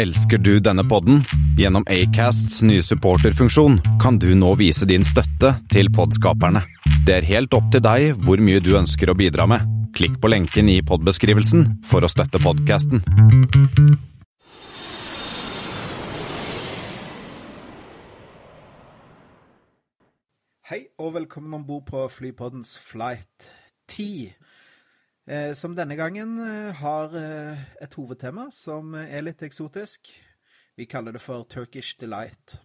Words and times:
Elsker 0.00 0.38
du 0.38 0.54
denne 0.64 0.80
podden? 0.88 1.18
Gjennom 1.58 1.84
Acasts 1.92 2.62
nye 2.64 2.80
supporterfunksjon 2.80 3.74
kan 4.00 4.16
du 4.16 4.30
nå 4.32 4.54
vise 4.56 4.86
din 4.88 5.02
støtte 5.04 5.50
til 5.68 5.90
podskaperne. 5.92 6.62
Det 7.04 7.18
er 7.18 7.26
helt 7.28 7.52
opp 7.52 7.66
til 7.74 7.82
deg 7.84 8.14
hvor 8.24 8.40
mye 8.40 8.62
du 8.64 8.70
ønsker 8.78 9.12
å 9.12 9.16
bidra 9.18 9.44
med. 9.50 9.66
Klikk 9.92 10.16
på 10.22 10.30
lenken 10.32 10.70
i 10.72 10.78
podbeskrivelsen 10.80 11.66
for 11.84 12.00
å 12.00 12.08
støtte 12.08 12.40
podkasten. 12.40 13.04
Hei 20.72 20.86
og 20.96 21.18
velkommen 21.18 21.60
om 21.60 21.68
bord 21.68 21.90
på 21.92 22.08
Flypoddens 22.08 22.72
flight 22.80 23.52
10. 23.92 24.32
Eh, 25.30 25.52
som 25.54 25.76
denne 25.78 25.94
gangen 25.94 26.38
eh, 26.42 26.74
har 26.74 27.12
eh, 27.14 27.58
et 27.78 27.92
hovedtema 27.94 28.48
som 28.50 28.96
er 28.98 29.22
litt 29.22 29.44
eksotisk. 29.46 30.10
Vi 30.74 30.86
kaller 30.90 31.14
det 31.14 31.22
for 31.22 31.44
Turkish 31.46 32.00
Delight. 32.00 32.56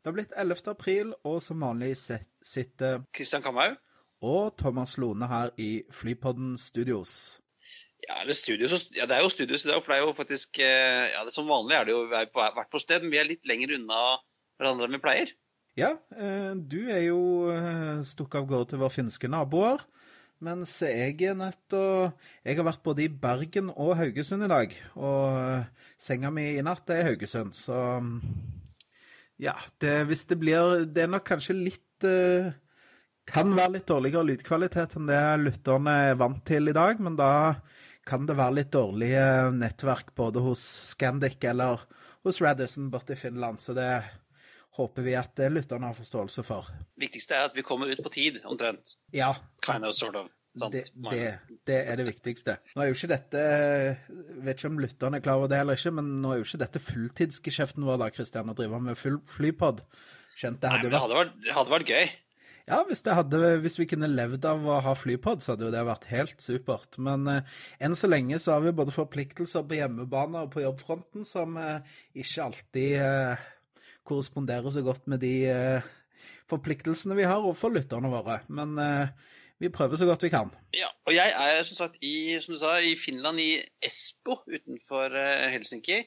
Det 0.00 0.08
har 0.08 0.16
blitt 0.16 0.34
11. 0.34 0.64
april, 0.72 1.12
og 1.22 1.38
som 1.44 1.62
vanlig 1.62 1.92
sitter 2.00 3.04
Kristian 3.14 3.44
Kamhaug? 3.44 3.76
og 4.26 4.56
Thomas 4.58 4.96
Lone 4.98 5.28
her 5.30 5.52
i 5.60 5.84
Flypodden 5.94 6.56
Studios. 6.58 7.38
Ja, 8.08 8.18
eller 8.24 8.34
studios, 8.34 8.88
ja, 8.96 9.06
det 9.06 9.16
er 9.16 9.22
jo 9.22 9.30
studios 9.30 9.64
i 9.64 9.70
dag, 9.70 9.78
for 9.84 9.92
det 9.92 10.00
er 10.00 10.06
jo 10.08 10.16
faktisk 10.16 10.58
ja, 10.58 11.20
det 11.24 11.34
Som 11.36 11.48
vanlig 11.52 11.76
er 11.76 11.84
det 11.84 11.92
jo 11.92 12.02
er 12.08 12.26
hvert 12.32 12.72
vårt 12.72 12.82
sted, 12.82 13.04
men 13.04 13.12
vi 13.12 13.20
er 13.20 13.28
litt 13.28 13.46
lenger 13.48 13.76
unna 13.76 14.00
hverandre 14.58 14.88
enn 14.88 14.96
vi 14.96 15.02
pleier. 15.04 15.32
Ja, 15.78 15.94
du 16.56 16.80
er 16.90 17.04
jo 17.06 17.20
stukket 18.08 18.40
av 18.40 18.48
gårde 18.50 18.72
til 18.72 18.82
våre 18.82 18.96
finske 18.96 19.30
naboer. 19.30 19.84
Mens 20.40 20.72
jeg 20.80 21.18
er 21.28 21.36
nødt 21.36 21.74
å 21.76 21.84
Jeg 22.44 22.56
har 22.56 22.64
vært 22.64 22.84
både 22.84 23.04
i 23.04 23.12
Bergen 23.12 23.68
og 23.74 23.92
Haugesund 23.98 24.46
i 24.46 24.48
dag. 24.48 24.72
Og 24.96 25.36
eh, 25.36 25.66
senga 26.00 26.30
mi 26.32 26.46
i 26.54 26.64
natt 26.64 26.88
er 26.94 27.04
Haugesund, 27.10 27.52
så 27.56 28.00
mm, 28.00 28.14
Ja, 29.40 29.56
det, 29.84 30.06
hvis 30.08 30.24
det 30.30 30.40
blir 30.40 30.86
Det 30.88 31.04
er 31.04 31.12
nok 31.12 31.26
kanskje 31.28 31.58
litt 31.58 32.08
eh, 32.08 32.52
Kan 33.28 33.52
være 33.56 33.76
litt 33.76 33.88
dårligere 33.90 34.30
lydkvalitet 34.32 34.96
enn 34.96 35.12
det 35.12 35.20
lytterne 35.44 35.96
er 36.08 36.18
vant 36.18 36.40
til 36.48 36.72
i 36.72 36.74
dag, 36.74 36.98
men 37.04 37.20
da 37.20 37.60
kan 38.08 38.24
det 38.26 38.34
være 38.34 38.56
litt 38.56 38.72
dårlige 38.74 39.24
nettverk 39.54 40.08
både 40.16 40.40
hos 40.42 40.62
Scandic 40.88 41.44
eller 41.46 41.84
hos 42.26 42.40
Radisson 42.42 42.88
borte 42.90 43.14
i 43.14 43.20
Finland. 43.20 43.60
Så 43.62 43.76
det 43.76 43.86
håper 44.80 45.06
vi 45.06 45.14
at 45.20 45.40
eh, 45.44 45.52
lytterne 45.52 45.90
har 45.90 45.96
forståelse 45.96 46.44
for. 46.46 46.68
viktigste 47.00 47.38
er 47.38 47.48
at 47.48 47.56
vi 47.56 47.64
kommer 47.66 47.92
ut 47.92 48.02
på 48.02 48.12
tid, 48.12 48.42
omtrent. 48.48 48.96
Ja, 49.14 49.34
Kind 49.64 49.86
of, 49.86 49.94
sort 49.96 50.18
of. 50.18 50.30
Det, 50.50 50.82
det, 50.90 51.26
det 51.68 51.76
er 51.86 52.00
det 52.00 52.04
viktigste. 52.08 52.56
Nå 52.74 52.82
er 52.82 52.88
jo 52.88 52.96
ikke 52.96 53.12
dette 53.12 53.42
Vet 54.42 54.56
ikke 54.58 54.70
om 54.72 54.80
lytterne 54.82 55.20
er 55.20 55.22
klar 55.22 55.38
over 55.38 55.50
det 55.52 55.60
eller 55.62 55.78
ikke, 55.78 55.92
men 55.94 56.08
nå 56.24 56.32
er 56.32 56.40
jo 56.40 56.46
ikke 56.48 56.58
dette 56.64 56.82
fulltidsgeskjeften 56.82 57.86
vår, 57.86 58.00
da, 58.02 58.08
Kristian, 58.10 58.50
å 58.50 58.56
drive 58.58 58.80
med 58.82 58.98
full 58.98 59.20
flypod. 59.30 59.84
Skjønt 60.40 60.58
det 60.58 60.72
Nei, 60.72 60.80
hadde 60.80 60.88
men 60.88 60.96
det 60.96 61.02
hadde 61.04 61.20
vært, 61.20 61.38
det 61.44 61.54
hadde 61.54 61.74
vært 61.76 61.94
gøy. 61.94 62.10
Ja, 62.70 62.80
hvis, 62.86 63.02
det 63.06 63.14
hadde, 63.16 63.38
hvis 63.64 63.78
vi 63.80 63.86
kunne 63.90 64.10
levd 64.10 64.44
av 64.46 64.66
å 64.68 64.80
ha 64.84 64.92
flypod, 64.94 65.42
så 65.42 65.54
hadde 65.54 65.66
jo 65.66 65.72
det 65.74 65.86
vært 65.86 66.10
helt 66.10 66.42
supert. 66.42 66.98
Men 67.02 67.26
eh, 67.30 67.56
enn 67.82 67.96
så 67.98 68.10
lenge 68.10 68.38
så 68.42 68.56
har 68.56 68.66
vi 68.66 68.74
både 68.78 68.94
forpliktelser 68.94 69.64
på 69.66 69.78
hjemmebane 69.80 70.44
og 70.44 70.52
på 70.54 70.62
jobbfronten 70.62 71.26
som 71.26 71.56
eh, 71.58 71.96
ikke 72.22 72.46
alltid 72.46 72.94
eh, 73.06 73.48
korresponderer 74.08 74.72
så 74.72 74.82
godt 74.86 75.06
med 75.10 75.22
de 75.24 75.34
eh, 75.50 75.90
forpliktelsene 76.50 77.16
vi 77.18 77.28
har 77.28 77.42
overfor 77.42 77.72
lytterne 77.74 78.10
våre. 78.12 78.40
Men 78.48 78.78
eh, 78.80 79.12
vi 79.60 79.68
prøver 79.72 80.00
så 80.00 80.08
godt 80.08 80.24
vi 80.24 80.32
kan. 80.32 80.52
Ja, 80.76 80.88
og 81.06 81.12
jeg 81.14 81.34
er 81.36 81.62
som 81.68 81.76
sagt 81.82 82.00
i, 82.04 82.38
som 82.40 82.56
sa, 82.60 82.78
i 82.80 82.96
Finland, 82.96 83.42
i 83.42 83.60
Espo 83.84 84.40
utenfor 84.48 85.16
eh, 85.20 85.50
Helsinki. 85.52 86.00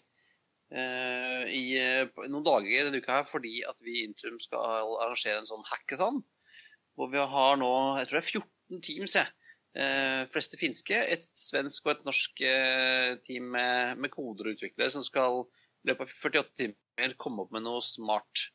eh, 0.74 1.44
I 1.54 1.64
eh, 1.78 2.24
noen 2.26 2.48
dager 2.48 2.90
denne 2.90 3.02
uka 3.04 3.20
her 3.20 3.30
fordi 3.30 3.62
at 3.70 3.78
vi 3.86 4.00
i 4.00 4.08
Intrum 4.08 4.40
skal 4.42 4.98
arrangere 5.06 5.44
en 5.44 5.50
sånn 5.50 5.66
hackathon. 5.70 6.24
Hvor 6.98 7.10
vi 7.14 7.22
har 7.22 7.58
nå 7.62 7.72
jeg 8.00 8.10
tror 8.10 8.20
det 8.20 8.26
er 8.26 8.32
14 8.42 8.84
teams, 8.86 9.16
jeg. 9.22 9.32
Eh, 9.74 10.24
fleste 10.30 10.58
finske, 10.62 10.98
et 11.10 11.26
svensk 11.26 11.88
og 11.88 11.96
et 11.96 12.04
norsk 12.06 12.42
eh, 12.46 13.16
team 13.26 13.48
med, 13.56 13.98
med 13.98 14.12
koder 14.14 14.50
og 14.52 14.58
utviklere 14.58 14.94
som 14.94 15.06
skal 15.06 15.46
i 15.82 15.90
løpet 15.90 16.06
av 16.06 16.12
48 16.14 16.58
timer 16.60 16.78
komme 17.18 17.46
opp 17.46 17.54
med 17.56 17.66
noe 17.66 17.82
smart 17.86 18.48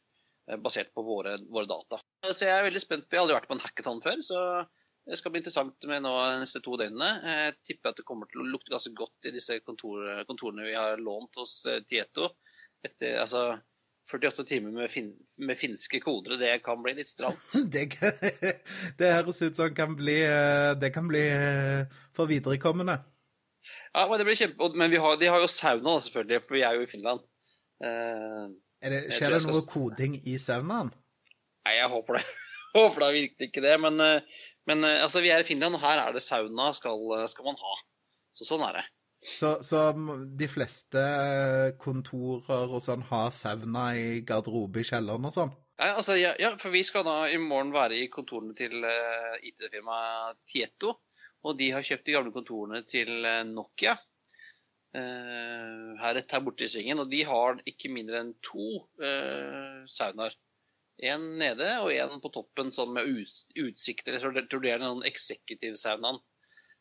eh, 0.51 0.59
basert 0.61 0.93
på 0.95 1.05
våre, 1.07 1.37
våre 1.51 1.69
data. 1.71 2.01
Så 2.27 2.49
jeg 2.49 2.55
er 2.55 2.67
veldig 2.67 2.83
spent. 2.83 3.09
på 3.09 3.17
Jeg 3.17 3.21
har 3.21 3.27
aldri 3.27 3.39
vært 3.39 3.49
på 3.51 3.57
en 3.59 3.65
hackathon 3.65 4.05
før, 4.05 4.23
så 4.25 4.43
det 5.09 5.17
skal 5.17 5.33
bli 5.33 5.41
interessant 5.41 5.89
med 5.89 6.05
nå 6.05 6.13
de 6.13 6.43
neste 6.43 6.61
to 6.65 6.77
døgnene. 6.77 7.11
Jeg 7.25 7.57
tipper 7.71 7.93
at 7.93 8.01
det 8.01 8.07
kommer 8.09 8.29
til 8.29 8.43
å 8.43 8.51
lukte 8.51 8.75
ganske 8.75 8.93
godt 8.97 9.31
i 9.31 9.33
disse 9.33 9.57
kontor, 9.65 10.05
kontorene 10.29 10.69
vi 10.69 10.77
har 10.77 11.01
lånt 11.01 11.41
hos 11.41 11.63
eh, 11.69 11.81
Tieto. 11.89 12.35
Etter, 12.85 13.17
altså 13.23 13.59
48 14.09 14.45
timer 14.49 14.73
med, 14.73 14.91
fin, 14.93 15.09
med 15.41 15.59
finske 15.61 15.99
kodere, 16.01 16.39
det 16.41 16.53
kan 16.65 16.81
bli 16.85 16.95
litt 17.01 17.11
stramt. 17.13 17.57
Det, 17.75 17.89
det 19.01 19.15
høres 19.17 19.43
ut 19.43 19.57
som 19.57 19.73
kan 19.77 19.97
bli, 19.99 20.21
eh, 20.25 20.73
det 20.81 20.93
kan 20.95 21.09
bli 21.09 21.25
for 22.17 22.31
viderekommende. 22.31 23.01
Ja, 23.93 24.07
men 24.09 24.21
det 24.21 24.29
blir 24.29 24.39
kjempe... 24.39 24.71
Men 24.77 24.93
vi 24.93 25.01
har, 25.03 25.17
de 25.21 25.29
har 25.29 25.43
jo 25.43 25.51
sauna, 25.51 25.99
selvfølgelig, 26.05 26.45
for 26.45 26.57
vi 26.57 26.65
er 26.65 26.77
jo 26.77 26.85
i 26.85 26.91
Finland. 26.91 27.25
Eh, 27.85 28.45
Er 28.83 28.91
det, 28.95 29.01
skjer 29.15 29.35
det 29.35 29.43
noe 29.47 29.61
skal- 29.61 29.73
koding 29.73 30.19
i 30.27 30.37
saunaen? 30.39 30.93
Nei, 31.67 31.75
jeg 31.79 31.91
håper 31.93 32.19
det. 32.19 32.25
håper 32.79 33.05
da 33.05 33.09
virkelig 33.15 33.49
ikke 33.51 33.63
det. 33.65 33.75
Men, 33.81 34.01
eh, 34.01 34.45
men 34.67 34.85
eh, 34.85 35.03
altså, 35.05 35.21
vi 35.25 35.31
er 35.35 35.43
i 35.45 35.49
Finland, 35.49 35.75
og 35.79 35.83
her 35.85 36.03
er 36.07 36.13
det 36.17 36.23
sauna 36.23 36.71
skal, 36.77 37.03
skal 37.31 37.45
man 37.51 37.59
ha. 37.61 37.75
Så 38.39 38.47
sånn 38.49 38.65
er 38.69 38.79
det. 38.81 38.87
Så, 39.35 39.57
så 39.67 39.81
de 40.39 40.47
fleste 40.47 41.01
kontorer 41.83 42.71
og 42.71 42.83
sånn 42.85 43.03
har 43.09 43.33
sauna 43.35 43.89
i 43.99 44.21
garderobe 44.27 44.79
i 44.85 44.87
kjelleren 44.87 45.27
og 45.27 45.35
sånn? 45.35 45.51
Ja, 45.79 45.97
altså, 45.99 46.15
ja, 46.19 46.33
ja, 46.39 46.53
for 46.59 46.71
vi 46.75 46.85
skal 46.87 47.03
da 47.07 47.17
i 47.31 47.39
morgen 47.43 47.73
være 47.75 47.99
i 47.99 48.07
kontorene 48.11 48.55
til 48.59 48.79
IT-firmaet 49.47 50.39
Tieto. 50.51 50.97
Og 51.47 51.55
de 51.59 51.69
har 51.75 51.85
kjøpt 51.87 52.07
de 52.09 52.15
gamle 52.17 52.33
kontorene 52.35 52.81
til 52.87 53.11
Nokia 53.53 53.95
eh, 54.97 55.89
her 56.03 56.15
rett 56.17 56.35
her 56.35 56.45
borte 56.45 56.67
i 56.67 56.71
svingen. 56.71 57.03
Og 57.03 57.11
de 57.13 57.23
har 57.29 57.61
ikke 57.69 57.93
mindre 57.93 58.23
enn 58.23 58.35
to 58.45 58.85
uh, 59.03 59.83
saunaer. 59.91 60.37
En 60.99 61.25
nede 61.39 61.67
og 61.79 61.93
en 61.95 62.23
på 62.23 62.31
toppen 62.35 62.73
sånn 62.75 62.97
med 62.97 63.07
utsikt. 63.07 64.09
Jeg 64.09 64.23
tror 64.23 64.35
det, 64.35 64.73
er 64.73 64.83
den 64.83 65.05
executive-saunaen. 65.07 66.19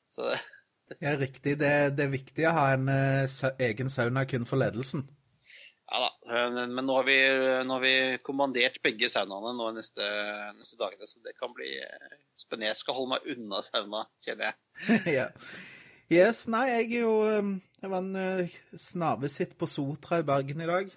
Så 0.09 0.31
Ja, 1.03 1.17
riktig. 1.19 1.57
Det, 1.59 1.72
det 1.97 2.06
er 2.06 2.12
viktig 2.13 2.47
å 2.47 2.56
ha 2.56 2.66
en 2.73 2.90
eh, 2.90 3.38
egen 3.67 3.91
sauna 3.91 4.23
kun 4.29 4.47
for 4.47 4.59
ledelsen. 4.62 5.03
ja 5.91 6.00
da. 6.06 6.09
eh, 6.31 6.47
Men 6.63 6.88
nå 6.88 6.96
har 6.96 7.07
vi, 7.09 7.17
nå 7.67 7.78
har 7.78 7.84
vi 7.84 7.96
kommandert 8.25 8.79
begge 8.85 9.09
saunaene 9.12 9.53
nå 9.57 9.72
neste, 9.75 10.07
neste 10.57 10.79
dagene, 10.79 11.09
så 11.12 11.19
det 11.25 11.35
kan 11.40 11.53
bli 11.56 11.73
eh, 11.84 12.19
spennende. 12.40 12.72
Jeg 12.72 12.81
skal 12.81 12.97
holde 12.97 13.17
meg 13.17 13.28
unna 13.35 13.62
sauna, 13.67 14.06
kjenner 14.25 14.50
jeg. 14.50 15.01
ja. 15.19 15.28
Yes, 16.07 16.46
nei, 16.47 16.69
jeg 16.72 16.85
er 16.88 17.01
jo 17.03 17.16
Jeg 17.77 17.91
var 17.93 18.01
en 18.01 18.47
snave 18.73 19.29
sitt 19.29 19.51
på 19.57 19.67
Sotra 19.69 20.17
i 20.21 20.25
Bergen 20.25 20.63
i 20.63 20.69
dag. 20.69 20.89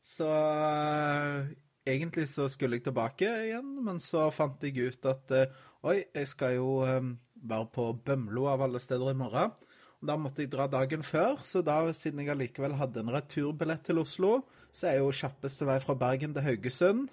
Så 0.00 0.24
uh, 0.24 1.48
egentlig 1.84 2.28
så 2.32 2.46
skulle 2.48 2.78
jeg 2.78 2.86
tilbake 2.86 3.28
igjen, 3.48 3.74
men 3.84 4.00
så 4.00 4.28
fant 4.32 4.62
jeg 4.64 4.86
ut 4.86 5.08
at 5.10 5.34
uh, 5.36 5.58
oi, 5.84 5.98
jeg 6.14 6.30
skal 6.30 6.56
jo 6.56 6.70
være 6.80 7.66
på 7.74 7.90
Bømlo 8.06 8.46
av 8.48 8.64
alle 8.64 8.80
steder 8.80 9.12
i 9.12 9.18
morgen. 9.18 9.52
Og 10.00 10.08
Da 10.08 10.16
måtte 10.20 10.44
jeg 10.44 10.52
dra 10.52 10.66
dagen 10.70 11.04
før, 11.04 11.42
så 11.44 11.60
da, 11.64 11.78
siden 11.92 12.22
jeg 12.22 12.32
allikevel 12.32 12.78
hadde 12.80 13.02
en 13.02 13.12
returbillett 13.12 13.84
til 13.84 14.00
Oslo, 14.00 14.32
så 14.72 14.90
er 14.90 14.98
jo 15.00 15.12
kjappeste 15.12 15.68
vei 15.68 15.76
fra 15.80 15.96
Bergen 15.96 16.34
til 16.36 16.44
Haugesund, 16.44 17.06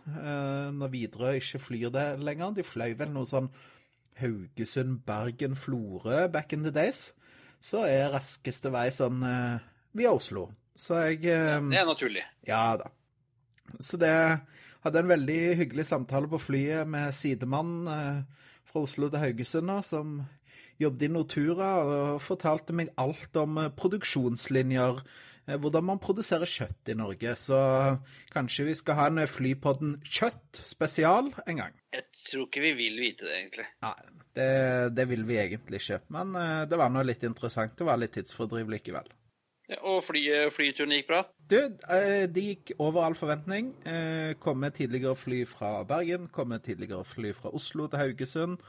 når 0.76 0.92
Widerøe 0.92 1.38
ikke 1.40 1.62
flyr 1.64 1.94
det 1.96 2.08
lenger. 2.20 2.58
De 2.58 2.66
fløy 2.68 2.92
vel 3.00 3.14
noe 3.16 3.30
sånn 3.30 3.48
Haugesund, 4.20 5.00
Bergen, 5.08 5.56
Florø 5.56 6.26
back 6.32 6.52
in 6.54 6.68
the 6.68 6.74
days, 6.76 7.14
så 7.64 7.86
er 7.88 8.12
raskeste 8.12 8.72
vei 8.74 8.90
sånn 8.92 9.24
eh, 9.28 9.64
via 9.96 10.12
Oslo. 10.12 10.50
Så 10.76 11.00
jeg 11.06 11.24
ja, 11.30 11.60
Det 11.62 11.80
er 11.80 11.88
naturlig. 11.88 12.26
Ja 12.48 12.66
da. 12.82 12.90
Så 13.80 13.98
det 14.02 14.14
hadde 14.84 15.00
en 15.00 15.12
veldig 15.12 15.42
hyggelig 15.62 15.86
samtale 15.88 16.30
på 16.32 16.42
flyet 16.42 16.90
med 16.90 17.14
sidemann 17.16 17.76
eh, 17.88 18.48
fra 18.68 18.84
Oslo 18.84 19.10
til 19.10 19.22
Haugesund 19.22 19.70
nå, 19.70 19.78
som 19.86 20.18
jobbet 20.82 21.06
i 21.08 21.12
Nortura 21.14 21.70
og 21.84 22.24
fortalte 22.24 22.76
meg 22.76 22.92
alt 23.00 23.38
om 23.40 23.62
eh, 23.62 23.72
produksjonslinjer, 23.78 25.00
eh, 25.48 25.56
hvordan 25.56 25.88
man 25.92 26.02
produserer 26.04 26.50
kjøtt 26.50 26.92
i 26.92 26.98
Norge. 27.00 27.36
Så 27.40 27.62
kanskje 28.34 28.68
vi 28.72 28.76
skal 28.80 29.00
ha 29.00 29.08
en 29.12 29.24
Flypodden 29.30 29.98
kjøtt 30.04 30.64
spesial 30.68 31.32
en 31.48 31.64
gang. 31.64 31.80
Jeg 31.96 32.10
tror 32.26 32.48
ikke 32.50 32.66
vi 32.68 32.76
vil 32.82 33.00
vite 33.06 33.30
det, 33.30 33.40
egentlig. 33.40 33.70
Nei, 33.86 33.96
det, 34.38 34.48
det 34.98 35.06
vil 35.10 35.26
vi 35.28 35.38
egentlig 35.42 35.82
ikke. 35.84 36.00
Men 36.14 36.36
eh, 36.40 36.62
det 36.70 36.80
var 36.80 36.90
nå 36.94 37.04
litt 37.06 37.24
interessant. 37.28 37.76
Det 37.78 37.86
var 37.88 38.00
litt 38.02 38.16
tidsfordriv 38.18 38.72
likevel. 38.74 39.12
Og 39.88 40.02
fly, 40.06 40.22
flyturen 40.54 40.92
gikk 40.94 41.08
bra? 41.10 41.22
Du, 41.50 41.58
eh, 41.90 42.26
det 42.30 42.42
gikk 42.50 42.74
over 42.84 43.06
all 43.08 43.16
forventning. 43.18 43.72
Eh, 43.88 44.34
Kom 44.44 44.60
med 44.62 44.76
tidligere 44.78 45.16
fly 45.18 45.44
fra 45.50 45.78
Bergen, 45.88 46.28
kom 46.36 46.52
med 46.52 46.66
tidligere 46.66 47.06
fly 47.08 47.32
fra 47.38 47.54
Oslo 47.56 47.88
til 47.88 48.02
Haugesund. 48.04 48.60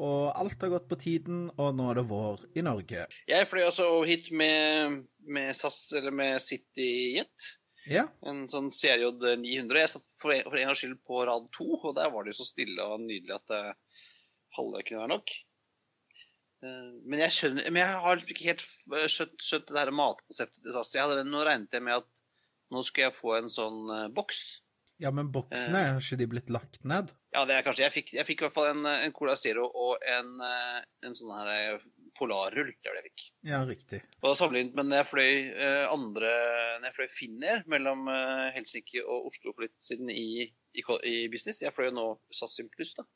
Og 0.00 0.30
alt 0.38 0.60
har 0.62 0.70
gått 0.70 0.86
på 0.88 0.96
tiden, 1.02 1.48
og 1.58 1.74
nå 1.76 1.88
er 1.90 1.98
det 1.98 2.06
vår 2.08 2.44
i 2.56 2.62
Norge. 2.62 3.08
Jeg 3.28 3.48
fløy 3.50 3.64
altså 3.66 3.88
hit 4.06 4.28
med, 4.32 5.00
med 5.26 5.50
SAS, 5.58 5.80
eller 5.98 6.14
med 6.14 6.38
CityJet. 6.42 7.48
Ja, 7.90 8.04
En 8.28 8.44
sånn 8.52 8.68
CRJ 8.70 9.08
900. 9.40 9.80
Jeg 9.82 9.90
satt 9.96 10.06
for 10.20 10.34
en, 10.34 10.44
for 10.46 10.56
en 10.60 10.68
gangs 10.70 10.82
skyld 10.82 10.98
på 11.08 11.24
rad 11.26 11.48
to, 11.56 11.66
og 11.80 11.94
der 11.98 12.12
var 12.14 12.24
det 12.24 12.34
jo 12.34 12.40
så 12.42 12.48
stille 12.52 12.86
og 12.86 13.02
nydelig 13.02 13.34
at 13.40 13.54
kunne 14.56 15.00
være 15.02 15.08
nok. 15.14 15.30
Eh, 16.62 16.90
Men 17.08 17.22
jeg, 17.24 17.32
skjønner, 17.36 17.70
men 17.72 17.80
jeg 17.82 18.00
har 18.06 18.24
ikke 18.24 18.48
helt 18.50 18.64
skjønt, 19.10 19.36
skjønt 19.44 19.70
det 19.70 19.78
her 19.80 19.92
matkonseptet 19.96 20.62
til 20.66 20.74
SAS. 20.76 20.94
Hadde, 21.00 21.24
nå 21.28 21.44
regnet 21.46 21.72
jeg 21.72 21.82
med 21.86 22.00
at 22.02 22.24
nå 22.70 22.82
skulle 22.86 23.08
jeg 23.08 23.16
få 23.18 23.36
en 23.38 23.48
sånn 23.50 23.80
eh, 23.96 24.08
boks. 24.14 24.42
ja 25.00 25.10
men 25.10 25.30
boksene, 25.32 25.78
Eh. 25.80 25.92
har 25.94 26.00
ikke 26.04 26.18
de 26.20 26.26
blitt 26.28 26.50
lagt 26.52 26.84
ned? 26.84 27.08
Ja, 27.32 27.44
det 27.48 27.54
er 27.56 27.62
kanskje 27.64 27.84
Jeg 27.86 27.92
fikk, 27.94 28.12
jeg 28.12 28.26
fikk 28.28 28.42
i 28.42 28.44
hvert 28.44 28.54
fall 28.58 28.68
en, 28.74 28.84
eh, 28.86 29.04
en 29.06 29.12
Cola 29.16 29.36
Zero 29.40 29.64
og 29.70 30.02
en, 30.04 30.34
eh, 30.44 30.82
en 31.06 31.14
sånn 31.16 31.32
her 31.38 31.48
eh, 31.54 31.86
Polarrull. 32.18 32.68
Det 32.82 32.90
var 32.90 32.98
det 32.98 33.04
jeg 33.06 33.12
fikk. 33.14 33.22
Ja, 33.48 33.60
riktig. 33.64 34.00
Og 34.22 34.36
sammenlignet 34.36 34.74
med 34.76 34.90
når 34.90 34.98
jeg 35.00 35.08
fløy 35.08 35.32
eh, 35.56 35.86
andre 35.88 36.30
Når 36.82 36.90
jeg 36.90 36.96
fløy 36.98 37.08
Finnair 37.16 37.62
mellom 37.66 38.08
eh, 38.12 38.50
Helsinki 38.58 39.00
og 39.06 39.30
Oslo 39.30 39.54
for 39.54 39.64
litt 39.64 39.78
siden 39.80 40.10
i, 40.12 40.44
i, 40.76 40.84
i 41.08 41.28
business 41.32 41.62
Jeg 41.62 41.72
fløy 41.72 41.88
jo 41.88 41.94
nå 41.96 42.06
SAS 42.36 42.58
Simplus, 42.60 42.92
da. 42.98 43.06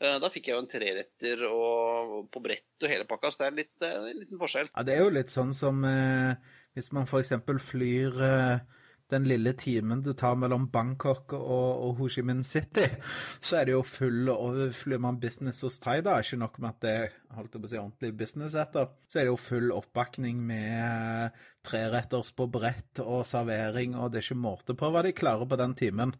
Eh, 0.00 0.16
da 0.22 0.30
fikk 0.32 0.48
jeg 0.48 0.56
jo 0.56 0.62
en 0.62 0.70
treretter 0.70 1.46
og, 1.50 2.12
på 2.32 2.40
brett 2.40 2.84
og 2.84 2.88
hele 2.88 3.04
pakka, 3.08 3.30
så 3.30 3.42
det 3.42 3.48
er 3.48 3.56
litt, 3.58 3.74
eh, 3.84 3.96
en 4.00 4.20
liten 4.22 4.40
forskjell. 4.40 4.70
Ja, 4.72 4.84
det 4.88 4.96
er 4.96 5.02
jo 5.04 5.12
litt 5.12 5.32
sånn 5.32 5.52
som 5.56 5.82
eh, 5.84 6.52
hvis 6.76 6.88
man 6.96 7.04
f.eks. 7.04 7.34
flyr 7.66 8.22
eh, 8.24 8.78
den 9.10 9.26
lille 9.28 9.52
timen 9.58 10.00
du 10.06 10.12
tar 10.14 10.38
mellom 10.38 10.68
Bangkok 10.72 11.34
og, 11.36 11.82
og 11.84 11.98
Ho 11.98 12.08
Chi 12.12 12.24
Minh 12.24 12.40
City, 12.46 12.86
så 13.44 13.60
er 13.60 13.68
det 13.68 13.74
jo 13.74 13.82
full 13.84 14.30
Flyr 14.78 15.02
man 15.02 15.20
business 15.20 15.60
hos 15.66 15.76
Thai, 15.82 15.98
da, 16.06 16.16
ikke 16.22 16.40
nok 16.40 16.56
med 16.62 16.70
at 16.70 16.86
det 16.86 16.96
holdt 17.36 17.58
jeg 17.58 17.60
på 17.60 17.68
å 17.68 17.72
si, 17.74 17.80
ordentlig 17.82 18.12
business 18.22 18.56
etter, 18.56 18.88
så 19.04 19.20
er 19.20 19.28
det 19.28 19.34
jo 19.34 19.42
full 19.42 19.68
oppbakning 19.76 20.40
med 20.48 21.36
treretters 21.66 22.32
på 22.38 22.48
brett 22.48 23.04
og 23.04 23.26
servering, 23.28 23.98
og 23.98 24.14
det 24.14 24.22
er 24.22 24.30
ikke 24.30 24.40
måte 24.48 24.78
på 24.78 24.88
hva 24.94 25.04
de 25.04 25.12
klarer 25.16 25.50
på 25.50 25.60
den 25.60 25.76
timen. 25.76 26.16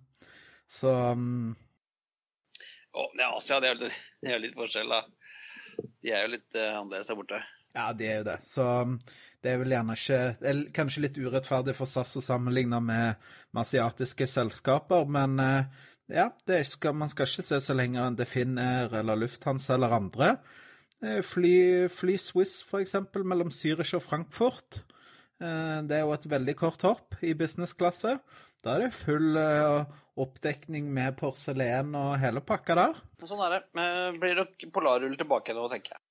Så 0.71 0.93
mm, 1.17 1.55
Det 2.95 3.23
er 3.25 3.37
Asia, 3.37 3.61
det 3.63 3.69
er, 3.71 3.75
jo- 3.79 3.91
det 4.25 4.35
er 4.35 4.43
litt 4.43 4.57
forskjell, 4.59 4.91
da. 4.91 5.01
De 6.03 6.13
er 6.13 6.25
jo 6.27 6.33
litt 6.35 6.57
uh, 6.59 6.81
annerledes 6.81 7.09
der 7.11 7.19
borte. 7.19 7.39
Ja, 7.77 7.93
de 7.95 8.07
er 8.11 8.17
jo 8.19 8.25
det. 8.27 8.39
Så 8.45 8.65
um, 8.83 8.97
det 9.41 9.53
er 9.53 9.61
vel 9.61 9.71
gjerne 9.73 9.95
ikke 9.97 10.17
Det 10.41 10.55
kanskje 10.77 11.05
litt 11.05 11.21
urettferdig 11.23 11.77
for 11.79 11.89
SAS 11.89 12.17
å 12.19 12.23
sammenligne 12.25 12.81
med, 12.83 13.21
med 13.55 13.63
asiatiske 13.63 14.27
selskaper, 14.29 15.07
men 15.07 15.39
uh, 15.39 15.85
ja, 16.11 16.27
det 16.51 16.65
skal, 16.67 16.97
man 16.99 17.09
skal 17.13 17.29
ikke 17.31 17.47
se 17.47 17.61
så 17.63 17.77
lenger 17.79 18.09
enn 18.09 18.19
Definair 18.19 18.97
eller 18.99 19.21
Lufthansa 19.23 19.77
eller 19.77 19.95
andre. 19.95 20.33
Eh, 21.01 21.21
Fly, 21.23 21.55
fly 21.95 22.17
Swiss, 22.19 22.57
eksempel, 22.81 23.23
mellom 23.23 23.53
Zürich 23.55 23.95
og 23.97 24.03
Frankfurt. 24.03 24.81
Det 25.41 25.95
er 25.97 26.03
jo 26.03 26.11
et 26.13 26.27
veldig 26.29 26.53
kort 26.59 26.83
hopp 26.85 27.15
i 27.25 27.31
businessklasse. 27.39 28.17
Da 28.61 28.75
er 28.77 28.83
det 28.85 28.93
full 28.93 29.39
eh, 29.41 29.85
oppdekning 30.21 30.91
med 30.93 31.15
porselen 31.17 31.95
og 31.97 32.19
hele 32.21 32.43
pakka 32.45 32.75
der. 32.77 32.99
Sånn 33.25 33.41
er 33.47 33.55
det. 33.55 33.61
Men 33.79 34.19
blir 34.21 34.37
nok 34.37 34.67
Polarrull 34.75 35.17
tilbake 35.17 35.55
nå, 35.57 35.65
tenker 35.73 35.97
jeg. 35.97 36.03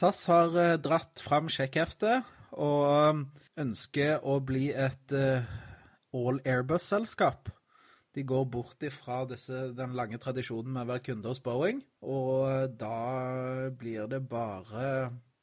SAS 0.00 0.22
har 0.32 0.56
eh, 0.62 0.78
dratt 0.80 1.20
fram 1.20 1.52
sjekkheftet 1.52 2.24
og 2.56 2.86
eh, 2.88 3.20
ønsker 3.66 4.24
å 4.24 4.38
bli 4.40 4.70
et 4.72 5.12
all 5.14 6.40
Airbus-selskap. 6.40 7.52
De 8.16 8.24
går 8.24 8.48
bort 8.48 8.82
ifra 8.86 9.20
disse, 9.28 9.60
den 9.76 9.92
lange 9.98 10.16
tradisjonen 10.22 10.72
med 10.72 10.86
å 10.86 10.92
være 10.94 11.04
kunde 11.10 11.30
hos 11.30 11.42
Boeing, 11.42 11.84
og 12.06 12.74
da 12.78 13.68
blir 13.74 14.06
det 14.10 14.20
bare 14.30 14.84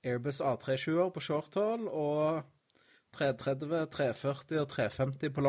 Airbus 0.04 0.42
A320-er 0.42 1.14
på 1.14 1.24
short-haul 1.24 1.88
og 1.88 2.42
330, 3.12 3.88
340 3.92 4.62
og 4.62 4.70
350 4.72 5.34
på 5.36 5.44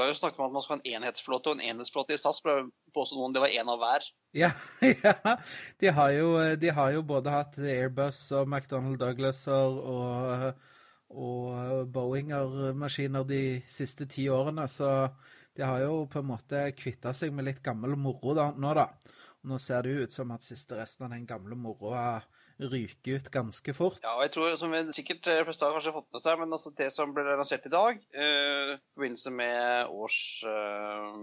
har 0.00 0.08
jo 0.08 0.16
snakket 0.16 0.40
om 0.40 0.46
at 0.46 0.54
man 0.56 0.64
skal 0.64 0.74
ha 0.74 0.80
en 0.80 0.94
enhetsflåte, 0.96 1.50
og 1.50 1.58
en 1.58 1.66
enhetsflåte 1.74 2.16
i 2.16 2.20
SAS 2.20 2.40
påstå 2.96 3.18
noen 3.18 3.36
det 3.36 3.42
var 3.44 3.52
én 3.52 3.68
av 3.68 3.82
hver. 3.82 4.06
Ja, 4.36 4.50
ja. 5.04 5.36
De 5.80 5.92
har 5.92 6.14
jo, 6.16 6.30
de 6.56 6.72
har 6.80 6.94
jo 6.96 7.04
både 7.06 7.34
hatt 7.34 7.58
Airbus 7.60 8.22
og 8.32 8.48
McDonnell 8.48 8.96
Douglaser 9.00 9.76
og, 9.92 10.64
og 11.12 11.92
Boeing-maskiner 11.92 13.28
de 13.28 13.42
siste 13.68 14.08
ti 14.08 14.28
årene, 14.32 14.64
så 14.72 15.12
de 15.58 15.66
har 15.66 15.84
jo 15.84 16.06
på 16.10 16.22
en 16.22 16.32
måte 16.32 16.64
kvitta 16.78 17.12
seg 17.12 17.34
med 17.34 17.50
litt 17.50 17.62
gammel 17.64 17.96
moro 18.00 18.34
da, 18.38 18.50
nå, 18.56 18.74
da. 18.78 18.88
Og 19.42 19.52
nå 19.52 19.60
ser 19.62 19.84
det 19.84 19.92
jo 19.92 20.08
ut 20.08 20.14
som 20.14 20.32
at 20.34 20.46
siste 20.46 20.78
resten 20.78 21.06
av 21.06 21.12
den 21.14 21.28
gamle 21.28 21.58
moroa 21.58 22.20
ryker 22.58 23.18
ut 23.18 23.30
ganske 23.34 23.74
fort. 23.76 24.02
Ja, 24.02 24.16
og 24.16 24.26
jeg 24.26 24.34
tror, 24.34 24.56
som 24.58 24.74
vi 24.74 24.82
sikkert 24.96 25.22
de 25.28 25.38
fleste 25.46 25.66
har 25.66 25.76
kanskje 25.76 25.94
fått 25.94 26.10
med 26.14 26.24
seg, 26.24 26.40
men 26.40 26.56
altså 26.56 26.74
det 26.78 26.90
som 26.94 27.14
ble 27.14 27.24
lansert 27.28 27.66
i 27.68 27.72
dag, 27.72 28.02
eh, 28.12 28.74
i 28.74 28.78
forbindelse 28.96 29.32
med 29.34 29.94
års 29.94 30.20
eh, 30.48 31.18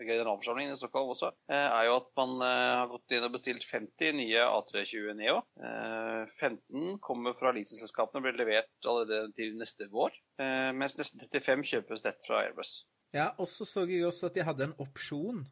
generalforsamlingen 0.00 0.72
i 0.74 0.78
Stockholm 0.78 1.12
også, 1.12 1.30
eh, 1.52 1.68
er 1.80 1.88
jo 1.88 1.96
at 2.00 2.08
man 2.20 2.36
eh, 2.44 2.72
har 2.80 2.90
gått 2.92 3.16
inn 3.16 3.26
og 3.28 3.36
bestilt 3.36 3.64
50 3.68 4.16
nye 4.18 4.44
A320 4.44 5.12
Neo. 5.20 5.40
Eh, 5.60 6.34
15 6.40 6.98
kommer 7.04 7.36
fra 7.38 7.52
leasingselskapene 7.56 8.20
og 8.20 8.28
blir 8.28 8.40
levert 8.40 8.88
allerede 8.88 9.32
til 9.36 9.56
neste 9.60 9.90
vår, 9.92 10.16
eh, 10.40 10.72
mens 10.76 10.98
nesten 11.00 11.24
35 11.24 11.68
kjøpes 11.72 12.04
rett 12.06 12.28
fra 12.28 12.44
Airbus. 12.44 12.78
Ja, 13.14 13.30
og 13.38 13.48
så 13.48 13.64
så 13.64 13.86
jeg 13.88 14.04
også 14.04 14.28
at 14.28 14.36
de 14.36 14.44
hadde 14.44 14.66
en 14.66 14.78
opsjon 14.82 15.44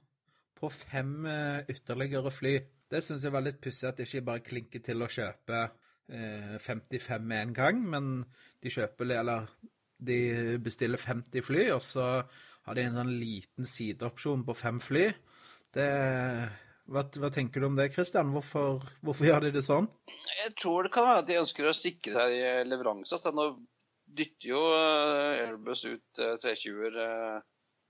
på 0.58 0.70
fem 0.72 1.26
eh, 1.28 1.64
ytterligere 1.72 2.32
fly. 2.32 2.58
Det 2.90 3.00
syns 3.02 3.24
jeg 3.24 3.34
var 3.34 3.44
litt 3.44 3.60
pussig 3.64 3.88
at 3.88 3.98
de 3.98 4.06
ikke 4.06 4.26
bare 4.28 4.44
klinker 4.44 4.82
til 4.84 5.02
å 5.02 5.10
kjøpe 5.10 5.60
eh, 5.64 6.56
55 6.60 7.24
med 7.30 7.40
en 7.40 7.54
gang, 7.56 7.80
men 7.94 8.10
de 8.62 8.72
kjøper 8.72 9.14
eller 9.20 9.48
de 10.04 10.18
bestiller 10.62 11.00
50 11.00 11.46
fly, 11.46 11.68
og 11.72 11.80
så 11.84 12.08
har 12.64 12.76
de 12.76 12.84
en 12.84 12.98
sånn 13.00 13.14
liten 13.20 13.68
sideopsjon 13.68 14.44
på 14.44 14.56
fem 14.58 14.80
fly. 14.82 15.06
Det 15.74 15.88
hva, 16.92 17.00
hva 17.16 17.30
tenker 17.32 17.62
du 17.62 17.70
om 17.70 17.76
det, 17.78 17.90
Christian? 17.94 18.32
Hvorfor, 18.34 18.82
hvorfor 19.04 19.28
gjør 19.28 19.46
de 19.46 19.54
det 19.56 19.64
sånn? 19.64 19.86
Jeg 20.44 20.52
tror 20.60 20.84
det 20.84 20.92
kan 20.92 21.06
være 21.08 21.22
at 21.22 21.30
de 21.30 21.38
ønsker 21.40 21.68
å 21.68 21.76
sikre 21.76 22.12
seg 22.18 22.68
leveranse. 22.68 23.16
Altså, 23.16 23.32
nå 23.32 23.46
dytter 24.18 24.50
jo 24.50 24.60
eh, 24.76 25.44
Airbus 25.46 25.84
ut 25.88 26.20
eh, 26.22 26.36
320-er 26.42 26.98
eh, 27.04 27.38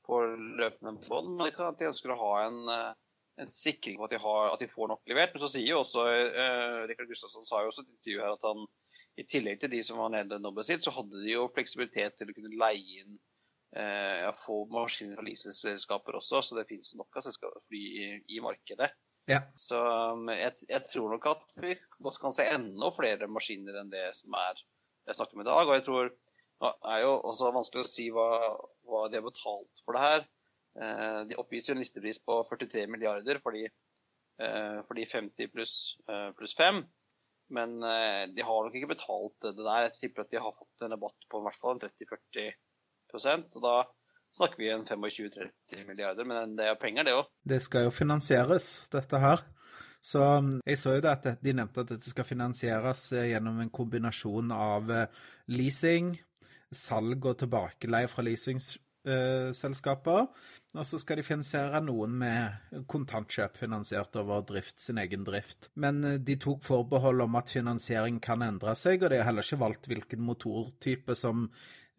på 0.06 0.20
løpende 0.60 0.94
bånd, 1.08 1.34
men 1.34 1.48
det 1.48 1.54
kan 1.56 1.66
være 1.66 1.74
at 1.74 1.82
de 1.82 1.90
ønsker 1.90 2.14
å 2.14 2.20
ha 2.20 2.32
en, 2.44 2.60
eh, 2.72 2.92
en 3.42 3.50
sikring 3.50 3.98
på 3.98 4.06
at 4.06 4.14
de, 4.14 4.20
har, 4.22 4.48
at 4.54 4.62
de 4.62 4.70
får 4.70 4.90
nok 4.92 5.10
levert. 5.10 5.34
Men 5.34 5.42
så 5.42 5.50
sier 5.50 5.72
jo 5.72 5.82
også 5.82 6.06
eh, 6.10 6.80
Rikard 6.90 7.10
Gustavsson 7.10 7.46
sa 7.46 7.62
jo 7.62 7.72
også 7.72 7.82
i 7.82 7.86
et 7.86 7.94
intervju 7.96 8.24
her 8.24 8.36
at 8.36 8.48
han 8.48 8.66
i 9.18 9.26
tillegg 9.30 9.60
til 9.62 9.70
de 9.70 9.80
som 9.86 10.00
var 10.02 10.12
nede 10.14 10.40
nå 10.42 10.52
sitt, 10.66 10.82
så 10.82 10.92
hadde 10.94 11.22
de 11.22 11.34
jo 11.36 11.48
fleksibilitet 11.54 12.16
til 12.18 12.30
å 12.30 12.34
kunne 12.34 12.58
leie 12.58 13.02
inn 13.04 13.16
eh, 13.78 14.28
få 14.42 14.64
maskiner 14.74 15.18
fra 15.18 15.26
leasingselskaper 15.26 16.18
også, 16.18 16.42
så 16.42 16.58
det 16.58 16.66
finnes 16.70 16.94
nok 16.98 17.18
av 17.18 17.26
selskaper 17.26 17.62
fly 17.70 17.82
i, 17.82 18.08
i 18.34 18.42
markedet. 18.42 18.90
Ja. 19.30 19.40
Så 19.56 19.78
jeg, 20.34 20.66
jeg 20.68 20.82
tror 20.90 21.14
nok 21.14 21.26
at 21.30 21.54
vi 21.62 21.76
godt 22.02 22.18
kan 22.20 22.34
se 22.34 22.44
enda 22.50 22.90
flere 22.96 23.30
maskiner 23.30 23.78
enn 23.80 23.92
det 23.92 24.08
som 24.18 24.34
er 24.36 24.60
jeg 25.08 25.18
snakker 25.18 25.38
om 25.38 25.44
i 25.44 25.48
dag. 25.48 25.68
Og 25.68 25.74
jeg 25.76 25.84
tror 25.86 26.10
det 26.64 26.72
er 26.94 27.02
jo 27.04 27.12
også 27.28 27.52
vanskelig 27.54 27.84
å 27.84 27.90
si 27.90 28.08
hva, 28.14 28.28
hva 28.88 29.06
de 29.10 29.20
har 29.20 29.26
betalt 29.26 29.84
for 29.84 29.96
det 29.96 30.04
her. 30.04 30.26
Eh, 30.74 31.20
de 31.30 31.38
oppgis 31.38 31.68
jo 31.68 31.76
en 31.76 31.82
listepris 31.82 32.18
på 32.26 32.40
43 32.50 32.86
milliarder 32.90 33.38
for 33.42 33.54
de, 33.54 33.68
eh, 34.42 34.78
for 34.86 34.98
de 34.98 35.06
50 35.06 35.50
pluss 35.52 35.74
eh, 36.08 36.30
pluss 36.38 36.56
5. 36.58 36.82
Men 37.54 37.76
de 37.78 38.40
har 38.42 38.64
nok 38.64 38.74
ikke 38.74 38.94
betalt 38.94 39.34
det 39.44 39.58
der. 39.58 39.82
Jeg 39.84 39.92
tipper 39.98 40.24
at 40.24 40.30
de 40.32 40.40
har 40.40 40.54
fått 40.56 40.82
en 40.82 40.94
rabatt 40.94 41.26
på 41.28 41.42
hvert 41.44 41.58
fall 41.60 41.76
30-40% 41.82 43.58
og 43.58 43.66
da 43.66 43.74
snakker 44.34 44.62
vi 44.62 44.70
en 44.72 44.86
25-30 44.88 45.84
milliarder. 45.86 46.24
Men 46.24 46.56
det 46.56 46.70
er 46.70 46.78
penger, 46.80 47.04
det 47.04 47.14
òg. 47.18 47.28
Det 47.44 47.60
skal 47.62 47.84
jo 47.84 47.92
finansieres, 47.92 48.70
dette 48.90 49.20
her. 49.20 49.44
Så 50.00 50.24
um, 50.24 50.48
jeg 50.64 50.80
så 50.80 50.96
jo 50.96 51.04
det 51.04 51.12
at 51.12 51.44
de 51.44 51.54
nevnte 51.60 51.84
at 51.84 51.92
dette 51.92 52.08
skal 52.10 52.26
finansieres 52.26 53.04
gjennom 53.12 53.60
en 53.60 53.72
kombinasjon 53.76 54.50
av 54.56 54.90
leasing, 55.52 56.14
salg 56.72 57.28
og 57.28 57.38
tilbakeleie 57.44 58.08
fra 58.10 58.24
leasingselskaper. 59.04 60.26
Og 60.74 60.86
så 60.86 60.98
skal 60.98 61.20
de 61.20 61.26
finansiere 61.26 61.78
noen 61.84 62.16
med 62.18 62.82
kontantkjøp 62.90 63.58
finansiert 63.60 64.16
over 64.18 64.42
drift, 64.46 64.80
sin 64.82 64.98
egen 64.98 65.24
drift. 65.26 65.70
Men 65.78 66.02
eh, 66.04 66.18
de 66.18 66.36
tok 66.40 66.64
forbehold 66.66 67.22
om 67.22 67.38
at 67.38 67.52
finansiering 67.54 68.20
kan 68.24 68.42
endre 68.42 68.74
seg, 68.78 69.02
og 69.04 69.12
de 69.12 69.20
har 69.20 69.28
heller 69.28 69.46
ikke 69.46 69.62
valgt 69.62 69.86
hvilken 69.90 70.24
motortype 70.26 71.14
som, 71.18 71.46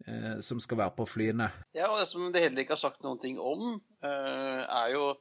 eh, 0.04 0.36
som 0.44 0.60
skal 0.60 0.82
være 0.82 0.96
på 0.98 1.08
flyene. 1.08 1.48
Ja, 1.76 1.88
og 1.88 2.02
det 2.02 2.10
som 2.10 2.28
de 2.32 2.42
heller 2.42 2.64
ikke 2.64 2.76
har 2.76 2.84
sagt 2.84 3.06
noen 3.06 3.22
ting 3.22 3.40
om, 3.40 3.78
eh, 4.04 4.60
er 4.66 4.92
jo 4.92 5.14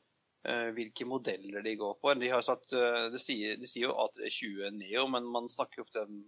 eh, 0.45 0.71
hvilke 0.75 1.07
modeller 1.07 1.63
de 1.63 1.77
går 1.79 1.95
for. 2.01 2.19
De 2.19 2.27
eh, 2.27 3.11
de, 3.15 3.21
sier, 3.23 3.55
de 3.61 3.71
sier 3.71 3.87
jo 3.87 3.95
A320 3.95 4.75
Neo, 4.81 5.07
men 5.07 5.31
man 5.31 5.47
snakker 5.47 5.79
jo 5.79 5.87
ofte 5.87 6.03
om 6.03 6.25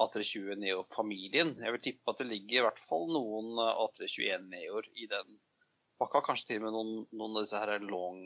A320 0.00 0.56
Neo-familien. 0.60 1.54
Jeg 1.60 1.74
vil 1.74 1.84
tippe 1.84 2.12
at 2.12 2.22
det 2.22 2.28
ligger 2.30 2.60
i 2.60 2.64
hvert 2.66 2.80
fall 2.88 3.08
noen 3.12 3.52
eh, 3.60 3.82
A321 3.84 4.46
Neoer 4.52 4.88
i 4.96 5.08
den 5.10 5.36
pakka, 6.00 6.22
kanskje 6.26 6.52
til 6.52 6.62
og 6.62 6.66
med 6.66 6.76
noen, 6.76 6.94
noen 7.12 7.36
av 7.36 7.44
disse 7.44 7.60
her 7.60 7.84
long, 7.84 8.22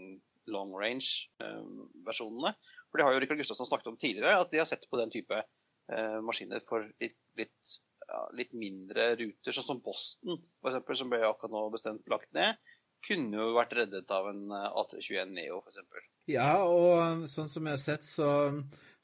long 0.52 0.72
range-versjonene. 0.78 2.54
for 2.88 2.98
det 2.98 3.06
har 3.08 3.16
jo 3.16 3.24
Rikard 3.24 3.42
Gustavsson 3.42 3.68
snakket 3.68 3.90
om 3.90 3.98
tidligere, 4.00 4.38
at 4.40 4.52
de 4.52 4.62
har 4.62 4.68
sett 4.70 4.86
på 4.90 5.00
den 5.00 5.12
type 5.12 5.42
eh, 5.42 6.18
maskiner 6.24 6.62
for 6.68 6.86
litt, 7.02 7.18
litt, 7.36 7.74
ja, 8.06 8.22
litt, 8.38 8.54
mindre 8.56 9.10
ruter, 9.18 9.52
sånn 9.52 9.70
som 9.74 9.84
Boston, 9.84 10.40
f.eks., 10.62 11.02
som 11.02 11.12
ble 11.12 11.24
akkurat 11.26 11.52
nå 11.52 11.66
bestemt 11.74 12.12
lagt 12.12 12.30
ned. 12.36 12.62
Kunne 13.06 13.38
jo 13.38 13.54
vært 13.54 13.74
reddet 13.76 14.10
av 14.14 14.30
en 14.30 14.46
A321 14.54 15.34
Neo, 15.34 15.60
f.eks. 15.66 16.06
Ja, 16.30 16.62
og 16.64 17.26
sånn 17.30 17.50
som 17.50 17.68
jeg 17.68 17.76
har 17.76 17.82
sett, 17.82 18.06
så, 18.06 18.30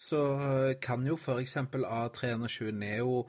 så 0.03 0.21
kan 0.83 1.07
jo 1.07 1.15
f.eks. 1.15 1.57
A320 1.71 2.73
Neo 2.75 3.23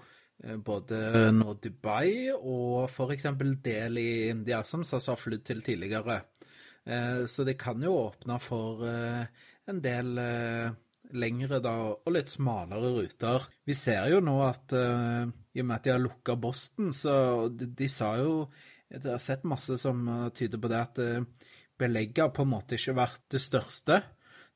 Eh, 0.44 0.58
både 0.58 1.32
nå 1.32 1.56
Dubai 1.62 2.32
og 2.34 2.90
f.eks. 2.90 3.28
del 3.64 4.00
i 4.02 4.10
India, 4.32 4.64
som 4.68 4.84
SAS 4.88 5.10
har 5.12 5.20
flydd 5.20 5.46
til 5.48 5.64
tidligere. 5.66 6.22
Eh, 6.84 7.24
så 7.30 7.46
det 7.48 7.58
kan 7.60 7.84
jo 7.84 7.96
åpne 8.08 8.40
for 8.44 8.84
eh, 8.88 9.24
en 9.70 9.80
del 9.84 10.18
lengre 11.14 11.60
da, 11.64 11.74
og 11.94 12.12
litt 12.12 12.32
smalere 12.32 12.90
ruter. 12.98 13.48
Vi 13.68 13.76
ser 13.78 14.10
jo 14.12 14.20
nå 14.24 14.38
at 14.44 14.74
i 14.74 15.62
og 15.62 15.68
med 15.68 15.76
at 15.76 15.86
de 15.86 15.92
har 15.94 16.02
lukka 16.02 16.36
Boston, 16.42 16.90
så 16.96 17.14
de, 17.54 17.68
de 17.70 17.88
sa 17.92 18.16
jo 18.18 18.48
Jeg 18.90 19.04
har 19.06 19.22
sett 19.22 19.46
masse 19.48 19.78
som 19.82 20.04
tyder 20.36 20.60
på 20.62 20.70
det 20.72 20.80
at 20.80 21.00
belegget 21.80 22.24
har 22.24 22.34
på 22.34 22.44
en 22.44 22.52
måte 22.52 22.78
ikke 22.78 22.98
vært 22.98 23.24
det 23.34 23.42
største. 23.42 24.02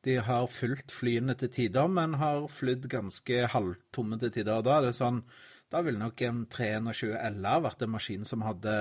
De 0.06 0.20
har 0.24 0.50
fulgt 0.52 0.94
flyene 0.94 1.34
til 1.40 1.50
tider, 1.52 1.88
men 1.90 2.20
har 2.22 2.46
flydd 2.52 2.86
ganske 2.92 3.48
halvtomme 3.54 4.20
til 4.22 4.34
tider. 4.36 4.62
Da 4.66 4.78
er 4.78 4.90
det 4.90 4.98
sånn 5.00 5.24
da 5.68 5.82
ville 5.84 6.00
nok 6.00 6.22
en 6.24 6.46
321 6.48 7.18
LR 7.42 7.64
vært 7.66 7.82
en 7.84 7.92
maskin 7.92 8.24
som 8.28 8.46
hadde 8.46 8.74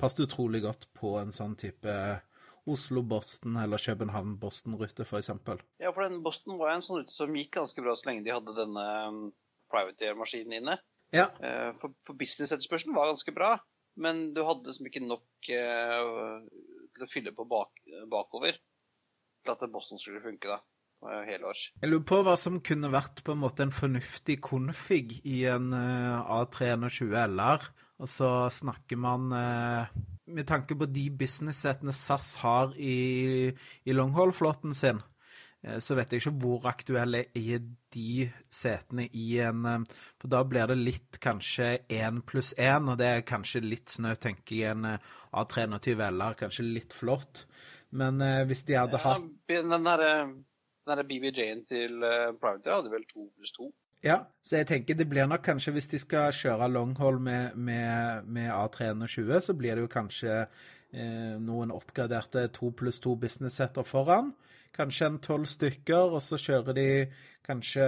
passet 0.00 0.24
utrolig 0.24 0.62
godt 0.64 0.86
på 0.96 1.18
en 1.20 1.34
sånn 1.36 1.56
type 1.60 1.92
Oslo-Boston 2.70 3.58
eller 3.60 3.82
København-Boston-rute, 3.84 5.04
f.eks. 5.04 5.30
Ja, 5.82 5.92
for 5.92 6.06
den 6.06 6.22
Boston 6.24 6.56
var 6.60 6.72
en 6.72 6.84
sånn 6.84 7.02
rute 7.02 7.12
som 7.12 7.36
gikk 7.36 7.58
ganske 7.58 7.84
bra 7.84 7.92
så 7.92 8.08
lenge 8.08 8.24
de 8.24 8.32
hadde 8.32 8.56
denne 8.56 8.84
um, 9.10 9.18
privateer-maskinen 9.72 10.56
inne. 10.62 10.78
Ja. 11.12 11.28
Eh, 11.44 11.70
for, 11.78 11.92
for 12.08 12.16
business-etterspørselen 12.18 12.96
var 12.96 13.12
ganske 13.12 13.34
bra, 13.36 13.52
men 14.00 14.30
du 14.34 14.40
hadde 14.48 14.70
liksom 14.70 14.88
ikke 14.88 15.04
nok 15.04 15.52
uh, 15.52 16.40
til 16.96 17.04
å 17.04 17.10
fylle 17.12 17.34
på 17.36 17.44
bak, 17.52 17.84
bakover 18.08 18.56
til 19.44 19.68
at 19.68 19.72
Boston 19.72 20.00
skulle 20.00 20.24
funke, 20.24 20.48
da 20.48 20.62
helårs. 21.28 21.68
Jeg 21.82 21.90
lurer 21.90 22.06
på 22.08 22.20
hva 22.24 22.34
som 22.40 22.60
kunne 22.64 22.92
vært 22.92 23.22
på 23.24 23.34
en 23.34 23.42
måte 23.42 23.64
en 23.66 23.74
fornuftig 23.74 24.38
config 24.44 25.20
i 25.24 25.44
en 25.50 25.72
uh, 25.74 26.24
A320 26.40 27.16
LR. 27.28 27.70
Og 28.02 28.10
så 28.10 28.30
snakker 28.50 28.98
man 28.98 29.30
uh, 29.30 29.86
Med 30.26 30.46
tanke 30.48 30.74
på 30.74 30.86
de 30.88 31.10
business-setene 31.12 31.92
SAS 31.92 32.34
har 32.40 32.72
i, 32.80 33.52
i 33.84 33.92
longhold-flåten 33.92 34.74
sin, 34.74 35.02
uh, 35.66 35.78
så 35.78 35.98
vet 35.98 36.12
jeg 36.12 36.24
ikke 36.24 36.38
hvor 36.42 36.66
aktuelle 36.70 37.26
er 37.36 37.60
de 37.94 38.30
setene 38.50 39.06
i 39.12 39.38
en 39.44 39.84
For 40.18 40.32
da 40.32 40.42
blir 40.48 40.72
det 40.72 40.80
litt 40.80 41.20
kanskje 41.22 41.84
én 41.92 42.24
pluss 42.26 42.54
én, 42.58 42.88
og 42.88 42.98
det 42.98 43.10
er 43.10 43.28
kanskje 43.28 43.62
litt 43.62 43.92
snaut, 43.92 44.22
tenker 44.24 44.56
jeg, 44.56 44.74
en 44.74 44.96
A320 45.36 46.08
LR. 46.08 46.40
Kanskje 46.40 46.66
litt 46.66 46.96
flott. 46.96 47.44
Men 47.94 48.18
hvis 48.50 48.64
de 48.66 48.74
hadde 48.74 48.98
ja, 48.98 49.14
hatt 49.14 49.28
Den 49.48 49.70
derre 49.86 50.10
der 50.86 51.02
BBJ-en 51.02 51.64
til 51.68 52.02
uh, 52.02 52.34
Private 52.40 52.72
hadde 52.74 52.92
vel 52.92 53.06
to 53.08 53.28
pluss 53.36 53.52
to. 53.56 53.70
Ja, 54.04 54.18
så 54.44 54.58
jeg 54.60 54.68
tenker 54.68 54.96
det 54.98 55.08
blir 55.08 55.24
nok 55.26 55.40
kanskje, 55.46 55.72
hvis 55.72 55.88
de 55.88 55.98
skal 55.98 56.32
kjøre 56.36 56.68
longhold 56.68 57.22
med, 57.24 57.54
med, 57.56 58.26
med 58.28 58.50
A321, 58.52 59.38
så 59.40 59.54
blir 59.56 59.78
det 59.78 59.86
jo 59.86 59.88
kanskje 59.88 60.34
eh, 60.42 61.38
noen 61.40 61.72
oppgraderte 61.72 62.50
to 62.52 62.68
pluss 62.76 63.00
to 63.00 63.14
business-setter 63.16 63.86
foran. 63.88 64.34
Kanskje 64.76 65.08
en 65.08 65.18
tolv 65.24 65.48
stykker, 65.48 66.12
og 66.18 66.20
så 66.20 66.36
kjører 66.36 66.76
de 66.76 66.86
kanskje 67.48 67.86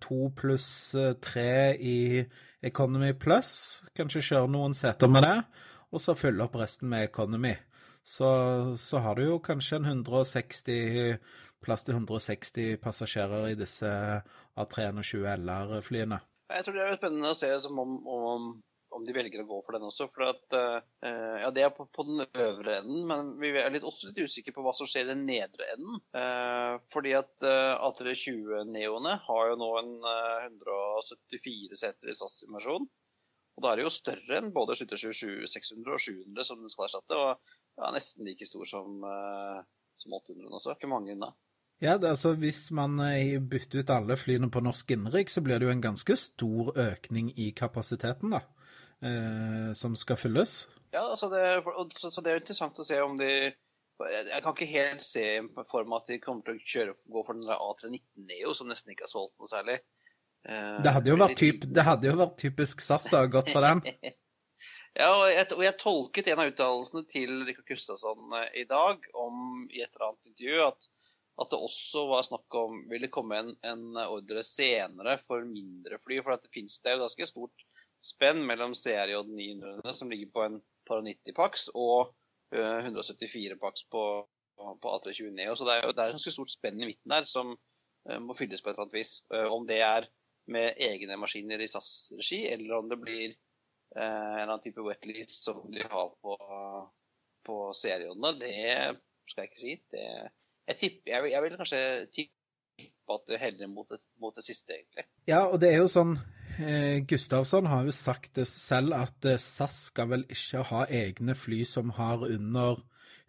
to 0.00 0.30
pluss 0.38 0.70
eh, 0.96 1.12
tre 1.20 1.76
i 1.76 2.24
Economy 2.64 3.12
Plus. 3.12 3.52
Kanskje 3.92 4.24
kjøre 4.30 4.48
noen 4.48 4.72
seter 4.72 5.12
med 5.12 5.28
det, 5.28 5.36
og 5.92 6.00
så 6.00 6.16
fylle 6.16 6.48
opp 6.48 6.56
resten 6.56 6.88
med 6.88 7.04
Economy. 7.10 7.52
Så, 8.04 8.28
så 8.76 9.00
har 9.00 9.16
du 9.16 9.24
jo 9.24 9.40
kanskje 9.40 9.80
en 9.80 9.88
160 9.88 11.16
plass 11.64 11.86
til 11.86 11.96
160 11.96 12.76
passasjerer 12.82 13.50
i 13.52 13.58
disse 13.58 13.88
A320 14.60 15.24
LR-flyene. 15.38 16.20
Jeg 16.52 16.66
tror 16.66 16.76
det 16.76 16.84
er 16.84 16.98
spennende 16.98 17.32
å 17.32 17.38
se 17.38 17.48
om, 17.70 17.94
om, 18.04 18.48
om, 18.92 19.06
de 19.06 19.14
velger 19.16 19.40
å 19.42 19.48
gå 19.48 19.60
for 19.64 19.76
den 19.76 19.86
også. 19.88 20.10
For 20.12 20.26
at, 20.28 20.44
uh, 20.52 21.38
ja, 21.40 21.48
Det 21.56 21.64
er 21.64 21.72
på, 21.72 21.86
på, 21.88 22.04
den 22.10 22.26
øvre 22.26 22.76
enden, 22.82 23.06
men 23.08 23.32
vi 23.40 23.54
er 23.56 23.72
litt, 23.72 23.86
også 23.88 24.10
litt 24.10 24.20
usikre 24.28 24.52
på 24.52 24.66
hva 24.66 24.74
som 24.76 24.90
skjer 24.90 25.08
i 25.08 25.12
den 25.14 25.24
nedre 25.28 25.70
enden. 25.72 26.02
Uh, 26.12 26.76
fordi 26.92 27.16
at 27.16 27.32
uh, 27.48 27.80
A320-neoene 27.88 29.16
har 29.24 29.48
jo 29.50 29.56
nå 29.64 29.70
en 29.80 29.94
174 30.04 31.80
seter 31.80 32.12
i 32.12 32.18
SAS-immersjon. 32.20 32.86
Og 33.54 33.62
da 33.62 33.70
er 33.70 33.78
det 33.78 33.84
jo 33.86 33.94
større 33.94 34.38
enn 34.40 34.52
både 34.54 34.74
727 34.76 35.46
600 35.46 35.94
og 35.94 36.00
700 36.02 36.46
som 36.48 36.60
den 36.60 36.72
skal 36.72 36.88
erstatte. 36.88 37.18
Og 37.18 37.54
ja, 37.80 37.90
nesten 37.94 38.28
like 38.28 38.46
stor 38.46 38.68
som, 38.68 39.00
som 40.00 40.16
800 40.20 40.50
også. 40.50 40.76
Ikke 40.76 40.90
mange 40.90 41.16
unna. 41.16 41.32
Ja, 41.82 41.98
det, 41.98 42.08
altså 42.08 42.32
Hvis 42.32 42.70
man 42.70 43.00
eh, 43.00 43.40
bytter 43.40 43.82
ut 43.82 43.90
alle 43.90 44.16
flyene 44.16 44.50
på 44.50 44.62
norsk 44.64 44.94
innenriks, 44.94 45.34
så 45.36 45.42
blir 45.44 45.58
det 45.58 45.66
jo 45.68 45.74
en 45.74 45.82
ganske 45.82 46.16
stor 46.16 46.70
økning 46.78 47.32
i 47.36 47.50
kapasiteten 47.56 48.32
da, 48.32 48.40
eh, 49.04 49.72
som 49.76 49.96
skal 49.98 50.16
fylles. 50.20 50.62
Ja, 50.94 51.02
altså 51.10 51.28
det, 51.32 51.42
så, 51.98 52.10
så 52.10 52.22
det 52.22 52.32
er 52.32 52.40
interessant 52.40 52.78
å 52.78 52.86
se 52.86 53.00
om 53.02 53.18
de 53.18 53.30
Jeg 53.94 54.42
kan 54.42 54.54
ikke 54.54 54.66
helt 54.70 55.02
se 55.02 55.26
for 55.70 55.86
meg 55.86 56.00
at 56.00 56.08
de 56.10 56.20
kommer 56.22 56.46
til 56.46 56.56
å 56.56 56.64
kjøre, 56.72 56.94
gå 57.14 57.20
for 57.26 57.38
den 57.38 57.50
A319 57.50 58.24
Neo, 58.30 58.54
som 58.54 58.70
nesten 58.70 58.94
ikke 58.94 59.06
har 59.06 59.12
solgt 59.12 59.36
noe 59.38 59.50
særlig. 59.50 59.76
Eh, 60.48 60.80
det, 60.82 60.94
hadde 60.96 61.28
typ, 61.38 61.66
det 61.70 61.84
hadde 61.86 62.10
jo 62.10 62.16
vært 62.18 62.38
typisk 62.42 62.82
SAS, 62.82 63.06
da, 63.12 63.26
gått 63.30 63.52
for 63.54 63.66
den. 63.66 63.84
ja, 64.98 65.10
og 65.10 65.28
jeg, 65.30 65.46
og 65.56 65.64
jeg, 65.64 65.76
tolket 65.80 66.28
en 66.30 66.42
av 66.42 66.50
uttalelsene 66.52 67.04
til 67.10 67.40
Rikard 67.46 67.68
Gustavsson 67.70 68.36
eh, 68.40 68.50
i 68.62 68.66
dag 68.70 69.08
om, 69.18 69.64
i 69.70 69.82
et 69.82 69.90
eller 69.94 70.10
annet 70.10 70.32
intervju 70.32 70.60
at 70.68 70.90
at 71.42 71.50
det 71.50 71.58
også 71.58 72.04
var 72.06 72.26
snakk 72.26 72.56
om 72.58 72.82
ville 72.90 73.10
komme 73.12 73.38
en, 73.40 73.54
en 73.66 73.96
ordre 74.04 74.42
senere 74.46 75.16
for 75.26 75.46
mindre 75.48 75.98
fly. 76.04 76.20
For 76.22 76.36
det 76.36 76.52
finnes 76.54 76.76
det 76.84 76.94
jo 76.94 77.00
ganske 77.02 77.26
stort 77.26 77.64
spenn 78.04 78.44
mellom 78.46 78.74
CRJ 78.78 79.16
900 79.26 79.96
som 79.96 80.12
ligger 80.12 80.30
på 80.34 80.44
en 80.44 80.60
par 80.86 81.02
90 81.02 81.34
pax, 81.36 81.68
og 81.74 82.12
uh, 82.54 82.78
174 82.84 83.58
pax 83.58 83.86
på, 83.90 84.04
på 84.54 84.92
A320 84.98 85.32
Neo. 85.34 85.56
Så 85.58 85.66
det 85.66 85.78
er 85.78 85.88
jo 85.88 85.94
det 85.94 86.04
er 86.04 86.12
et 86.12 86.18
ganske 86.20 86.34
stort 86.36 86.54
spenn 86.54 86.82
i 86.82 86.92
midten 86.92 87.16
der 87.16 87.26
som 87.26 87.56
uh, 87.56 88.20
må 88.22 88.36
fylles 88.38 88.62
på 88.62 88.70
et 88.70 88.76
eller 88.76 88.86
annet 88.86 88.98
vis. 89.00 89.16
Om 89.56 89.66
det 89.70 89.80
er 89.82 90.06
med 90.54 90.78
egne 90.86 91.16
maskiner 91.18 91.62
i 91.64 91.70
SAS-regi, 91.70 92.44
eller 92.52 92.78
om 92.78 92.90
det 92.92 93.00
blir 93.00 93.34
en 93.96 94.40
eller 94.40 94.52
annen 94.52 94.62
type 94.64 94.84
wetlease 94.84 95.36
som 95.36 95.64
de 95.72 95.84
har 95.86 96.14
på, 96.22 96.36
på 97.46 97.58
seriene, 97.78 98.32
det 98.40 98.54
skal 99.30 99.44
jeg 99.44 99.50
ikke 99.50 99.60
si. 99.60 99.76
Det 99.92 100.06
jeg, 100.64 100.78
tipper, 100.80 101.12
jeg, 101.12 101.32
jeg 101.34 101.44
vil 101.44 101.58
kanskje 101.60 101.82
tippe 102.14 102.40
at 103.14 103.28
det 103.28 103.40
heller 103.42 103.70
mot 103.70 103.88
det, 103.90 104.00
mot 104.20 104.34
det 104.36 104.46
siste, 104.46 104.74
egentlig. 104.74 105.04
Ja, 105.28 105.44
og 105.44 105.60
det 105.62 105.70
er 105.70 105.82
jo 105.82 105.90
sånn 105.92 106.16
eh, 106.58 107.04
Gustavsson 107.08 107.68
har 107.70 107.84
jo 107.86 107.94
sagt 107.94 108.38
det 108.40 108.46
selv 108.50 108.96
at 108.96 109.28
eh, 109.28 109.40
SAS 109.40 109.90
skal 109.90 110.10
vel 110.14 110.24
ikke 110.32 110.64
ha 110.70 110.84
egne 110.88 111.36
fly 111.38 111.62
som 111.68 111.92
har 111.98 112.24
under 112.26 112.80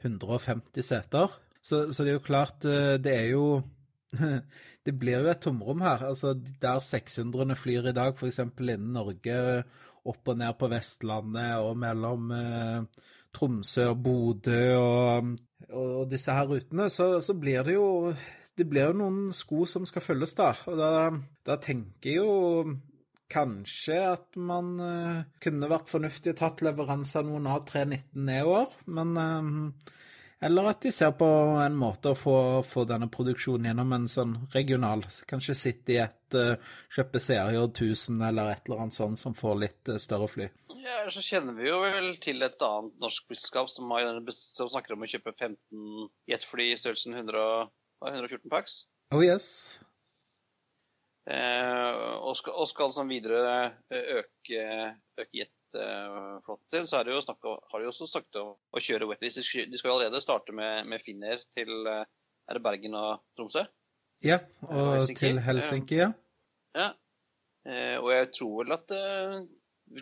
150 0.05 0.85
seter. 0.85 1.33
Så, 1.65 1.87
så 1.91 2.05
det 2.05 2.13
er 2.13 2.19
jo 2.19 2.25
klart, 2.25 2.65
eh, 2.67 2.95
det 3.01 3.15
er 3.19 3.31
jo 3.33 3.45
det 4.85 4.93
blir 4.95 5.25
jo 5.25 5.31
et 5.33 5.43
tomrom 5.43 5.83
her. 5.83 6.07
altså 6.07 6.33
Der 6.35 6.79
600 6.79 7.57
flyr 7.59 7.91
i 7.91 7.95
dag, 7.95 8.15
f.eks. 8.15 8.39
innen 8.39 8.93
Norge, 8.95 9.65
opp 10.05 10.31
og 10.33 10.39
ned 10.39 10.55
på 10.59 10.69
Vestlandet 10.71 11.57
og 11.65 11.75
mellom 11.81 12.31
eh, 12.35 13.05
Tromsø 13.35 13.89
og 13.91 14.01
Bodø 14.05 14.63
og 14.79 15.35
og 15.73 16.09
disse 16.11 16.33
her 16.35 16.47
rutene, 16.49 16.89
så, 16.93 17.21
så, 17.25 17.33
blir 17.33 17.63
det 17.65 17.77
jo 17.77 18.13
det 18.55 18.67
blir 18.69 18.91
jo 18.91 18.99
noen 19.01 19.31
sko 19.35 19.65
som 19.67 19.87
skal 19.87 20.03
følges, 20.03 20.35
da. 20.37 20.51
Og 20.69 20.77
da, 20.79 20.89
da 21.47 21.57
tenker 21.59 22.11
jeg 22.11 22.21
jo 22.21 22.75
kanskje 23.31 23.97
at 24.13 24.37
man 24.37 24.75
uh, 24.79 25.25
kunne 25.43 25.69
vært 25.71 25.91
fornuftig 25.91 26.35
tatt 26.39 26.61
leveranse 26.63 27.17
av 27.19 27.27
noen 27.27 27.49
A319 27.51 28.21
nedover, 28.29 28.77
men 28.95 29.15
uh, 29.17 29.91
eller 30.43 30.67
at 30.69 30.81
de 30.83 30.91
ser 30.91 31.13
på 31.15 31.27
en 31.63 31.77
måte 31.79 32.11
å 32.11 32.17
få, 32.17 32.37
få 32.67 32.83
denne 32.89 33.07
produksjonen 33.11 33.69
gjennom 33.69 33.93
en 33.95 34.07
sånn 34.11 34.33
regional. 34.53 35.05
Kanskje 35.29 35.55
sitte 35.57 35.95
i 35.95 36.01
et 36.03 36.37
uh, 36.37 36.57
kjøpe 36.91 37.21
CRJ 37.23 37.61
1000 37.61 38.25
eller 38.29 38.51
et 38.51 38.67
eller 38.67 38.83
annet 38.83 38.97
sånt 38.97 39.21
som 39.21 39.37
får 39.37 39.55
litt 39.63 39.93
uh, 39.93 39.99
større 40.01 40.27
fly. 40.31 40.49
Ja, 40.83 40.99
så 41.09 41.23
kjenner 41.23 41.55
vi 41.57 41.69
jo 41.69 41.79
vel 41.81 42.11
til 42.21 42.43
et 42.45 42.61
annet 42.67 42.99
norsk 43.01 43.31
flyselskap 43.31 43.71
som, 43.71 43.95
som, 44.35 44.69
snakker 44.69 44.97
om 44.97 45.07
å 45.07 45.09
kjøpe 45.09 45.33
15 45.33 46.11
jetfly 46.29 46.69
i 46.73 46.77
størrelsen 46.81 47.15
100, 47.15 47.47
114 48.11 48.51
pax. 48.51 48.83
Oh 49.15 49.23
yes. 49.23 49.79
Og 51.25 52.35
skal, 52.37 52.53
og 52.53 52.67
skal 52.69 52.91
som 52.93 53.09
videre 53.09 53.71
øke, 53.89 54.65
øke 55.17 55.39
jetflåten 55.39 56.67
sin, 56.69 56.85
så 56.85 57.01
jo 57.07 57.21
snakket, 57.23 57.63
har 57.71 57.81
de 57.81 57.89
også 57.89 58.05
snakket 58.11 58.37
om 58.43 58.51
å 58.53 58.83
kjøre 58.83 59.07
wetlease. 59.09 59.41
De 59.41 59.79
skal 59.79 59.89
jo 59.89 59.95
allerede 59.95 60.21
starte 60.21 60.53
med, 60.53 60.85
med 60.85 61.01
Finnair 61.01 61.41
til 61.57 61.89
er 61.89 62.05
det 62.53 62.61
Bergen 62.61 62.93
og 62.99 63.25
Tromsø? 63.33 63.65
Ja, 64.21 64.37
og 64.69 64.93
Helsinki. 64.99 65.19
til 65.23 65.41
Helsinki, 65.47 65.97
ja. 66.03 66.11
ja. 66.77 66.91
Og 67.97 68.11
jeg 68.13 68.29
tror 68.37 68.59
vel 68.61 68.77
at 68.77 68.93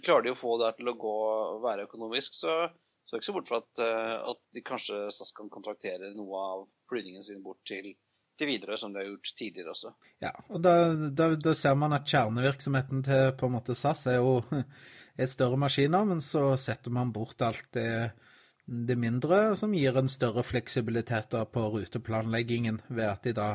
klarer 0.03 0.27
de 0.27 0.35
å 0.35 0.39
få 0.39 0.57
det 0.59 0.75
til 0.81 0.91
å 0.91 0.97
gå 0.99 1.17
og 1.31 1.63
være 1.63 1.87
økonomisk, 1.87 2.35
så 2.35 2.65
så 3.05 3.19
ikke 3.19 3.27
så 3.27 3.35
bort 3.35 3.49
fra 3.51 3.59
at, 3.61 3.81
eh, 3.83 4.15
at, 4.31 4.39
de 4.55 4.63
kanskje 4.65 4.99
SAS 5.11 5.33
kan 5.35 5.51
kontraktere 5.53 6.13
noe 6.17 6.43
av 6.53 6.65
flygningen 6.91 7.25
sin 7.27 7.43
bort 7.43 7.61
til, 7.67 7.91
til 8.39 8.49
videre, 8.49 8.77
som 8.79 8.93
de 8.93 9.01
har 9.01 9.07
gjort 9.07 9.31
tidligere 9.37 9.73
også. 9.73 9.93
Ja, 10.23 10.31
og 10.49 10.61
da, 10.63 10.73
da, 11.09 11.29
da, 11.35 11.53
ser 11.57 11.75
man 11.79 11.95
at 11.95 12.09
kjernevirksomheten 12.09 13.03
til 13.05 13.31
på 13.39 13.49
en 13.49 13.55
måte 13.57 13.75
SAS 13.77 14.07
er 14.11 14.19
jo 14.19 14.39
er 15.21 15.29
større 15.29 15.59
maskiner, 15.61 16.07
men 16.09 16.23
så 16.23 16.53
setter 16.59 16.93
man 16.95 17.13
bort 17.15 17.41
alt 17.45 17.69
det, 17.77 18.13
det 18.65 18.97
mindre, 18.97 19.43
som 19.59 19.75
gir 19.75 19.99
en 19.99 20.09
større 20.11 20.45
fleksibilitet 20.45 21.35
på 21.53 21.67
ruteplanleggingen, 21.75 22.81
ved 22.89 23.11
at 23.11 23.27
de 23.27 23.35
da 23.37 23.51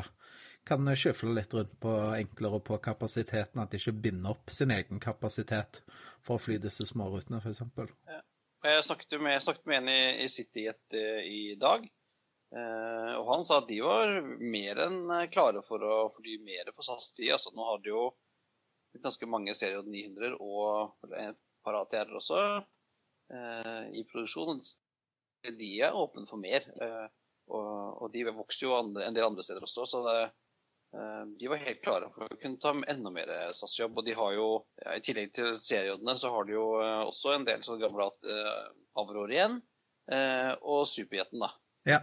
kan 0.69 0.91
skyfle 0.97 1.33
litt 1.33 1.55
rundt 1.57 1.77
på 1.81 1.93
enklere 2.19 2.61
på 2.61 2.77
kapasiteten, 2.85 3.63
at 3.63 3.73
de 3.73 3.81
ikke 3.81 3.95
binder 4.05 4.35
opp 4.35 4.53
sin 4.53 4.73
egen 4.75 5.01
kapasitet 5.01 5.83
for 6.25 6.37
å 6.37 6.43
fly 6.43 6.59
disse 6.61 6.85
smårutene, 6.91 7.41
f.eks. 7.41 7.65
Ja. 8.11 8.21
Jeg 8.67 8.85
snakket 8.85 9.21
med, 9.23 9.33
jeg 9.37 9.45
snakket 9.47 9.69
med 9.71 9.79
en 9.79 9.89
i, 9.93 10.01
i 10.25 10.29
CityJet 10.29 10.97
eh, 10.99 11.21
i 11.25 11.43
dag. 11.61 11.85
Eh, 12.49 13.15
og 13.19 13.29
han 13.29 13.45
sa 13.45 13.59
at 13.61 13.69
de 13.69 13.83
var 13.85 14.23
mer 14.41 14.81
enn 14.87 15.03
eh, 15.13 15.27
klare 15.33 15.61
for 15.67 15.85
å 15.85 15.99
fly 16.17 16.39
mer 16.45 16.71
på 16.73 16.85
SAS-tid. 16.87 17.35
Altså, 17.35 17.53
nå 17.53 17.67
har 17.67 17.83
de 17.85 17.93
jo 17.93 18.09
ganske 18.99 19.29
mange 19.29 19.55
serier 19.55 19.85
900 19.85 20.39
og 20.41 21.13
et 21.21 21.39
par 21.67 21.77
ATR 21.83 22.15
også 22.17 22.41
eh, 22.49 23.85
i 24.01 24.05
produksjon. 24.09 24.63
De 25.45 25.71
er 25.85 25.97
åpne 25.97 26.27
for 26.31 26.41
mer. 26.41 26.65
Og, 27.49 28.09
de 28.13 28.25
vokser 28.27 28.67
jo 28.67 28.75
en 28.77 29.15
del 29.15 29.25
andre 29.25 29.45
steder 29.45 29.65
også. 29.65 29.85
så 29.89 30.01
det, 30.05 30.17
de 31.41 31.49
var 31.49 31.63
helt 31.63 31.81
klare 31.85 32.09
for 32.13 32.27
å 32.27 32.39
kunne 32.41 32.59
ta 32.61 32.75
enda 32.91 33.13
mer 33.15 33.31
SAS-jobb. 33.57 34.01
Og 34.01 34.09
de 34.09 34.17
har 34.19 34.35
jo, 34.35 34.49
ja, 34.83 34.97
i 34.99 35.05
tillegg 35.05 35.31
til 35.37 35.55
seriodene, 35.57 36.17
så 36.19 36.33
har 36.35 36.49
de 36.49 36.57
jo 36.57 36.67
også 36.81 37.37
en 37.37 37.47
del 37.49 37.63
sånne 37.65 37.85
gamle 37.87 38.11
uh, 38.27 38.67
Avror 39.01 39.33
igjen. 39.33 39.61
Og 40.67 40.83
Superjeten, 40.91 41.41
da. 41.45 41.53
Ja. 41.89 42.03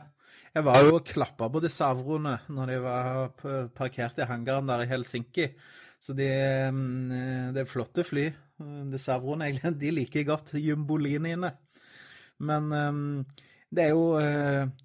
Jeg 0.55 0.63
var 0.63 0.85
jo 0.85 0.93
og 0.95 1.03
klappa 1.03 1.50
på 1.51 1.59
disse 1.65 1.83
Avroene 1.83 2.38
når 2.55 2.69
de 2.71 2.75
var 2.79 3.33
parkert 3.75 4.21
i 4.24 4.27
hangaren 4.29 4.69
der 4.69 4.85
i 4.85 4.88
Helsinki. 4.88 5.50
Så 6.00 6.15
de, 6.15 6.29
mm, 6.71 7.51
det 7.51 7.63
er 7.63 7.67
flotte 7.67 8.05
fly. 8.07 8.29
Disse 8.93 9.12
Avroene 9.12 9.50
de 9.75 9.91
liker 9.91 10.24
godt 10.24 10.53
jumboliniene. 10.62 11.51
Men 12.47 12.71
um, 12.71 13.01
det 13.67 13.83
er 13.83 13.91
jo 13.91 14.05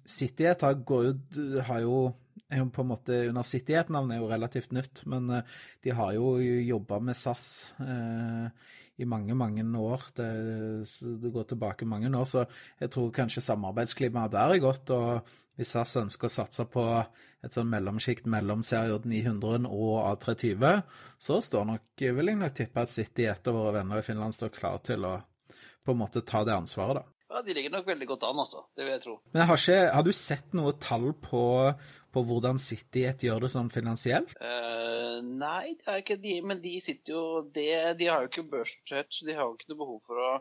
Cityet 0.03 0.59
CityJet 0.59 0.67
har, 0.67 1.63
har 1.69 1.81
jo 1.85 2.01
på 2.51 2.83
en 2.83 2.89
måte 2.89 3.21
Under 3.29 3.47
City-et-navnet 3.47 4.17
er 4.17 4.21
jo 4.21 4.29
relativt 4.31 4.73
nytt, 4.75 5.03
men 5.07 5.29
eh, 5.31 5.57
de 5.83 5.95
har 5.95 6.13
jo 6.17 6.35
jobba 6.41 6.99
med 6.99 7.15
SAS 7.15 7.45
eh, 7.79 8.47
i 9.01 9.09
mange, 9.09 9.35
mange 9.37 9.63
år. 9.77 10.07
Det, 10.17 10.27
det, 11.21 11.31
går 11.33 11.47
tilbake 11.49 11.87
mange 11.89 12.11
år, 12.17 12.27
så 12.29 12.45
jeg 12.79 12.91
tror 12.93 13.11
kanskje 13.15 13.43
samarbeidsklimaet 13.45 14.33
der 14.33 14.55
er 14.55 14.63
godt. 14.63 14.93
Og 14.95 15.33
hvis 15.59 15.73
SAS 15.75 15.97
ønsker 16.01 16.29
å 16.29 16.33
satse 16.33 16.65
på 16.71 16.85
et 17.41 17.55
sånn 17.55 17.69
mellomsjikt 17.71 18.29
mellom 18.29 18.63
serie 18.65 18.99
900 19.03 19.69
og 19.69 19.95
A320, 20.11 20.83
så 21.21 21.41
står 21.41 21.67
nok, 21.73 21.87
vil 22.01 22.33
jeg 22.33 22.41
nok 22.41 22.57
tippe 22.57 22.85
at 22.85 22.93
City, 22.93 23.27
et 23.29 23.49
av 23.49 23.57
våre 23.57 23.79
venner 23.79 24.01
i 24.01 24.05
Finland, 24.05 24.37
står 24.37 24.53
klar 24.55 24.81
til 24.85 25.07
å 25.09 25.17
på 25.81 25.95
en 25.95 26.01
måte 26.01 26.21
ta 26.21 26.43
det 26.45 26.53
ansvaret, 26.53 27.01
da. 27.01 27.21
Ja, 27.31 27.41
De 27.41 27.53
ligger 27.55 27.71
nok 27.71 27.87
veldig 27.87 28.07
godt 28.09 28.23
an, 28.27 28.39
altså. 28.43 28.65
Det 28.75 28.83
vil 28.83 28.91
jeg 28.91 29.03
tro. 29.05 29.13
Men 29.31 29.47
har, 29.47 29.59
ikke, 29.61 29.79
har 29.95 30.03
du 30.03 30.11
sett 30.15 30.57
noe 30.57 30.73
tall 30.83 31.13
på 31.23 31.43
på 32.13 32.23
hvordan 32.27 32.59
City 32.61 33.05
et 33.09 33.23
gjør 33.25 33.45
det 33.45 33.51
sånn 33.53 33.71
finansielt? 33.73 34.33
Uh, 34.41 35.19
nei, 35.25 35.77
det 35.79 35.87
er 35.87 36.03
ikke 36.03 36.19
de, 36.21 36.35
men 36.45 36.61
de 36.63 36.75
sitter 36.83 37.15
jo 37.15 37.23
det, 37.55 37.71
De 37.99 38.09
har 38.11 38.23
jo 38.23 38.31
ikke 38.31 38.49
børstøtt, 38.51 39.11
så 39.15 39.27
de 39.27 39.37
har 39.37 39.47
jo 39.47 39.57
ikke 39.57 39.71
noe 39.71 39.81
behov 39.83 39.99
for 40.07 40.21
å, 40.21 40.31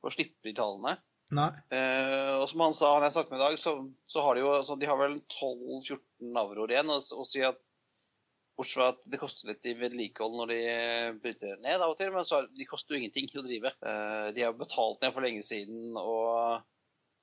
for 0.00 0.10
å 0.10 0.14
slippe 0.16 0.48
de 0.48 0.56
tallene. 0.58 0.96
Uh, 1.72 2.42
og 2.42 2.46
som 2.50 2.64
han 2.66 2.74
sa, 2.76 2.90
han 2.96 3.06
jeg 3.06 3.14
snakket 3.14 3.32
med 3.32 3.40
i 3.40 3.44
dag, 3.46 3.60
så, 3.60 3.76
så 4.10 4.24
har 4.24 4.36
de 4.36 4.42
jo 4.44 4.56
så 4.66 4.76
de 4.76 4.88
har 4.90 4.98
vel 5.00 5.16
12-14 5.38 6.42
avroer 6.42 6.74
igjen. 6.74 6.92
Og, 6.92 7.14
og 7.16 7.28
si 7.28 7.44
at 7.46 7.72
Bortsett 8.52 8.76
fra 8.76 8.88
at 8.92 9.06
det 9.08 9.18
koster 9.20 9.48
litt 9.48 9.64
i 9.64 9.72
vedlikehold 9.78 10.34
når 10.36 10.50
de 10.52 10.58
bryter 11.22 11.60
ned 11.64 11.80
av 11.80 11.94
og 11.94 11.96
til, 11.96 12.10
men 12.12 12.26
så, 12.28 12.42
de 12.52 12.66
koster 12.68 12.94
jo 12.94 13.00
ingenting 13.00 13.30
å 13.40 13.46
drive. 13.46 13.72
Uh, 13.80 14.28
de 14.36 14.44
har 14.44 14.58
betalt 14.58 15.00
ned 15.00 15.14
for 15.14 15.24
lenge 15.24 15.44
siden, 15.46 15.96
og 15.96 16.60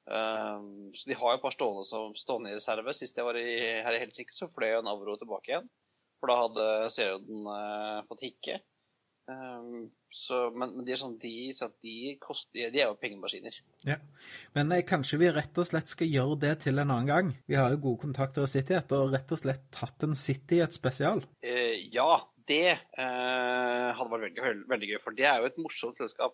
Um, 0.10 0.90
så 0.98 1.12
de 1.12 1.18
har 1.20 1.36
jo 1.36 1.38
et 1.38 1.44
par 1.44 1.54
stående, 1.54 1.86
som, 1.86 2.16
stående 2.18 2.54
i 2.54 2.58
reserve. 2.58 2.96
Sist 2.98 3.18
jeg 3.18 3.28
var 3.28 3.38
i, 3.38 3.46
her 3.86 3.94
i 3.96 4.02
Helsinki, 4.02 4.34
så 4.34 4.50
fløy 4.50 4.72
jo 4.74 4.82
Navro 4.86 5.16
tilbake 5.20 5.54
igjen. 5.54 5.70
For 6.20 6.32
da 6.32 6.42
hadde 6.42 6.68
Serioden 6.92 7.46
uh, 7.46 8.02
fått 8.10 8.26
hikke. 8.26 8.60
Um, 9.30 9.92
så, 10.10 10.48
men, 10.56 10.72
men, 10.74 10.86
de 10.88 10.96
er 10.96 10.98
sånn, 10.98 11.20
de, 11.22 11.52
så 11.54 11.68
de, 11.86 12.16
koster, 12.22 12.72
de 12.74 12.82
er 12.82 12.88
jo 12.90 12.98
pengemaskiner. 12.98 13.60
Ja. 13.86 14.00
Men 14.56 14.74
eh, 14.74 14.82
kanskje 14.90 15.20
vi 15.22 15.30
rett 15.36 15.62
og 15.62 15.68
slett 15.70 15.92
skal 15.94 16.10
gjøre 16.10 16.40
det 16.42 16.56
til 16.66 16.82
en 16.82 16.90
annen 16.90 17.12
gang? 17.12 17.30
Vi 17.46 17.60
har 17.60 17.70
jo 17.76 17.84
gode 17.84 18.08
kontakter 18.08 18.48
i 18.48 18.50
CityJet, 18.50 18.96
og 18.98 19.14
rett 19.14 19.36
og 19.36 19.42
slett 19.44 19.68
tatt 19.76 20.08
en 20.08 20.18
CityJet 20.18 20.74
spesial? 20.74 21.22
Uh, 21.46 21.78
ja, 21.94 22.10
det 22.50 22.80
uh, 22.98 23.94
hadde 23.94 24.10
vært 24.16 24.42
veldig, 24.42 24.66
veldig 24.74 24.92
gøy. 24.96 25.00
For 25.04 25.20
det 25.22 25.30
er 25.30 25.44
jo 25.44 25.52
et 25.52 25.62
morsomt 25.62 26.02
selskap. 26.02 26.34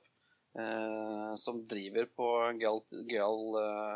Eh, 0.55 1.35
som 1.35 1.65
driver 1.67 2.07
på 2.15 2.27
gøyal 2.55 3.57
eh, 3.59 3.95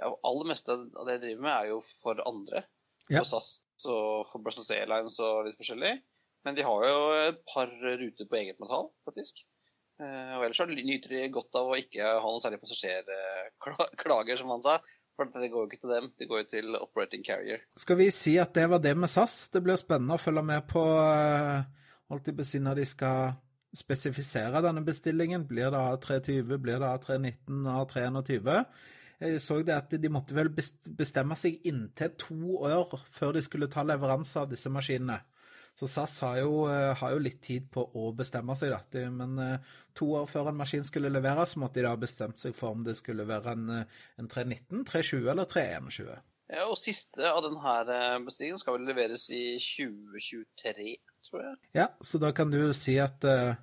ja, 0.00 0.08
aller 0.10 0.48
meste 0.50 0.74
av 0.74 1.06
det 1.06 1.16
jeg 1.16 1.22
driver 1.26 1.44
med, 1.44 1.52
er 1.54 1.68
jo 1.70 1.80
for 2.02 2.22
andre. 2.26 2.64
Ja. 3.06 3.22
For 3.22 3.28
SAS 3.28 3.86
og 3.90 4.26
for 4.30 4.42
Brussels 4.42 4.72
Airlines 4.74 5.18
og 5.22 5.46
litt 5.46 5.60
forskjellig. 5.60 5.94
Men 6.46 6.56
de 6.56 6.64
har 6.64 6.86
jo 6.88 7.00
et 7.20 7.40
par 7.52 7.70
ruter 7.70 8.26
på 8.26 8.38
eget 8.40 8.58
metall, 8.62 8.88
faktisk. 9.06 9.42
Eh, 10.00 10.32
og 10.38 10.46
ellers 10.46 10.58
så 10.58 10.66
nyter 10.70 11.14
de 11.14 11.26
godt 11.34 11.60
av 11.60 11.70
å 11.70 11.78
ikke 11.78 12.06
ha 12.06 12.24
noen 12.24 12.42
særlige 12.42 12.64
passasjerklager, 12.64 14.40
som 14.40 14.54
han 14.54 14.64
sa. 14.66 14.80
For 15.14 15.28
det 15.36 15.50
går 15.52 15.66
jo 15.66 15.68
ikke 15.68 15.82
til 15.82 15.92
dem, 15.92 16.08
det 16.16 16.26
går 16.30 16.42
jo 16.42 16.48
til 16.48 16.78
operating 16.78 17.22
carrier. 17.26 17.62
Skal 17.78 17.98
vi 18.00 18.08
si 18.14 18.38
at 18.40 18.54
det 18.56 18.64
var 18.72 18.80
det 18.82 18.96
med 18.96 19.10
SAS? 19.12 19.50
Det 19.52 19.60
blir 19.62 19.78
spennende 19.78 20.16
å 20.16 20.22
følge 20.22 20.42
med 20.48 20.64
på 20.70 20.82
holdt 22.10 22.30
jeg 22.30 22.38
på 22.38 22.46
å 22.46 22.48
si 22.48 22.60
når 22.62 22.80
de 22.80 22.86
skal 22.88 23.34
spesifisere 23.76 24.62
denne 24.64 24.82
bestillingen. 24.86 25.46
Blir 25.48 25.70
det 25.70 25.80
A320, 25.80 26.56
blir 26.56 26.80
det 26.82 26.88
A319, 26.88 27.68
A321? 27.74 28.64
Jeg 29.20 29.40
så 29.44 29.58
det 29.62 29.74
at 29.76 29.92
de 30.00 30.08
måtte 30.08 30.36
vel 30.36 30.48
bestemme 30.96 31.36
seg 31.36 31.60
inntil 31.68 32.14
to 32.18 32.56
år 32.64 32.94
før 33.12 33.36
de 33.36 33.42
skulle 33.44 33.68
ta 33.68 33.84
leveranse 33.84 34.40
av 34.40 34.48
disse 34.52 34.72
maskinene. 34.72 35.18
Så 35.78 35.88
SAS 35.88 36.18
har 36.20 36.38
jo, 36.40 36.64
eh, 36.68 36.94
har 36.96 37.12
jo 37.14 37.20
litt 37.22 37.42
tid 37.42 37.68
på 37.72 37.84
å 37.96 38.10
bestemme 38.16 38.56
seg, 38.58 38.72
da. 38.72 39.04
Men 39.10 39.38
eh, 39.38 39.68
to 39.96 40.10
år 40.18 40.26
før 40.28 40.50
en 40.50 40.58
maskin 40.58 40.84
skulle 40.84 41.12
leveres, 41.12 41.56
måtte 41.56 41.80
de 41.80 41.86
da 41.86 41.94
bestemt 42.00 42.40
seg 42.42 42.56
for 42.56 42.74
om 42.76 42.82
det 42.84 42.96
skulle 42.98 43.28
være 43.28 43.54
en, 43.54 43.70
eh, 43.78 44.00
en 44.18 44.28
319, 44.28 44.84
320 44.84 45.30
eller 45.30 45.48
321. 45.48 46.18
Ja, 46.50 46.66
og 46.66 46.76
siste 46.80 47.30
av 47.30 47.44
denne 47.46 48.24
bestillingen 48.26 48.58
skal 48.58 48.76
vel 48.76 48.88
leveres 48.90 49.28
i 49.30 49.54
2023, 49.62 50.96
tror 51.26 51.42
jeg. 51.44 51.58
Ja, 51.76 51.90
så 52.00 52.20
da 52.22 52.32
kan 52.36 52.52
du 52.52 52.60
si 52.76 52.96
at 53.02 53.24
uh, 53.26 53.58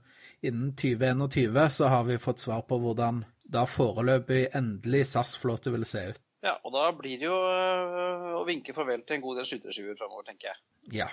innen 0.46 0.74
2021 0.78 1.74
så 1.80 1.92
har 1.94 2.08
vi 2.10 2.22
fått 2.22 2.44
svar 2.46 2.64
på 2.68 2.80
hvordan 2.84 3.24
da 3.48 3.64
foreløpig 3.70 4.50
endelig 4.58 5.06
SAS-flåte 5.14 5.72
vil 5.76 5.88
se 5.88 6.10
ut. 6.12 6.24
Ja, 6.46 6.54
og 6.64 6.72
da 6.76 6.92
blir 6.94 7.18
det 7.18 7.26
jo 7.26 7.38
uh, 7.38 8.38
å 8.38 8.44
vinke 8.48 8.76
farvel 8.76 9.02
til 9.08 9.18
en 9.18 9.26
god 9.26 9.40
del 9.40 9.50
skytterskiver 9.50 9.98
framover, 10.00 10.28
tenker 10.28 10.52
jeg. 10.52 10.62
Ja. 11.02 11.10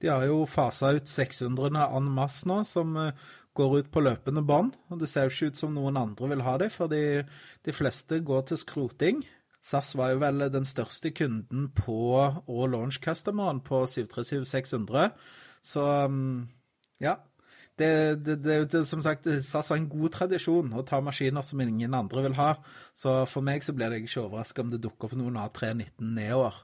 De 0.00 0.10
har 0.12 0.24
jo 0.28 0.44
fasa 0.48 0.94
ut 0.96 1.10
600 1.10 1.82
en 1.84 2.12
masse 2.14 2.48
nå, 2.48 2.60
som 2.68 2.94
uh, 2.96 3.10
går 3.58 3.80
ut 3.80 3.90
på 3.92 4.04
løpende 4.04 4.44
bånd. 4.46 4.76
Og 4.92 5.02
det 5.02 5.10
ser 5.10 5.26
jo 5.26 5.34
ikke 5.34 5.50
ut 5.50 5.60
som 5.60 5.74
noen 5.74 5.98
andre 6.00 6.30
vil 6.30 6.44
ha 6.46 6.54
det, 6.62 6.70
for 6.74 6.90
de, 6.92 7.24
de 7.66 7.74
fleste 7.74 8.20
går 8.24 8.46
til 8.50 8.62
skroting. 8.62 9.24
SAS 9.64 9.96
var 9.98 10.14
jo 10.14 10.22
vel 10.22 10.46
den 10.54 10.66
største 10.68 11.10
kunden 11.10 11.66
på 11.76 11.98
og 12.14 12.62
launch 12.70 13.00
customeren 13.04 13.60
på 13.66 13.82
737-600. 13.90 15.10
Så 15.68 15.84
um, 16.08 16.48
ja. 17.02 17.18
Det, 17.78 17.88
det, 18.26 18.42
det, 18.72 18.86
som 18.86 19.02
sagt, 19.04 19.28
SAS 19.44 19.68
har 19.70 19.78
en 19.78 19.90
god 19.90 20.10
tradisjon 20.16 20.72
å 20.74 20.82
ta 20.82 20.98
maskiner 21.04 21.44
som 21.46 21.60
ingen 21.62 21.94
andre 21.94 22.24
vil 22.26 22.34
ha. 22.34 22.48
Så 22.98 23.12
for 23.30 23.46
meg 23.46 23.62
så 23.62 23.74
blir 23.76 23.92
det 23.92 24.00
ikke 24.02 24.24
overraska 24.24 24.64
om 24.64 24.72
det 24.72 24.80
dukker 24.82 25.06
opp 25.06 25.14
noen 25.20 25.38
A319 25.38 26.08
nedover. 26.16 26.58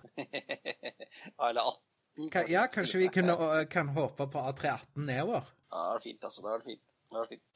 Eller 1.46 1.62
18. 1.62 2.50
ja, 2.50 2.66
kanskje 2.72 3.04
vi 3.04 3.12
kunne, 3.14 3.36
kan 3.70 3.94
håpe 3.94 4.26
på 4.32 4.42
A318 4.50 5.06
nedover? 5.06 5.46
Ja, 5.70 5.84
det 5.92 6.00
er 6.00 6.04
fint, 6.08 6.26
altså. 6.26 6.40
Det 6.42 6.52
er 6.56 6.66
fint. 6.72 6.86
Det 7.14 7.18
er 7.22 7.30
fint. 7.30 7.46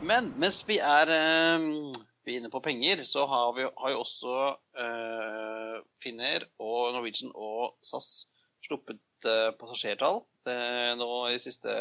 Men 0.00 0.32
mens 0.40 0.62
vi 0.68 0.78
er, 0.80 1.12
øh, 1.12 1.60
vi 2.24 2.32
er 2.32 2.40
inne 2.40 2.50
på 2.52 2.60
penger, 2.64 3.04
så 3.04 3.26
har 3.28 3.52
vi 3.56 3.68
har 3.82 3.90
jo 3.92 3.98
også 4.00 4.34
øh, 4.84 5.39
Finnair 6.02 6.46
og 6.62 6.92
Norwegian 6.94 7.32
og 7.34 7.76
SAS 7.84 8.26
sluppet 8.66 9.00
uh, 9.28 9.52
passasjertall 9.60 10.22
uh, 10.22 10.90
nå 10.98 11.10
i 11.28 11.36
de 11.36 11.42
siste 11.42 11.76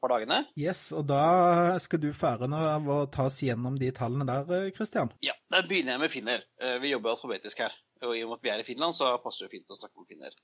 par 0.00 0.14
dagene. 0.14 0.42
Yes, 0.60 0.88
og 0.96 1.04
da 1.10 1.76
skal 1.82 2.00
du 2.02 2.08
fære 2.16 2.48
av 2.56 2.88
å 2.88 3.02
ta 3.12 3.26
oss 3.28 3.40
gjennom 3.44 3.76
de 3.80 3.90
tallene 3.96 4.26
der, 4.28 4.70
Christian. 4.76 5.12
Ja, 5.24 5.36
da 5.52 5.60
begynner 5.66 5.96
jeg 5.96 6.04
med 6.04 6.12
Finnair. 6.12 6.44
Uh, 6.62 6.78
vi 6.82 6.94
jobber 6.94 7.14
alfabetisk 7.14 7.64
her. 7.66 7.76
Og 8.00 8.16
i 8.16 8.22
og 8.24 8.30
med 8.30 8.40
at 8.40 8.46
vi 8.46 8.52
er 8.54 8.62
i 8.62 8.64
Finland, 8.64 8.96
så 8.96 9.12
passer 9.20 9.44
det 9.44 9.58
fint 9.58 9.72
å 9.72 9.76
snakke 9.76 10.00
om 10.00 10.08
Finnair. 10.08 10.36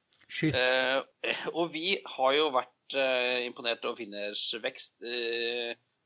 og 1.57 1.71
vi 1.73 1.95
har 2.05 2.35
jo 2.37 2.51
vært 2.53 2.97
imponert 3.47 3.87
over 3.89 3.97
Finnairs 3.97 4.43
vekst 4.61 5.01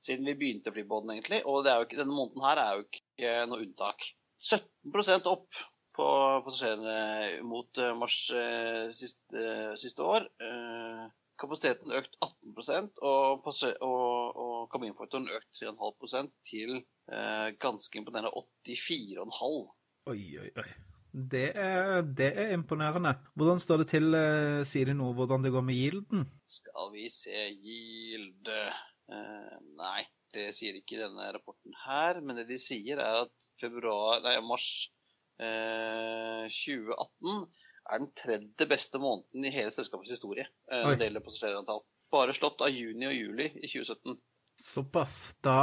siden 0.00 0.28
vi 0.30 0.36
begynte 0.38 0.72
flybåten, 0.72 1.10
egentlig. 1.14 1.40
Og 1.50 1.66
ikke, 1.66 1.98
denne 1.98 2.14
måneden 2.14 2.44
her 2.44 2.60
er 2.62 2.78
jo 2.78 2.86
ikke 2.86 3.34
noe 3.50 3.64
unntak. 3.64 4.06
17% 4.40 5.28
opp 5.28 5.58
på 6.00 6.10
passasjerene 6.46 7.40
mot 7.46 7.80
eh, 7.80 7.94
mars 7.98 8.18
eh, 8.36 8.88
siste, 8.94 9.46
siste, 9.80 10.04
år. 10.04 10.26
Eh, 10.42 11.08
kapasiteten 11.40 11.94
økt 11.96 12.16
18% 12.24 13.00
og, 13.00 13.48
og, 13.48 14.40
og 14.44 14.66
kabinfaktoren 14.72 15.30
økt 15.32 15.48
3,5% 15.56 16.34
til 16.44 16.82
ganske 17.64 17.96
imponerende 17.98 18.30
84,5 18.68 19.32
Oi, 20.12 20.20
oi, 20.38 20.50
oi. 20.60 20.68
Det 21.10 21.48
er, 21.58 22.04
det 22.04 22.28
er, 22.38 22.52
imponerende. 22.54 23.16
Hvordan 23.34 23.58
står 23.58 23.82
det 23.82 23.86
til? 23.90 24.14
Sier 24.68 24.92
de 24.92 24.94
noe 24.94 25.16
hvordan 25.16 25.42
det 25.42 25.50
går 25.50 25.64
med 25.66 25.80
yielden? 25.80 26.28
Skal 26.46 26.92
vi 26.92 27.08
se 27.10 27.48
Yield 27.50 28.52
eh, 29.10 29.58
nei, 29.80 30.00
det 30.34 30.50
sier 30.56 30.76
ikke 30.78 31.00
denne 31.00 31.32
rapporten 31.34 31.74
her. 31.86 32.20
Men 32.22 32.40
det 32.40 32.46
de 32.50 32.58
sier, 32.60 33.00
er 33.02 33.24
at 33.24 33.50
februar, 33.62 34.22
nei, 34.24 34.36
mars 34.46 34.68
eh, 34.86 34.99
2018 35.40 37.44
er 37.90 38.02
den 38.02 38.10
tredje 38.18 38.66
beste 38.68 39.00
måneden 39.00 39.46
i 39.48 39.54
hele 39.54 39.72
selskapets 39.74 40.12
historie 40.12 40.44
uh, 40.70 40.82
når 40.84 40.98
det 40.98 41.08
gjelder 41.08 41.26
passasjerantall. 41.26 41.82
Bare 42.12 42.36
slått 42.36 42.64
av 42.66 42.74
juni 42.74 43.08
og 43.08 43.16
juli 43.16 43.46
i 43.54 43.70
2017. 43.70 44.18
Såpass. 44.60 45.14
Da, 45.44 45.60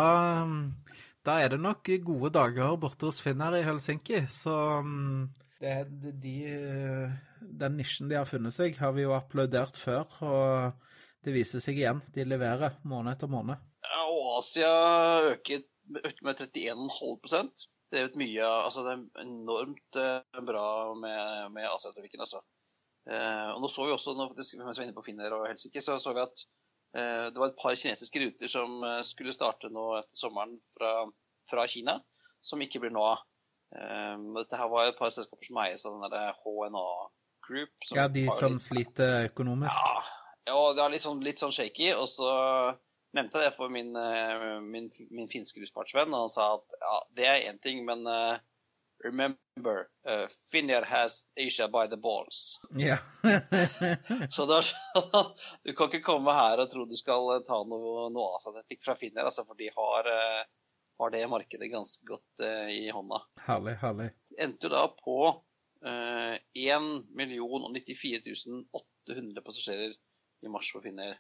da 1.28 1.34
er 1.44 1.54
det 1.54 1.62
nok 1.62 1.92
gode 2.06 2.32
dager 2.34 2.80
borte 2.82 3.10
hos 3.10 3.22
Finn 3.22 3.44
her 3.44 3.60
i 3.60 3.68
Helsinki. 3.68 4.24
Så 4.34 4.56
um, 4.82 5.28
det, 5.62 5.76
de, 6.24 6.38
den 7.62 7.78
nisjen 7.78 8.10
de 8.10 8.18
har 8.18 8.30
funnet 8.30 8.56
seg, 8.56 8.80
har 8.82 8.92
vi 8.98 9.06
jo 9.06 9.18
applaudert 9.18 9.78
før. 9.78 10.06
og 10.26 10.88
det 11.28 11.34
viser 11.36 11.64
seg 11.64 11.82
igjen. 11.82 12.00
De 12.16 12.24
leverer 12.24 12.78
måned 12.88 13.12
etter 13.12 13.32
måned. 13.32 13.60
Ja, 13.84 14.04
og 14.08 14.38
Asia 14.38 14.70
øker, 15.34 15.66
øker 16.00 16.24
med 16.24 16.44
31,5 16.46 17.66
Det 17.88 18.00
er 18.00 18.08
jo 18.08 18.20
mye 18.20 18.48
Altså, 18.66 18.84
det 18.86 18.94
er 18.94 19.24
enormt 19.24 20.00
eh, 20.02 20.42
bra 20.48 20.68
med, 21.00 21.52
med 21.56 21.70
Asia-trafikken, 21.70 22.24
altså. 22.26 22.42
Eh, 23.08 23.50
og 23.54 23.62
nå 23.64 23.70
så 23.72 23.88
vi 23.88 23.96
også, 23.96 24.16
mens 24.18 24.52
vi 24.52 24.60
var 24.60 24.84
inne 24.84 24.96
på 24.98 25.06
Finner 25.06 25.36
og 25.38 25.46
Helsinki, 25.48 25.80
så 25.84 25.96
så 26.02 26.12
vi 26.16 26.26
at 26.26 26.44
eh, 26.98 27.30
det 27.32 27.40
var 27.40 27.52
et 27.52 27.62
par 27.62 27.78
kinesiske 27.80 28.24
ruter 28.24 28.52
som 28.52 28.82
eh, 28.84 29.00
skulle 29.08 29.36
starte 29.36 29.72
nå 29.72 29.88
etter 30.02 30.20
sommeren 30.26 30.58
fra, 30.76 30.92
fra 31.52 31.68
Kina, 31.72 32.00
som 32.44 32.64
ikke 32.64 32.84
blir 32.84 32.96
nå 32.96 33.06
av. 33.14 33.24
Eh, 33.78 34.18
dette 34.42 34.60
her 34.60 34.72
var 34.74 34.90
et 34.90 35.00
par 35.00 35.14
selskaper 35.14 35.48
som 35.48 35.64
eies 35.64 35.88
av 35.88 35.96
den 35.96 36.12
der 36.18 36.36
HNA 36.44 36.86
Group. 37.48 37.90
ja, 37.96 38.10
de 38.12 38.28
som 38.36 38.58
litt... 38.58 38.66
sliter 38.66 39.30
økonomisk? 39.30 39.80
Ja, 39.80 40.04
ja, 40.52 40.60
det 40.76 40.84
er 40.84 40.92
litt 40.92 41.04
sånn, 41.04 41.24
litt 41.24 41.40
sånn 41.40 41.56
shaky. 41.56 41.94
Og 41.96 42.08
så 42.12 42.28
nevnte 43.16 43.40
det 43.40 43.54
for 43.56 43.70
min, 43.70 43.96
eh, 43.96 44.62
min, 44.62 44.92
min 45.10 45.30
finske 45.32 45.62
luftfartsvenn, 45.62 46.14
og 46.14 46.28
han 46.28 46.34
sa 46.34 46.52
at 46.58 46.78
ja, 46.82 47.00
det 47.20 47.28
er 47.28 47.48
én 47.52 47.60
ting, 47.64 47.84
men 47.88 48.04
uh, 48.08 48.38
remember, 49.06 49.88
uh, 50.10 50.28
Finnair 50.52 50.86
has 50.88 51.24
Asia 51.40 51.68
by 51.72 51.88
the 51.88 51.98
balls. 51.98 52.60
Ja. 52.76 52.98
så 54.36 54.46
da, 54.50 54.62
du 55.64 55.74
kan 55.74 55.90
ikke 55.90 56.06
komme 56.06 56.36
her 56.36 56.64
og 56.64 56.72
tro 56.74 56.86
du 56.90 56.96
skal 57.00 57.42
ta 57.48 57.62
noe, 57.64 58.08
noe 58.14 58.38
av 58.38 58.44
seg 58.44 58.62
fikk 58.68 58.86
fra 58.86 58.98
Finnair, 59.00 59.30
altså, 59.30 59.48
for 59.48 59.60
de 59.60 59.72
har, 59.74 60.12
har, 61.00 61.14
det 61.16 61.26
markedet 61.32 61.72
ganske 61.74 62.06
godt 62.08 62.46
uh, 62.46 62.68
i 62.74 62.88
hånda. 62.94 63.24
Herlig, 63.48 63.78
herlig. 63.84 64.12
Endte 64.38 64.70
jo 64.70 64.76
da 64.76 64.86
på 65.00 65.20
uh, 65.32 66.36
1 66.36 66.92
094 67.16 68.38
800 68.76 69.46
passasjerer 69.46 69.96
i 70.46 70.50
mars 70.54 70.68
for 70.70 70.84
Finnair. 70.86 71.16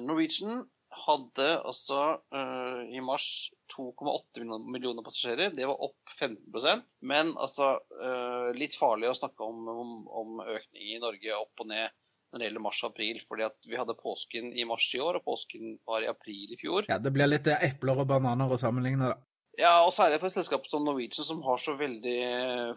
Norwegian 0.00 0.62
hadde 0.94 1.46
også 1.68 2.00
uh, 2.34 2.80
i 2.88 3.00
mars 3.04 3.50
2,8 3.74 4.44
millioner 4.70 5.04
passasjerer. 5.04 5.52
Det 5.56 5.66
var 5.68 5.80
opp 5.84 6.12
15% 6.18 6.84
Men 7.04 7.34
altså 7.36 7.74
uh, 8.00 8.50
litt 8.56 8.76
farlig 8.78 9.10
å 9.10 9.16
snakke 9.18 9.44
om, 9.44 9.68
om, 9.68 9.94
om, 10.08 10.42
økning 10.44 10.94
i 10.94 11.00
Norge 11.02 11.36
opp 11.36 11.64
og 11.64 11.70
ned 11.72 11.92
når 12.28 12.40
det 12.40 12.48
gjelder 12.48 12.64
mars 12.64 12.82
og 12.82 12.90
april. 12.90 13.20
fordi 13.24 13.44
at 13.46 13.68
vi 13.68 13.78
hadde 13.80 13.96
påsken 13.96 14.50
i 14.52 14.66
mars 14.68 14.88
i 14.92 15.00
år, 15.00 15.16
og 15.16 15.24
påsken 15.24 15.78
var 15.88 16.04
i 16.04 16.10
april 16.10 16.52
i 16.52 16.58
fjor. 16.60 16.88
Ja, 16.90 16.98
Det 17.00 17.12
blir 17.14 17.30
litt 17.30 17.48
epler 17.48 18.02
og 18.02 18.10
bananer 18.10 18.52
å 18.52 18.60
sammenligne, 18.60 19.14
da. 19.14 19.27
Ja, 19.58 19.80
og 19.82 19.90
særlig 19.90 20.20
for 20.20 20.30
et 20.30 20.36
selskap 20.36 20.66
som 20.70 20.84
Norwegian, 20.86 21.26
som 21.26 21.40
har 21.42 21.58
så 21.58 21.74
veldig 21.74 22.18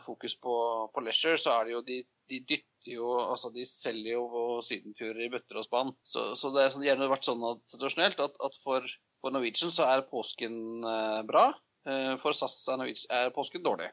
fokus 0.01 0.33
på, 0.41 0.55
på 0.89 1.03
leisure, 1.05 1.37
så 1.37 1.53
er 1.59 1.67
det 1.67 1.75
jo 1.75 1.81
de, 1.85 1.97
de 2.31 2.39
dytter 2.41 2.67
jo 2.89 3.11
Altså, 3.21 3.51
de 3.53 3.61
selger 3.69 4.15
jo 4.15 4.59
sydenturer 4.65 5.27
i 5.27 5.29
bøtter 5.29 5.59
og 5.61 5.67
spann. 5.67 5.91
Så, 6.01 6.31
så 6.39 6.49
det 6.55 6.65
har 6.65 6.73
sånn, 6.73 6.85
gjerne 6.87 7.11
vært 7.11 7.27
sånn 7.29 7.43
at, 7.45 7.61
tradisjonelt 7.75 8.23
at, 8.25 8.39
at 8.41 8.57
for, 8.63 8.87
for, 9.21 9.35
Norwegian 9.35 9.73
så 9.73 9.85
er 9.91 10.07
påsken 10.09 10.55
eh, 10.81 11.19
bra. 11.29 11.51
Eh, 11.85 12.15
for 12.23 12.33
SAS 12.33 12.63
er, 12.73 12.87
er, 12.89 13.29
påsken 13.35 13.61
dårlig. 13.65 13.91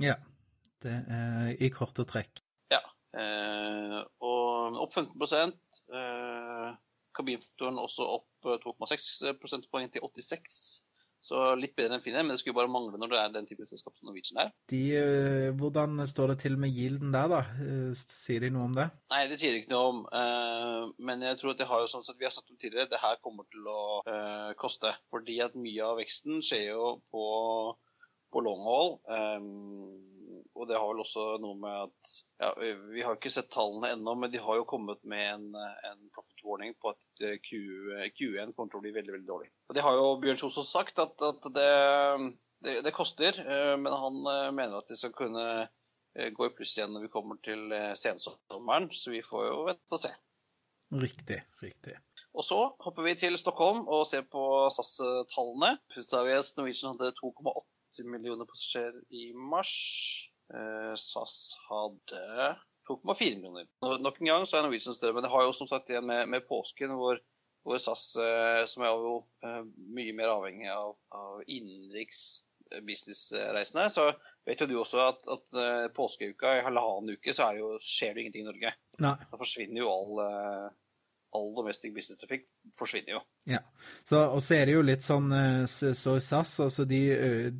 Ja. 0.00 0.16
Det 0.80 0.96
er 1.12 1.50
i 1.60 1.68
korte 1.68 2.06
trekk. 2.08 2.40
Ja. 2.72 2.80
Eh, 3.20 3.98
og 4.24 4.80
opp 4.80 4.96
15% 4.96 5.52
eh, 5.92 6.70
Kabinfaktoren 7.16 7.80
også 7.82 8.06
opp 8.16 8.48
2,6 8.64 9.10
eh, 9.28 9.36
prosentpoeng 9.36 9.92
til 9.92 10.08
86 10.08 10.80
så 11.20 11.50
litt 11.58 11.74
bedre 11.76 11.98
enn 11.98 12.04
Finnair, 12.04 12.24
men 12.24 12.32
det 12.32 12.40
skulle 12.40 12.56
bare 12.56 12.72
mangle 12.72 12.96
når 12.96 13.12
det 13.12 13.18
er 13.20 13.32
den 13.34 13.48
type 13.48 13.66
selskap 13.68 13.92
som 13.96 14.08
Norwegian 14.08 14.40
er. 14.40 14.52
De, 14.72 14.80
uh, 14.96 15.48
hvordan 15.60 16.00
står 16.08 16.32
det 16.32 16.38
til 16.44 16.56
med 16.60 16.72
yielden 16.72 17.12
der, 17.12 17.28
da? 17.28 17.40
Uh, 17.60 17.92
sier 18.00 18.40
de 18.44 18.52
noe 18.54 18.68
om 18.70 18.76
det? 18.78 18.88
Nei, 19.12 19.20
det 19.28 19.40
sier 19.42 19.52
de 19.52 19.60
ikke 19.60 19.74
noe 19.74 19.90
om. 19.92 20.00
Uh, 20.08 20.94
men 21.10 21.26
jeg 21.28 21.40
tror 21.40 21.52
at 21.52 21.60
det 21.60 21.68
har 21.68 21.84
jo 21.84 21.90
sånn 21.92 22.08
at 22.08 22.16
vi 22.16 22.28
har 22.28 22.34
sagt 22.34 22.48
om 22.48 22.56
tidligere, 22.56 22.88
det 22.94 23.02
her 23.02 23.20
kommer 23.24 23.48
til 23.52 23.68
å 23.68 23.82
koste. 24.60 24.94
Fordi 25.12 25.36
at 25.44 25.58
mye 25.60 25.84
av 25.84 26.00
veksten 26.00 26.40
skjer 26.44 26.70
jo 26.70 26.86
på, 27.12 27.26
på 28.32 28.44
long 28.46 28.64
haul. 28.64 28.94
Og 30.60 30.68
det 30.68 30.76
har 30.76 30.90
vel 30.90 31.00
også 31.00 31.24
noe 31.40 31.56
med 31.56 31.76
at 31.86 32.10
ja, 32.42 32.50
Vi 32.92 33.04
har 33.04 33.16
ikke 33.16 33.32
sett 33.32 33.48
tallene 33.54 33.94
ennå, 33.94 34.12
men 34.20 34.32
de 34.32 34.42
har 34.42 34.60
jo 34.60 34.68
kommet 34.68 35.00
med 35.08 35.24
en, 35.32 35.46
en 35.56 36.02
profit 36.12 36.44
warning 36.44 36.74
på 36.76 36.92
at 36.92 37.24
Q, 37.46 37.56
Q1 38.18 38.52
kommer 38.52 38.72
til 38.72 38.80
å 38.80 38.84
bli 38.84 38.92
veldig 38.94 39.14
veldig 39.16 39.28
dårlig. 39.28 39.50
Og 39.70 39.78
Det 39.78 39.84
har 39.86 39.96
jo 39.96 40.14
Bjørn 40.20 40.40
Kjos 40.40 40.58
også 40.60 40.66
sagt, 40.68 41.00
at, 41.00 41.16
at 41.24 41.48
det, 41.56 41.70
det, 42.64 42.80
det, 42.84 42.94
koster. 42.96 43.40
Eh, 43.40 43.76
men 43.80 43.92
han 43.92 44.20
eh, 44.26 44.48
mener 44.52 44.80
at 44.80 44.90
de 44.90 44.98
skal 44.98 45.14
kunne 45.16 45.46
eh, 45.62 46.30
gå 46.34 46.46
i 46.46 46.52
pluss 46.56 46.76
igjen 46.76 46.92
når 46.94 47.06
vi 47.06 47.12
kommer 47.12 47.40
til 47.44 47.72
sensommeren. 47.96 48.90
Så 48.92 49.14
vi 49.14 49.24
får 49.26 49.48
jo 49.48 49.64
vente 49.70 49.96
og 49.96 50.04
se. 50.04 50.12
Riktig, 50.90 51.38
riktig. 51.62 51.96
Og 52.34 52.46
så 52.46 52.58
hopper 52.82 53.06
vi 53.06 53.16
til 53.18 53.38
Stockholm 53.38 53.86
og 53.90 54.06
ser 54.10 54.26
på 54.30 54.42
SAS-tallene. 54.74 55.76
Norwegian 55.96 56.94
hadde 56.94 57.14
2,8 57.18 58.06
millioner 58.06 58.46
passasjerer 58.46 59.00
i 59.10 59.30
mars. 59.34 59.72
Eh, 60.54 60.94
SAS 60.94 61.56
hadde 61.68 62.56
2,4 62.88 63.36
millioner. 63.36 63.66
Nok 63.80 64.20
en 64.20 64.26
gang 64.26 64.46
så 64.46 64.58
er 64.58 64.66
Norwegian 64.66 64.96
større, 64.96 65.14
men 65.14 65.26
det 65.26 65.30
har 65.30 65.46
jo 65.46 65.54
som 65.54 65.70
sagt 65.70 65.92
igjen 65.92 66.08
med, 66.08 66.26
med 66.32 66.46
påsken 66.48 66.94
hvor, 66.98 67.20
hvor 67.62 67.78
SAS, 67.78 68.16
eh, 68.18 68.64
som 68.70 68.84
er 68.86 68.90
jo 68.90 69.14
eh, 69.46 69.62
mye 69.94 70.16
mer 70.18 70.34
avhengig 70.34 70.70
av, 70.74 70.96
av 71.14 71.44
innenriks 71.46 72.42
businessreisende, 72.86 73.88
så 73.90 74.10
vet 74.46 74.60
jo 74.62 74.68
du 74.70 74.76
også 74.78 75.00
at, 75.02 75.24
at 75.26 75.56
påskeuka, 75.94 76.52
i 76.54 76.62
halvannen 76.62 77.16
uke, 77.16 77.34
så 77.34 77.48
jo, 77.56 77.72
skjer 77.82 78.14
det 78.14 78.22
ingenting 78.22 78.44
i 78.44 78.46
Norge. 78.46 78.70
Nei. 79.02 79.16
Da 79.26 79.40
forsvinner 79.40 79.82
jo 79.82 79.90
all 79.90 80.70
all 81.34 81.52
domestic 81.54 81.92
business-trafikk 81.94 82.48
forsvinner 82.74 83.12
jo. 83.12 83.18
Ja, 83.46 83.60
så, 84.02 84.24
og 84.34 84.40
så 84.42 84.56
er 84.56 84.64
det 84.66 84.72
jo 84.74 84.80
litt 84.82 85.06
sånn 85.06 85.30
så 85.70 86.16
SAS, 86.18 86.56
altså 86.62 86.86
de, 86.90 86.98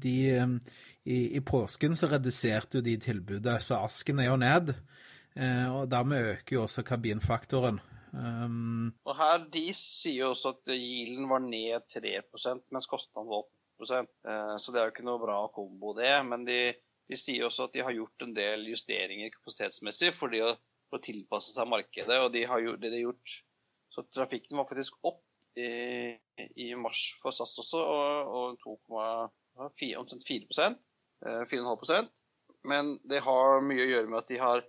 de 0.03 0.15
i, 1.05 1.37
i, 1.37 1.41
påsken 1.41 1.97
så 1.97 2.11
reduserte 2.11 2.79
jo 2.79 2.85
de 2.85 2.97
tilbudet, 3.01 3.57
så 3.65 3.81
asken 3.87 4.21
er 4.21 4.31
jo 4.31 4.37
ned. 4.41 4.75
Eh, 5.39 5.69
og 5.73 5.89
dermed 5.91 6.35
øker 6.35 6.57
jo 6.57 6.65
også 6.67 6.85
kabinfaktoren. 6.87 7.81
Um, 8.11 8.91
og 9.07 9.15
her, 9.15 9.45
De 9.55 9.69
sier 9.77 10.25
jo 10.25 10.33
også 10.33 10.57
at 10.57 10.73
Yielden 10.75 11.29
var 11.31 11.45
ned 11.45 11.85
3 11.95 12.17
mens 12.75 12.89
kostnaden 12.91 13.31
var 13.31 13.45
8 13.79 14.01
eh, 14.01 14.57
Så 14.59 14.73
det 14.75 14.81
er 14.81 14.89
jo 14.89 14.95
ikke 14.97 15.07
noe 15.07 15.23
bra 15.23 15.45
kombo, 15.55 15.95
det. 15.95 16.11
Men 16.27 16.45
de, 16.49 16.59
de, 17.07 17.19
sier 17.19 17.47
også 17.47 17.69
at 17.69 17.77
de 17.77 17.85
har 17.87 17.95
gjort 17.95 18.27
en 18.27 18.35
del 18.35 18.67
justeringer 18.73 19.31
kapasitetsmessig 19.37 20.13
for, 20.19 20.35
å, 20.35 20.53
for 20.91 20.99
å 20.99 21.07
tilpasse 21.07 21.55
seg 21.55 21.71
markedet. 21.71 22.19
og 22.19 22.35
de 22.35 22.45
har 22.51 22.67
gjort, 22.67 22.83
det 22.83 22.91
de 22.91 23.01
har 23.01 23.09
gjort, 23.13 23.39
Så 23.91 24.07
trafikken 24.15 24.59
var 24.59 24.69
faktisk 24.69 24.99
opp 25.03 25.23
i, 25.59 25.71
i 26.63 26.75
mars 26.79 27.09
for 27.23 27.35
SAS 27.35 27.57
også, 27.59 27.79
og, 27.79 28.59
og 28.61 28.61
2,4 28.91 29.97
omtrent 29.99 30.27
4 30.27 30.77
4,5% 31.21 32.09
Men 32.69 32.95
det 33.09 33.23
har 33.25 33.63
mye 33.65 33.85
å 33.85 33.91
gjøre 33.91 34.09
med 34.09 34.21
at 34.23 34.31
de 34.31 34.39
har 34.41 34.63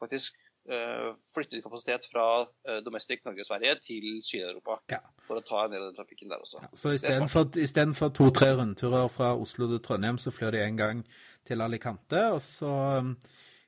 faktisk 0.00 0.36
uh, 0.70 1.12
flyttet 1.34 1.62
kapasitet 1.64 2.08
fra 2.12 2.26
uh, 2.44 2.78
domestic 2.84 3.24
Norge-Sverige 3.26 3.76
til 3.84 4.08
Sør-Europa. 4.24 4.80
Ja. 4.92 5.00
For 5.28 5.40
å 5.40 5.44
ta 5.46 5.64
en 5.64 5.74
del 5.74 5.84
av 5.84 5.90
den 5.90 5.98
trafikken 5.98 6.32
der 6.32 6.42
også. 6.42 6.62
Ja, 6.64 6.72
så 6.74 6.94
istedenfor 6.96 8.12
to-tre 8.16 8.52
rundturer 8.58 9.08
fra 9.12 9.34
Oslo 9.36 9.68
til 9.70 9.82
Trondheim, 9.84 10.20
så 10.20 10.32
flyr 10.34 10.56
de 10.56 10.64
en 10.64 10.80
gang 10.80 11.04
til 11.48 11.64
Alicante. 11.64 12.26
Og 12.34 12.42
så 12.44 12.74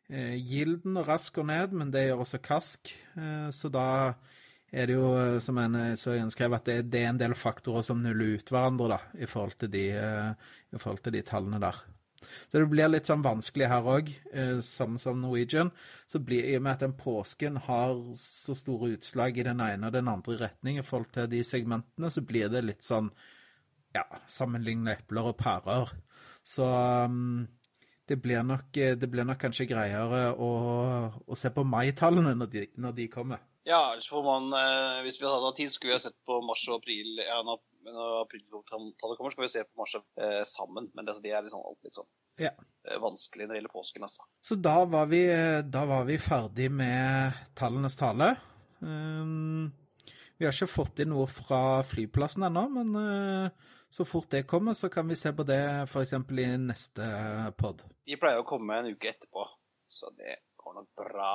eh, 0.09 0.37
Gilden 0.40 0.98
og 1.01 1.09
Rask 1.09 1.37
går 1.38 1.48
ned, 1.53 1.77
men 1.79 1.92
det 1.94 2.09
gjør 2.09 2.25
også 2.27 2.42
Kask. 2.42 2.94
så 3.53 3.68
da 3.72 3.87
er 4.72 4.88
det 4.88 4.94
jo, 4.96 5.09
som 5.44 5.59
en 5.61 5.77
skrev, 6.33 6.55
at 6.57 6.64
det, 6.64 6.77
det, 6.88 7.03
er 7.03 7.11
en 7.11 7.20
del 7.20 7.35
faktorer 7.37 7.85
som 7.85 8.01
nuller 8.01 8.38
ut 8.38 8.53
hverandre 8.53 8.88
da, 8.94 9.01
i 9.20 9.29
forhold 9.29 9.59
til 9.61 9.68
de, 9.75 9.83
i 9.92 10.81
forhold 10.81 11.03
til 11.05 11.12
de 11.12 11.20
tallene 11.29 11.61
der. 11.61 11.83
Så 12.23 12.59
det 12.59 12.69
blir 12.71 12.91
litt 12.91 13.09
sånn 13.09 13.25
vanskelig 13.25 13.69
her 13.71 13.89
òg, 13.95 14.11
sammen 14.33 14.65
samme 14.67 15.03
som 15.03 15.21
Norwegian. 15.23 15.73
Så 16.11 16.21
blir, 16.25 16.45
I 16.49 16.57
og 16.59 16.65
med 16.67 16.77
at 16.77 16.85
den 16.87 16.97
påsken 16.99 17.59
har 17.67 17.95
så 18.19 18.57
store 18.59 18.93
utslag 18.97 19.39
i 19.39 19.47
den 19.47 19.63
ene 19.65 19.89
og 19.89 19.97
den 19.97 20.11
andre 20.13 20.39
retning 20.47 20.81
i 20.81 20.87
forhold 20.87 21.13
til 21.15 21.31
de 21.33 21.43
segmentene, 21.47 22.11
så 22.11 22.25
blir 22.27 22.53
det 22.53 22.65
litt 22.67 22.87
sånn 22.87 23.13
ja, 23.97 24.05
sammenligne 24.31 24.97
epler 24.97 25.33
og 25.33 25.39
pærer. 25.41 25.93
Så 26.43 26.67
um, 26.67 27.47
det, 28.09 28.19
blir 28.23 28.43
nok, 28.47 28.73
det 28.75 29.11
blir 29.11 29.29
nok 29.29 29.41
kanskje 29.45 29.69
greiere 29.71 30.33
å, 30.33 30.51
å 31.27 31.39
se 31.39 31.53
på 31.55 31.65
maitallene 31.65 32.35
når, 32.39 32.61
når 32.83 32.97
de 32.99 33.09
kommer. 33.13 33.43
Ja, 33.64 33.92
ellers 33.92 34.09
får 34.11 34.22
man, 34.22 34.53
eh, 34.53 35.03
hvis 35.03 35.20
vi 35.20 35.27
hadde 35.27 35.46
hatt 35.46 35.57
tid, 35.57 35.70
skulle 35.70 35.92
vi 35.92 35.98
ha 35.98 36.03
sett 36.03 36.18
på 36.27 36.40
mars 36.42 36.64
og 36.68 36.81
april. 36.81 37.20
Ja, 37.22 37.38
når, 37.46 37.61
når 37.87 38.14
apriltallet 38.25 39.18
kommer, 39.18 39.35
skal 39.35 39.44
vi 39.44 39.53
se 39.53 39.62
på 39.68 39.83
mars 39.83 39.94
eh, 39.94 40.40
sammen. 40.48 40.88
Men 40.96 41.07
det, 41.07 41.20
det 41.22 41.35
er 41.35 41.46
liksom 41.46 41.62
alt 41.62 41.79
litt 41.87 41.98
sånn 41.98 42.09
ja. 42.42 42.51
eh, 42.88 42.98
vanskelig 43.03 43.46
når 43.46 43.55
det 43.55 43.61
gjelder 43.61 43.75
påsken, 43.77 44.07
altså. 44.09 44.27
Så 44.42 44.59
da 44.59 44.81
var 44.90 45.07
vi, 45.12 45.22
da 45.70 45.85
var 45.87 46.09
vi 46.11 46.18
ferdig 46.18 46.72
med 46.75 47.38
tallenes 47.59 47.98
tale. 48.01 48.33
Um, 48.83 49.70
vi 50.38 50.48
har 50.48 50.57
ikke 50.57 50.66
fått 50.66 51.05
inn 51.05 51.12
noe 51.14 51.29
fra 51.31 51.85
flyplassen 51.87 52.48
ennå, 52.48 52.64
men 52.81 52.96
uh, 52.98 53.77
så 53.94 54.03
fort 54.09 54.27
det 54.35 54.42
kommer, 54.51 54.75
så 54.75 54.90
kan 54.90 55.07
vi 55.07 55.14
se 55.20 55.31
på 55.31 55.46
det 55.46 55.61
f.eks. 55.85 56.16
i 56.18 56.48
neste 56.59 57.12
pod. 57.61 57.87
De 58.11 58.18
pleier 58.18 58.42
å 58.42 58.48
komme 58.48 58.81
en 58.81 58.90
uke 58.90 59.12
etterpå, 59.14 59.46
så 59.87 60.11
det 60.18 60.40
går 60.59 60.81
nok 60.81 60.90
bra. 60.98 61.33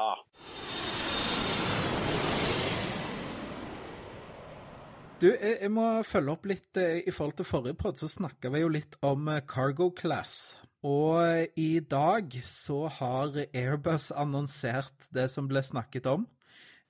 Du, 5.18 5.32
jeg 5.34 5.72
må 5.74 5.84
følge 6.06 6.34
opp 6.36 6.44
litt 6.46 6.78
eh, 6.78 7.00
i 7.10 7.12
forhold 7.14 7.40
til 7.40 7.48
forrige 7.50 7.78
pod, 7.80 7.98
så 7.98 8.06
snakka 8.12 8.52
vi 8.54 8.60
jo 8.62 8.70
litt 8.70 9.00
om 9.02 9.26
eh, 9.34 9.42
cargo 9.50 9.88
class. 9.98 10.54
Og 10.86 11.24
eh, 11.24 11.48
i 11.58 11.80
dag 11.82 12.36
så 12.46 12.84
har 13.00 13.40
Airbus 13.48 14.12
annonsert 14.14 15.08
det 15.18 15.26
som 15.34 15.50
ble 15.50 15.64
snakket 15.66 16.06
om. 16.12 16.28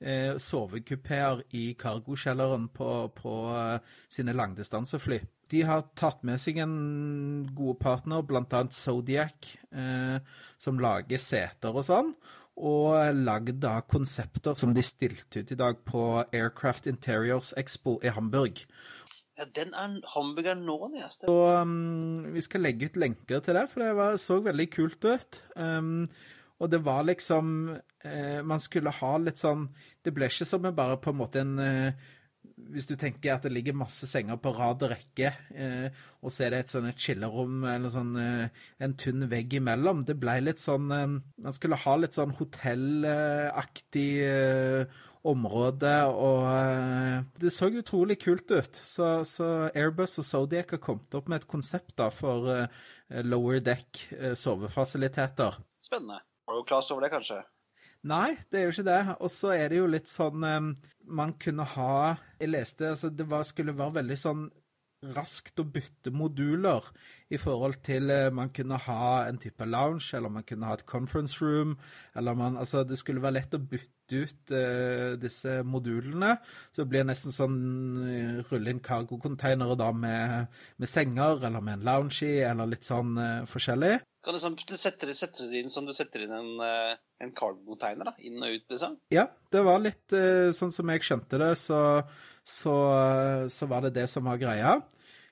Eh, 0.03 0.35
sovekupeer 0.43 1.45
i 1.55 1.69
cargokjelleren 1.79 2.67
på, 2.75 2.89
på 3.15 3.37
sine 4.11 4.35
langdistansefly. 4.35 5.21
De 5.47 5.63
har 5.63 5.87
tatt 5.95 6.27
med 6.27 6.43
seg 6.43 6.59
en 6.65 6.75
god 7.55 7.79
partner, 7.79 8.27
bl.a. 8.27 8.65
Zodiac, 8.75 9.53
eh, 9.71 10.19
som 10.59 10.83
lager 10.83 11.23
seter 11.23 11.79
og 11.79 11.87
sånn 11.87 12.11
og 12.57 13.15
lagd 13.15 13.59
da 13.61 13.79
konsepter 13.85 14.57
som 14.57 14.73
de 14.73 14.83
stilte 14.85 15.43
ut 15.43 15.51
i 15.53 15.59
dag 15.59 15.83
på 15.85 16.03
Aircraft 16.33 16.87
Interiors 16.89 17.53
Expo 17.57 17.99
i 18.03 18.13
Hamburg. 18.13 18.63
Ja, 19.37 19.45
den 19.53 19.75
er 19.77 19.99
hamburgeren 20.15 20.63
nå, 20.65 20.79
nesten. 20.95 21.29
Og 21.29 21.61
um, 21.61 22.33
Vi 22.33 22.41
skal 22.41 22.65
legge 22.65 22.89
ut 22.89 22.97
lenker 22.97 23.43
til 23.45 23.59
det, 23.59 23.67
for 23.69 23.85
det 23.85 23.91
var, 23.99 24.17
så 24.17 24.39
veldig 24.41 24.67
kult 24.73 25.05
ut. 25.05 25.41
Um, 25.55 26.07
og 26.57 26.71
det 26.73 26.79
var 26.85 27.03
liksom 27.05 27.77
eh, 28.01 28.41
Man 28.41 28.59
skulle 28.59 28.89
ha 28.89 29.11
litt 29.21 29.37
sånn 29.37 29.67
Det 30.01 30.09
ble 30.09 30.25
ikke 30.25 30.47
som 30.49 30.65
bare 30.65 30.97
på 30.97 31.13
en 31.13 31.19
måte 31.19 31.43
en 31.43 31.59
eh, 31.61 32.07
hvis 32.57 32.87
du 32.89 32.95
tenker 32.97 33.35
at 33.35 33.45
det 33.45 33.51
ligger 33.53 33.75
masse 33.77 34.07
senger 34.09 34.39
på 34.41 34.51
rad 34.57 34.81
og 34.85 34.91
rekke, 34.91 35.29
eh, 35.53 35.97
og 36.25 36.33
så 36.33 36.47
er 36.47 36.53
det 36.53 36.61
et 36.63 36.71
sånn 36.73 36.89
chillerom 36.97 37.65
eller 37.69 37.93
sånn, 37.93 38.15
eh, 38.21 38.63
en 38.83 38.95
tynn 38.97 39.27
vegg 39.29 39.53
imellom 39.59 40.01
Det 40.07 40.17
ble 40.17 40.39
litt 40.41 40.61
sånn 40.61 40.89
eh, 40.91 41.05
Man 41.13 41.55
skulle 41.55 41.77
ha 41.83 41.95
litt 41.99 42.17
sånn 42.17 42.33
hotellaktig 42.39 44.09
eh, 44.25 44.97
område, 45.27 45.93
og 46.07 46.47
eh, 46.49 47.17
det 47.41 47.51
så 47.53 47.69
utrolig 47.69 48.17
kult 48.23 48.51
ut. 48.53 48.79
Så, 48.79 49.09
så, 49.27 49.49
Airbus 49.75 50.17
og 50.23 50.27
Zodiac 50.27 50.71
har 50.73 50.81
kommet 50.81 51.17
opp 51.19 51.27
med 51.27 51.43
et 51.43 51.51
konsept 51.51 51.97
da 51.99 52.09
for 52.13 52.49
eh, 52.53 52.81
lower 53.27 53.61
deck 53.63 54.01
sovefasiliteter. 54.39 55.59
Spennende. 55.83 56.23
Har 56.47 56.57
du 56.57 56.63
klar 56.67 56.91
over 56.95 57.03
det, 57.03 57.11
kanskje? 57.11 57.41
Nei, 58.07 58.37
det 58.51 58.59
er 58.59 58.67
jo 58.67 58.75
ikke 58.75 58.87
det. 58.87 59.01
Og 59.19 59.31
så 59.33 59.51
er 59.55 59.71
det 59.71 59.81
jo 59.81 59.89
litt 59.89 60.07
sånn 60.11 60.45
um, 60.45 60.71
Man 61.19 61.35
kunne 61.41 61.65
ha 61.75 62.15
Jeg 62.39 62.53
leste 62.53 62.93
altså 62.93 63.11
det 63.11 63.27
var, 63.29 63.43
skulle 63.47 63.75
være 63.77 63.99
veldig 64.01 64.17
sånn 64.21 64.47
raskt 65.13 65.59
å 65.61 65.63
bytte 65.69 66.09
moduler 66.09 66.81
i 67.29 67.37
forhold 67.37 67.75
til 67.85 68.09
uh, 68.09 68.31
man 68.33 68.49
kunne 68.49 68.79
ha 68.81 69.27
en 69.27 69.37
type 69.37 69.65
lounge, 69.69 70.07
eller 70.17 70.31
man 70.33 70.45
kunne 70.47 70.65
ha 70.65 70.73
et 70.73 70.87
conference 70.89 71.37
room, 71.43 71.75
eller 72.17 72.33
man 72.33 72.57
Altså, 72.57 72.81
det 72.83 72.97
skulle 72.97 73.21
være 73.21 73.35
lett 73.37 73.53
å 73.53 73.61
bytte 73.61 74.23
ut 74.23 74.53
uh, 74.57 75.13
disse 75.21 75.59
modulene. 75.61 76.33
Så 76.71 76.81
det 76.81 76.89
blir 76.89 77.05
nesten 77.05 77.35
sånn 77.35 77.59
uh, 78.07 78.41
rulle 78.49 78.73
inn 78.73 78.81
cargocontainere 78.81 79.77
da 79.77 79.91
med, 79.93 80.57
med, 80.81 80.89
senger, 80.89 81.45
eller 81.45 81.61
med 81.61 81.77
en 81.77 81.87
lounge 81.91 82.23
i, 82.25 82.39
eller 82.41 82.73
litt 82.73 82.89
sånn 82.89 83.13
forskjellig. 83.51 83.99
Kan 84.27 84.35
du 84.35 84.41
sånn, 84.43 84.57
sette, 84.75 85.07
sette 85.15 85.45
det 85.47 85.61
inn 85.63 85.71
som 85.71 85.85
du 85.87 85.93
setter 85.95 86.25
inn 86.25 86.33
en, 86.35 86.49
eh, 86.59 86.97
en 87.23 87.31
cargo-tegner, 87.31 88.09
da? 88.09 88.15
Inn 88.27 88.43
og 88.43 88.57
ut, 88.57 88.65
liksom? 88.73 88.97
Ja, 89.15 89.29
det 89.55 89.61
var 89.63 89.79
litt 89.79 90.11
uh, 90.11 90.51
sånn 90.51 90.73
som 90.75 90.91
jeg 90.91 91.05
skjønte 91.07 91.39
det, 91.39 91.53
så, 91.61 91.79
så, 92.43 92.75
så, 93.47 93.69
var 93.71 93.87
det 93.87 93.93
det 93.95 94.09
som 94.11 94.27
var 94.27 94.41
greia. 94.41 94.75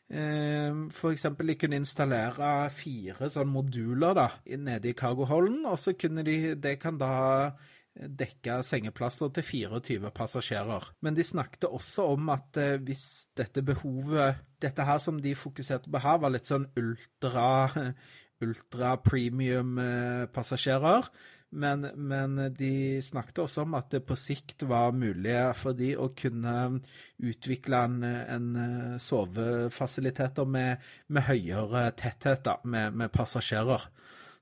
For 0.05 1.10
eksempel, 1.10 1.49
de 1.49 1.55
kunne 1.58 1.79
installere 1.81 2.69
fire 2.71 3.25
sånne 3.34 3.49
moduler 3.49 4.13
da, 4.15 4.27
nede 4.45 4.91
i 4.91 4.95
cargoholden, 4.95 5.63
og 5.65 5.79
så 5.81 5.95
kunne 5.97 6.21
de 6.23 6.53
Det 6.62 6.75
kan 6.79 6.99
da 7.01 7.15
dekke 7.95 8.60
sengeplasser 8.65 9.31
til 9.36 9.45
24 9.47 10.12
passasjerer. 10.15 10.89
Men 11.01 11.15
de 11.15 11.23
snakket 11.23 11.67
også 11.69 12.10
om 12.15 12.29
at 12.34 12.58
eh, 12.60 12.75
hvis 12.84 13.29
dette 13.38 13.63
behovet 13.65 14.43
Dette 14.65 14.86
her 14.88 14.97
som 15.03 15.19
de 15.21 15.36
fokuserte 15.36 15.91
på 15.91 15.99
her, 16.01 16.17
var 16.17 16.31
litt 16.34 16.47
sånn 16.47 16.65
ultra 16.79 17.43
ultra-premium-passasjerer. 18.43 20.97
Eh, 20.97 21.03
men, 21.55 21.87
men, 21.95 22.35
de 22.57 23.01
snakket 23.03 23.39
også 23.45 23.61
om 23.63 23.73
at 23.77 23.91
det 23.93 24.01
på 24.07 24.15
sikt 24.19 24.63
var 24.67 24.91
mulig 24.97 25.37
for 25.55 25.73
de 25.77 25.95
å 25.95 26.09
kunne 26.17 26.81
utvikle 27.23 27.83
en, 27.87 28.03
en 28.03 28.55
eh, 28.59 28.97
sovefasiliteter 28.99 30.45
med, 30.49 30.83
med, 31.07 31.23
høyere 31.29 31.91
tetthet 31.95 32.43
da, 32.47 32.57
med, 32.63 32.97
med, 32.99 33.11
passasjerer. 33.13 33.87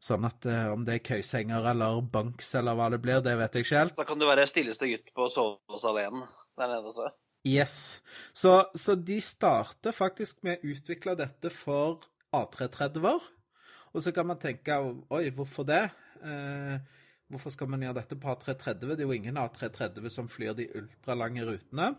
Sånn 0.03 0.25
at 0.27 0.45
eh, 0.49 0.71
om 0.73 0.85
det 0.87 0.97
er 0.97 1.05
køysenger 1.11 1.69
eller 1.73 2.01
banks 2.01 2.55
eller 2.59 2.79
hva 2.79 2.89
det 2.95 3.01
blir, 3.03 3.21
det 3.23 3.37
vet 3.39 3.59
jeg 3.59 3.67
ikke 3.67 3.83
helt. 3.83 3.99
Da 3.99 4.07
kan 4.09 4.19
du 4.19 4.25
være 4.27 4.47
stilleste 4.49 4.89
gutt 4.89 5.13
på 5.13 5.29
sovesalen 5.31 6.25
der 6.57 6.71
nede 6.71 6.89
også. 6.89 7.11
Yes. 7.43 7.99
Så, 8.33 8.63
så 8.79 8.95
de 8.95 9.19
starter 9.21 9.93
faktisk 9.93 10.41
med 10.47 10.63
å 10.63 10.73
utvikle 10.73 11.17
dette 11.19 11.51
for 11.53 12.07
A330-er. 12.33 13.29
Og 13.93 14.01
så 14.03 14.13
kan 14.13 14.27
man 14.27 14.41
tenke 14.41 14.77
oi, 15.13 15.27
hvorfor 15.35 15.67
det? 15.69 15.83
Eh, 16.25 16.77
hvorfor 17.29 17.53
skal 17.53 17.69
man 17.69 17.83
gjøre 17.85 17.99
dette 18.01 18.17
på 18.19 18.33
A330? 18.33 18.87
Det 18.93 19.03
er 19.03 19.07
jo 19.07 19.15
ingen 19.17 19.37
A330 19.41 20.09
som 20.13 20.29
flyr 20.31 20.55
de 20.57 20.69
ultralange 20.79 21.45
rutene. 21.47 21.93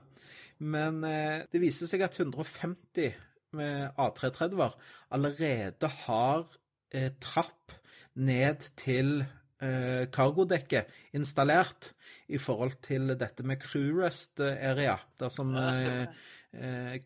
Men 0.58 1.00
eh, 1.06 1.44
det 1.50 1.62
viser 1.62 1.90
seg 1.90 2.04
at 2.06 2.18
150 2.18 3.14
med 3.54 3.94
A330-er 4.00 4.76
allerede 5.14 5.90
har 6.04 6.44
eh, 6.90 7.12
trapp 7.22 7.74
ned 8.14 8.68
til 8.78 9.20
eh, 9.22 10.06
cargodekket 10.14 10.90
installert 11.14 11.92
i 12.28 12.38
forhold 12.38 12.78
til 12.84 13.14
dette 13.18 13.46
med 13.46 13.62
crew 13.62 14.00
rest 14.02 14.40
area. 14.40 14.96
Der 15.20 15.30
som 15.30 15.54
eh, 15.58 16.06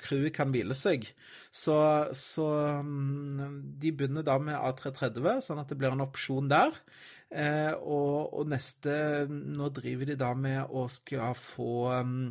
crewet 0.01 0.35
kan 0.37 0.51
hvile 0.53 0.77
seg. 0.77 1.07
Så, 1.51 1.77
så 2.17 2.49
um, 2.83 3.63
de 3.81 3.93
begynner 3.97 4.27
da 4.27 4.37
med 4.43 4.59
A330, 4.59 5.41
sånn 5.47 5.63
at 5.63 5.73
det 5.73 5.79
blir 5.81 5.95
en 5.95 6.05
opsjon 6.05 6.51
der. 6.51 6.77
Eh, 7.29 7.75
og, 7.77 8.33
og, 8.33 8.47
neste 8.49 9.27
Nå 9.29 9.67
driver 9.77 10.09
de 10.09 10.15
da 10.17 10.31
med 10.33 10.71
å 10.73 10.87
skal 10.89 11.35
få 11.37 11.91
um, 11.93 12.31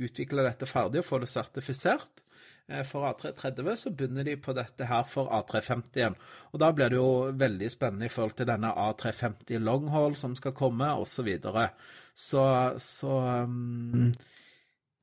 utvikle 0.00 0.46
dette 0.46 0.68
ferdig 0.68 1.02
og 1.02 1.08
få 1.08 1.20
det 1.20 1.28
sertifisert. 1.28 2.22
Eh, 2.68 2.84
for 2.88 3.04
A330 3.10 3.76
så 3.82 3.92
begynner 3.92 4.24
de 4.24 4.38
på 4.40 4.54
dette 4.56 4.88
her 4.88 5.04
for 5.08 5.28
A350 5.36 6.00
igjen. 6.00 6.16
Og 6.52 6.62
da 6.62 6.72
blir 6.72 6.92
det 6.92 7.00
jo 7.00 7.10
veldig 7.44 7.70
spennende 7.72 8.08
i 8.08 8.12
forhold 8.12 8.38
til 8.38 8.48
denne 8.48 8.72
A350 8.72 9.60
Longhall 9.64 10.16
som 10.20 10.36
skal 10.38 10.56
komme, 10.56 10.90
osv. 10.96 11.28
Så, 11.44 11.68
så, 12.14 12.48
så 12.80 13.20
um, 13.44 14.10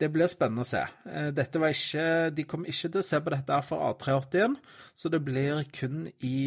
det 0.01 0.11
blir 0.11 0.27
spennende 0.31 0.65
å 0.65 0.67
se. 0.67 0.83
Eh, 1.07 1.31
dette 1.35 1.59
var 1.61 1.73
ikke, 1.73 2.05
de 2.35 2.45
kommer 2.49 2.71
ikke 2.71 2.91
til 2.91 3.01
å 3.01 3.07
se 3.07 3.19
på 3.23 3.31
dette 3.33 3.59
for 3.67 3.83
A380-en, 3.93 4.55
så 4.95 5.11
det 5.11 5.21
blir 5.23 5.63
kun 5.75 6.05
i 6.19 6.37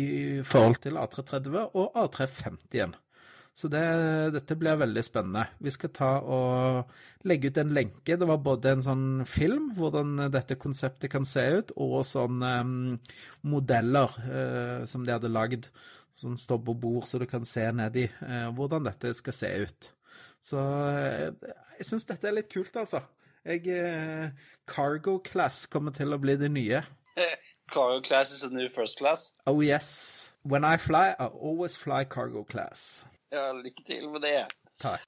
forhold 0.45 0.83
til 0.85 1.01
A330 1.01 1.61
og 1.67 2.01
A350-en. 2.05 2.97
Så 3.59 3.67
det, 3.67 3.81
dette 4.37 4.55
blir 4.55 4.77
veldig 4.79 5.03
spennende. 5.03 5.49
Vi 5.59 5.73
skal 5.75 5.91
ta 5.91 6.11
og 6.23 6.93
legge 7.27 7.51
ut 7.51 7.57
en 7.59 7.73
lenke. 7.75 8.15
Det 8.15 8.29
var 8.29 8.39
både 8.39 8.77
en 8.77 8.85
sånn 8.87 9.07
film, 9.27 9.73
hvordan 9.75 10.29
dette 10.31 10.55
konseptet 10.63 11.11
kan 11.11 11.27
se 11.27 11.43
ut, 11.57 11.73
og 11.75 12.05
sånne 12.07 12.53
um, 12.63 12.77
modeller 13.51 14.15
uh, 14.29 14.87
som 14.87 15.03
de 15.03 15.17
hadde 15.17 15.33
lagd, 15.35 15.67
som 16.19 16.39
står 16.39 16.63
på 16.69 16.77
bord, 16.79 17.09
så 17.11 17.19
du 17.19 17.27
kan 17.31 17.43
se 17.47 17.67
nedi 17.75 18.07
uh, 18.21 18.47
hvordan 18.55 18.87
dette 18.87 19.11
skal 19.19 19.35
se 19.35 19.51
ut. 19.65 19.91
Så 20.39 20.63
uh, 20.63 21.51
jeg 21.81 21.91
syns 21.91 22.07
dette 22.07 22.31
er 22.31 22.39
litt 22.39 22.53
kult, 22.55 22.79
altså. 22.79 23.03
Jeg, 23.45 24.33
cargo 24.67 25.19
class 25.25 25.67
kommer 25.67 25.95
til 25.97 26.13
å 26.13 26.19
bli 26.21 26.37
det 26.41 26.51
nye. 26.53 26.83
Cargo 27.73 28.01
class 28.01 28.33
is 28.33 28.45
a 28.45 28.51
new 28.51 28.69
first 28.73 28.99
class? 28.99 29.33
Oh 29.47 29.61
yes. 29.61 30.33
When 30.43 30.65
I 30.65 30.79
fly, 30.79 31.15
I 31.19 31.27
always 31.27 31.77
fly 31.77 32.05
cargo 32.05 32.45
class. 32.45 33.05
Ja, 33.31 33.53
lykke 33.53 33.85
til 33.85 34.09
med 34.09 34.25
det. 34.25 34.47
Takk. 34.81 35.05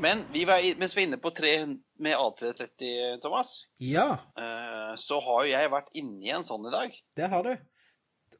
Men 0.00 0.22
vi 0.32 0.44
var, 0.48 0.62
mens 0.78 0.94
vi 0.96 1.02
er 1.02 1.08
inne 1.10 1.18
på 1.20 1.32
300 1.36 1.80
med 2.00 2.16
A330, 2.16 3.18
Thomas, 3.20 3.66
ja. 3.84 4.06
Eh, 4.38 4.94
så 4.96 5.18
har 5.20 5.42
jo 5.44 5.50
jeg 5.50 5.72
vært 5.74 5.90
inni 6.00 6.30
en 6.32 6.46
sånn 6.46 6.70
i 6.70 6.72
dag. 6.72 6.94
Det 7.18 7.28
har 7.28 7.44
du. 7.44 7.50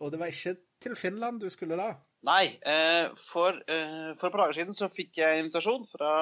Og 0.01 0.15
det 0.15 0.23
var 0.23 0.33
ikke 0.33 0.55
til 0.81 0.97
Finland 0.97 1.43
du 1.43 1.51
skulle 1.53 1.77
da? 1.77 1.91
Nei. 2.27 2.59
Eh, 2.61 3.09
for, 3.17 3.57
eh, 3.67 4.13
for 4.21 4.29
et 4.29 4.33
par 4.33 4.43
dager 4.43 4.59
siden 4.59 4.77
så 4.77 4.91
fikk 4.93 5.23
jeg 5.23 5.41
invitasjon 5.41 5.87
fra 5.89 6.13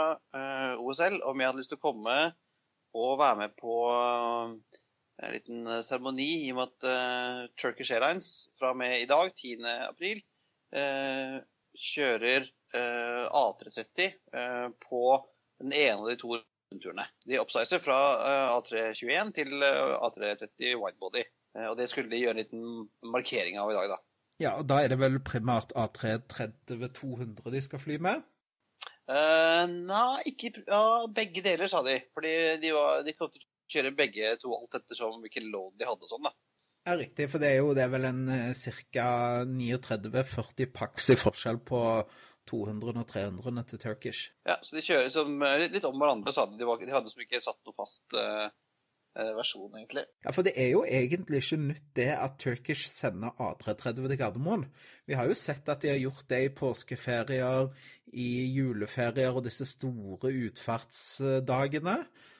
OSL 0.79 1.19
om 1.27 1.41
jeg 1.41 1.51
hadde 1.51 1.59
lyst 1.59 1.73
til 1.75 1.81
å 1.81 1.87
komme 1.89 2.19
og 2.99 3.19
være 3.19 3.39
med 3.43 3.57
på 3.59 3.79
en 3.91 5.33
liten 5.35 5.67
eh, 5.67 5.83
seremoni 5.83 6.29
i 6.45 6.53
og 6.53 6.61
med 6.61 6.71
at 6.71 7.57
Turkish 7.59 7.95
Airlines 7.95 8.31
fra 8.61 8.71
og 8.75 8.79
med 8.79 9.01
i 9.01 9.09
dag, 9.11 9.33
10. 9.35 9.67
april, 9.89 10.23
uh, 10.77 11.39
kjører 11.79 12.47
uh, 12.77 13.25
A330 13.41 14.15
på 14.85 15.03
den 15.59 15.75
ene 15.75 15.99
av 15.99 16.09
de 16.11 16.17
to 16.21 16.37
rundturene. 16.37 17.09
De 17.27 17.41
oppsizer 17.43 17.83
fra 17.83 17.99
A321 18.55 19.35
til 19.41 19.57
A330 19.65 20.79
widebody. 20.79 21.25
og 21.67 21.77
det 21.79 21.89
skulle 21.91 22.13
de 22.13 22.21
gjøre 22.21 22.37
en 22.37 22.43
liten 22.45 23.13
markering 23.15 23.59
av 23.59 23.73
i 23.73 23.79
dag, 23.79 23.97
da. 23.97 23.99
Ja, 24.39 24.55
og 24.61 24.69
da 24.71 24.83
er 24.83 24.93
det 24.93 25.01
vel 25.01 25.19
primært 25.27 25.73
A330-200 25.75 27.55
de 27.55 27.63
skal 27.65 27.83
fly 27.83 27.99
med? 28.03 28.27
nei, 29.09 30.21
ikke 30.29 30.51
ja, 30.67 30.81
begge 31.17 31.41
deler, 31.41 31.71
sa 31.71 31.81
de. 31.83 31.95
Fordi 32.15 32.33
de, 32.61 32.73
var, 32.77 33.01
de 33.07 33.15
kom 33.17 33.31
til 33.33 33.47
kjøre 33.69 33.95
begge 33.97 34.35
to 34.41 34.53
alt 34.57 34.79
ettersom 34.81 35.19
hvilken 35.23 35.51
load 35.53 35.77
de 35.81 35.89
hadde 35.89 36.07
og 36.07 36.13
sånn, 36.13 36.29
da. 36.29 36.33
Ja, 36.89 36.95
riktig. 36.97 37.29
For 37.33 37.43
det 37.43 37.53
er 37.53 37.61
jo 37.61 37.75
det 37.77 37.85
er 37.85 37.93
vel 37.93 38.09
en 38.09 38.23
ca. 38.57 39.09
39-40 39.45 40.71
pax 40.73 41.11
i 41.13 41.19
forskjell 41.21 41.61
på 41.69 41.83
200 42.49 43.03
og 43.03 43.11
300 43.11 43.67
til 43.69 43.83
Turkish. 43.83 44.31
Ja, 44.49 44.57
så 44.65 44.79
de 44.79 44.85
kjører 44.87 45.13
som, 45.13 45.35
eh, 45.45 45.67
litt 45.69 45.85
om 45.85 45.99
hverandre, 46.01 46.33
sa 46.33 46.47
de. 46.49 46.57
De, 46.57 46.65
var, 46.69 46.81
de 46.81 46.95
hadde 46.95 47.13
som 47.13 47.25
ikke 47.25 47.43
satt 47.45 47.61
noe 47.69 47.77
fast 47.77 48.17
uh, 48.17 48.49
versjon, 49.37 49.73
egentlig. 49.75 50.05
Ja, 50.25 50.33
for 50.35 50.47
det 50.47 50.55
er 50.57 50.71
jo 50.73 50.85
egentlig 50.87 51.43
ikke 51.43 51.61
nytt 51.61 51.91
det 51.99 52.11
at 52.15 52.39
Turkish 52.43 52.87
sender 52.93 53.35
A330 53.43 54.07
til 54.07 54.19
Gardermoen. 54.21 54.65
Vi 55.09 55.19
har 55.19 55.27
jo 55.27 55.37
sett 55.39 55.69
at 55.69 55.83
de 55.83 55.93
har 55.93 56.01
gjort 56.01 56.29
det 56.31 56.43
i 56.45 56.55
påskeferier, 56.55 57.71
i 58.09 58.29
juleferier 58.55 59.37
og 59.37 59.45
disse 59.45 59.67
store 59.69 60.31
utfartsdagene 60.49 61.99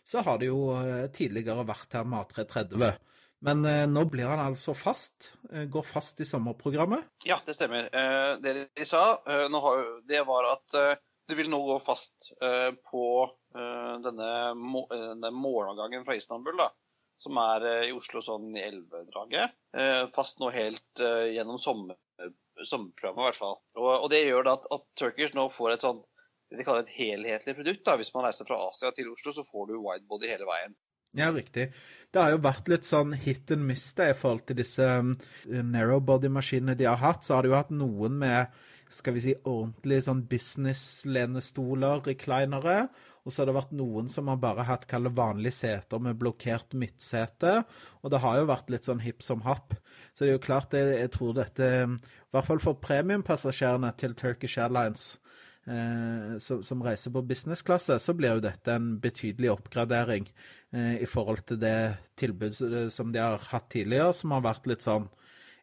så 0.09 0.23
har 0.25 0.39
det 0.41 0.49
jo 0.49 0.73
eh, 0.73 1.07
tidligere 1.13 1.67
vært 1.69 1.99
her 1.99 2.07
med 2.09 2.25
A330. 2.25 2.95
Men 3.45 3.65
eh, 3.69 3.85
nå 3.91 4.07
blir 4.11 4.31
han 4.31 4.41
altså 4.41 4.73
fast. 4.77 5.33
Eh, 5.53 5.67
går 5.69 5.85
fast 5.85 6.23
i 6.25 6.29
sommerprogrammet. 6.29 7.11
Ja, 7.29 7.37
det 7.45 7.59
stemmer. 7.59 7.91
det 8.43 8.55
de 8.77 8.87
sa, 8.89 9.21
det 10.09 10.23
var 10.27 10.49
at 10.55 10.79
det 11.29 11.37
vil 11.37 11.51
nå 11.53 11.61
gå 11.67 11.77
fast 11.85 12.33
på 12.89 13.03
denne, 13.55 14.33
denne 14.91 15.31
morgenavgangen 15.35 16.05
fra 16.07 16.17
Istanbul, 16.19 16.59
da, 16.61 16.69
som 17.19 17.39
er 17.43 17.65
i 17.89 17.95
Oslo 17.97 18.21
sånn 18.23 18.53
i 18.57 18.63
elvedraget. 18.67 19.57
Fast 20.15 20.43
nå 20.43 20.53
helt 20.55 21.03
gjennom 21.03 21.59
sommer, 21.59 21.97
sommerprogrammet, 22.61 23.23
i 23.23 23.27
hvert 23.31 23.41
fall. 23.41 23.57
Og, 23.79 23.91
og 23.95 24.07
det 24.13 24.25
gjør 24.27 24.47
da 24.47 24.59
at, 24.61 24.69
at 24.77 24.87
Turkish 25.01 25.35
nå 25.35 25.49
får 25.55 25.75
et 25.75 25.87
sånn 25.89 26.05
det 26.49 26.61
de 26.61 26.65
kaller 26.65 26.85
et 26.87 26.95
helhetlig 26.97 27.55
produkt. 27.59 27.85
da. 27.85 27.97
Hvis 28.01 28.13
man 28.15 28.25
reiser 28.25 28.49
fra 28.49 28.61
Asia 28.69 28.93
til 28.97 29.11
Oslo, 29.13 29.35
så 29.37 29.45
får 29.45 29.69
du 29.69 29.75
widebody 29.85 30.31
hele 30.31 30.49
veien. 30.49 30.77
Ja, 31.17 31.31
riktig. 31.33 31.71
Det 32.13 32.21
har 32.21 32.33
jo 32.35 32.41
vært 32.45 32.69
litt 32.69 32.89
sånn 32.89 33.15
hit 33.17 33.53
and 33.55 33.65
miss 33.69 33.87
det 33.97 34.11
i 34.13 34.17
forhold 34.17 34.45
til 34.49 34.59
disse 34.61 34.87
narrowbody-maskinene 35.49 36.77
de 36.77 36.89
har 36.89 37.01
hatt. 37.01 37.25
Så 37.25 37.37
har 37.37 37.45
de 37.45 37.53
jo 37.53 37.59
hatt 37.59 37.73
noen 37.73 38.19
med 38.21 38.59
skal 38.93 39.17
vi 39.17 39.21
si, 39.21 39.35
ordentlig 39.45 40.01
sånn 40.07 40.23
business-lenestoler, 40.31 42.01
reclinere. 42.07 42.79
Og 43.29 43.35
så 43.35 43.43
har 43.43 43.51
det 43.51 43.59
vært 43.59 43.77
noen 43.77 44.09
som 44.09 44.31
har 44.33 44.41
bare 44.41 44.65
hatt 44.65 44.87
kalle 44.89 45.13
vanlige 45.13 45.59
seter 45.59 46.01
med 46.01 46.17
blokkert 46.17 46.73
midtsete. 46.81 47.59
Og 48.01 48.15
det 48.15 48.23
har 48.25 48.41
jo 48.41 48.49
vært 48.49 48.73
litt 48.73 48.89
sånn 48.89 49.05
hipp 49.05 49.21
som 49.27 49.45
happ. 49.45 49.77
Så 50.17 50.25
det 50.25 50.31
er 50.31 50.39
jo 50.39 50.45
klart, 50.49 50.73
jeg, 50.73 50.95
jeg 50.97 51.13
tror 51.13 51.37
dette, 51.37 51.71
i 51.85 52.33
hvert 52.33 52.49
fall 52.49 52.63
for 52.65 52.81
premiumpassasjerene 52.81 53.93
til 54.01 54.17
Turkish 54.17 54.57
Airlines, 54.57 55.11
Eh, 55.69 56.39
som, 56.39 56.63
som, 56.65 56.81
reiser 56.81 57.13
på 57.13 57.21
businessklasse, 57.29 57.99
så 58.01 58.13
blir 58.17 58.39
jo 58.39 58.45
dette 58.47 58.73
en 58.73 58.95
betydelig 59.03 59.51
oppgradering 59.53 60.25
eh, 60.73 60.95
i 61.03 61.09
forhold 61.09 61.43
til 61.51 61.59
det 61.61 61.75
tilbudet 62.17 62.87
som 62.95 63.11
de 63.13 63.21
har 63.21 63.43
hatt 63.51 63.67
tidligere, 63.75 64.15
som 64.17 64.33
har 64.33 64.47
vært 64.47 64.71
litt 64.71 64.87
sånn 64.87 65.11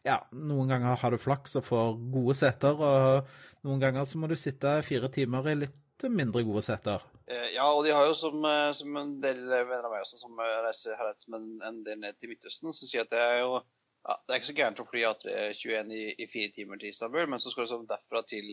ja, 0.06 0.20
noen 0.30 0.70
ganger 0.70 1.00
har 1.00 1.10
du 1.10 1.18
flaks 1.18 1.58
og 1.58 1.66
får 1.66 1.96
gode 2.14 2.36
seter, 2.38 2.78
og 2.78 3.66
noen 3.66 3.82
ganger 3.82 4.06
så 4.06 4.20
må 4.22 4.30
du 4.30 4.36
sitte 4.38 4.76
fire 4.86 5.10
timer 5.10 5.50
i 5.50 5.56
litt 5.64 5.74
mindre 6.12 6.42
gode 6.46 6.62
seter. 6.66 7.04
Eh, 7.26 7.48
ja, 7.54 7.66
og 7.72 7.84
de 7.86 7.94
har 7.96 8.06
jo 8.06 8.14
som, 8.16 8.44
som 8.76 8.98
en 9.00 9.16
del 9.22 9.40
venner 9.48 9.88
av 9.88 9.94
meg 9.94 10.04
også, 10.04 10.20
som 10.20 10.36
reiser, 10.38 10.98
her 10.98 11.10
som 11.18 11.38
en, 11.38 11.48
en 11.66 11.80
del 11.86 11.98
ned 12.02 12.18
til 12.20 12.30
Midtøsten, 12.30 12.70
som 12.70 12.90
sier 12.90 13.06
at 13.06 13.12
det 13.14 13.22
er 13.22 13.40
jo 13.42 13.56
ja, 14.06 14.14
det 14.22 14.32
er 14.32 14.38
ikke 14.38 14.48
så 14.52 14.56
gærent 14.60 14.80
å 14.82 14.86
fly 14.86 15.02
A321 15.08 15.92
i, 15.96 16.04
i 16.22 16.26
fire 16.30 16.52
timer 16.54 16.78
til 16.78 16.92
Istanbul, 16.92 17.26
men 17.30 17.42
så 17.42 17.50
skal 17.50 17.66
du 17.66 17.72
sånn 17.72 17.88
derfra 17.90 18.22
til 18.30 18.52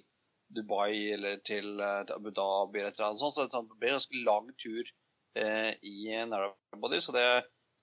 Dubai 0.54 1.14
eller 1.14 1.42
til, 1.46 1.76
eh, 1.80 2.00
til 2.08 2.16
Abu 2.16 2.32
Dhabi 2.34 2.80
eller 2.80 2.90
et 2.90 2.98
eller 2.98 3.12
annet 3.12 3.22
sånt. 3.22 3.38
Så 3.38 3.46
det 3.46 3.78
blir 3.78 3.94
en 3.94 4.00
ganske 4.00 4.22
lang 4.26 4.50
tur 4.64 4.90
eh, 5.38 5.72
i 5.86 5.96
narrowbody. 6.30 7.02
Så 7.02 7.14
det, 7.16 7.26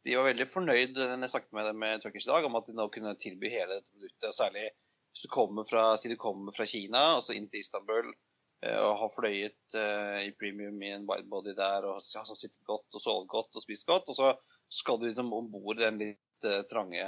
de 0.07 0.17
var 0.19 0.31
veldig 0.31 0.49
fornøyd 0.51 0.99
når 0.99 1.17
jeg 1.27 1.35
snakket 1.35 1.59
med 1.59 1.71
dem 1.71 1.81
med 1.85 2.03
Turkish 2.03 2.27
i 2.27 2.33
dag, 2.33 2.47
om 2.49 2.59
at 2.59 2.67
de 2.67 2.77
nå 2.79 2.89
kunne 2.95 3.17
tilby 3.23 3.53
hele 3.53 3.79
dette 3.79 3.95
produktet. 3.95 4.37
Særlig 4.37 4.67
hvis 5.11 5.27
du 5.27 5.31
kommer 5.35 5.67
fra, 5.71 5.85
du 6.03 6.19
kommer 6.19 6.57
fra 6.57 6.67
Kina 6.71 7.05
altså 7.17 7.35
inn 7.39 7.49
til 7.51 7.63
Istanbul 7.63 8.11
eh, 8.11 8.19
og 8.61 8.97
har 9.01 9.13
fløyet 9.15 9.77
eh, 9.79 10.17
i 10.29 10.33
premium 10.37 10.81
i 10.85 10.93
en 10.93 11.07
widebody 11.09 11.55
der 11.57 11.87
og 11.89 12.01
så 12.05 12.25
sittet 12.35 12.61
godt 12.69 12.93
og 12.93 13.03
sovet 13.03 13.29
godt 13.33 13.57
og 13.57 13.65
spist 13.65 13.87
godt, 13.89 14.11
og 14.13 14.19
så 14.19 14.33
skal 14.71 15.01
du 15.01 15.07
liksom 15.09 15.33
om 15.33 15.49
bord 15.51 15.81
i 15.81 15.87
den 15.87 16.01
litt 16.03 16.47
uh, 16.47 16.61
trange 16.71 17.01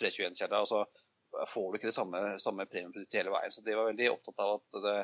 321-kjerra. 0.00 0.60
og 0.60 0.68
så 0.68 1.44
får 1.52 1.68
du 1.70 1.78
ikke 1.78 1.90
det 1.90 1.96
samme, 1.96 2.22
samme 2.42 2.66
premiumproduktet 2.68 3.20
hele 3.20 3.32
veien. 3.32 3.52
Så 3.52 3.64
de 3.64 3.76
var 3.76 3.88
veldig 3.90 4.10
opptatt 4.12 4.42
av 4.44 4.56
at 4.58 4.80
det, 4.84 4.96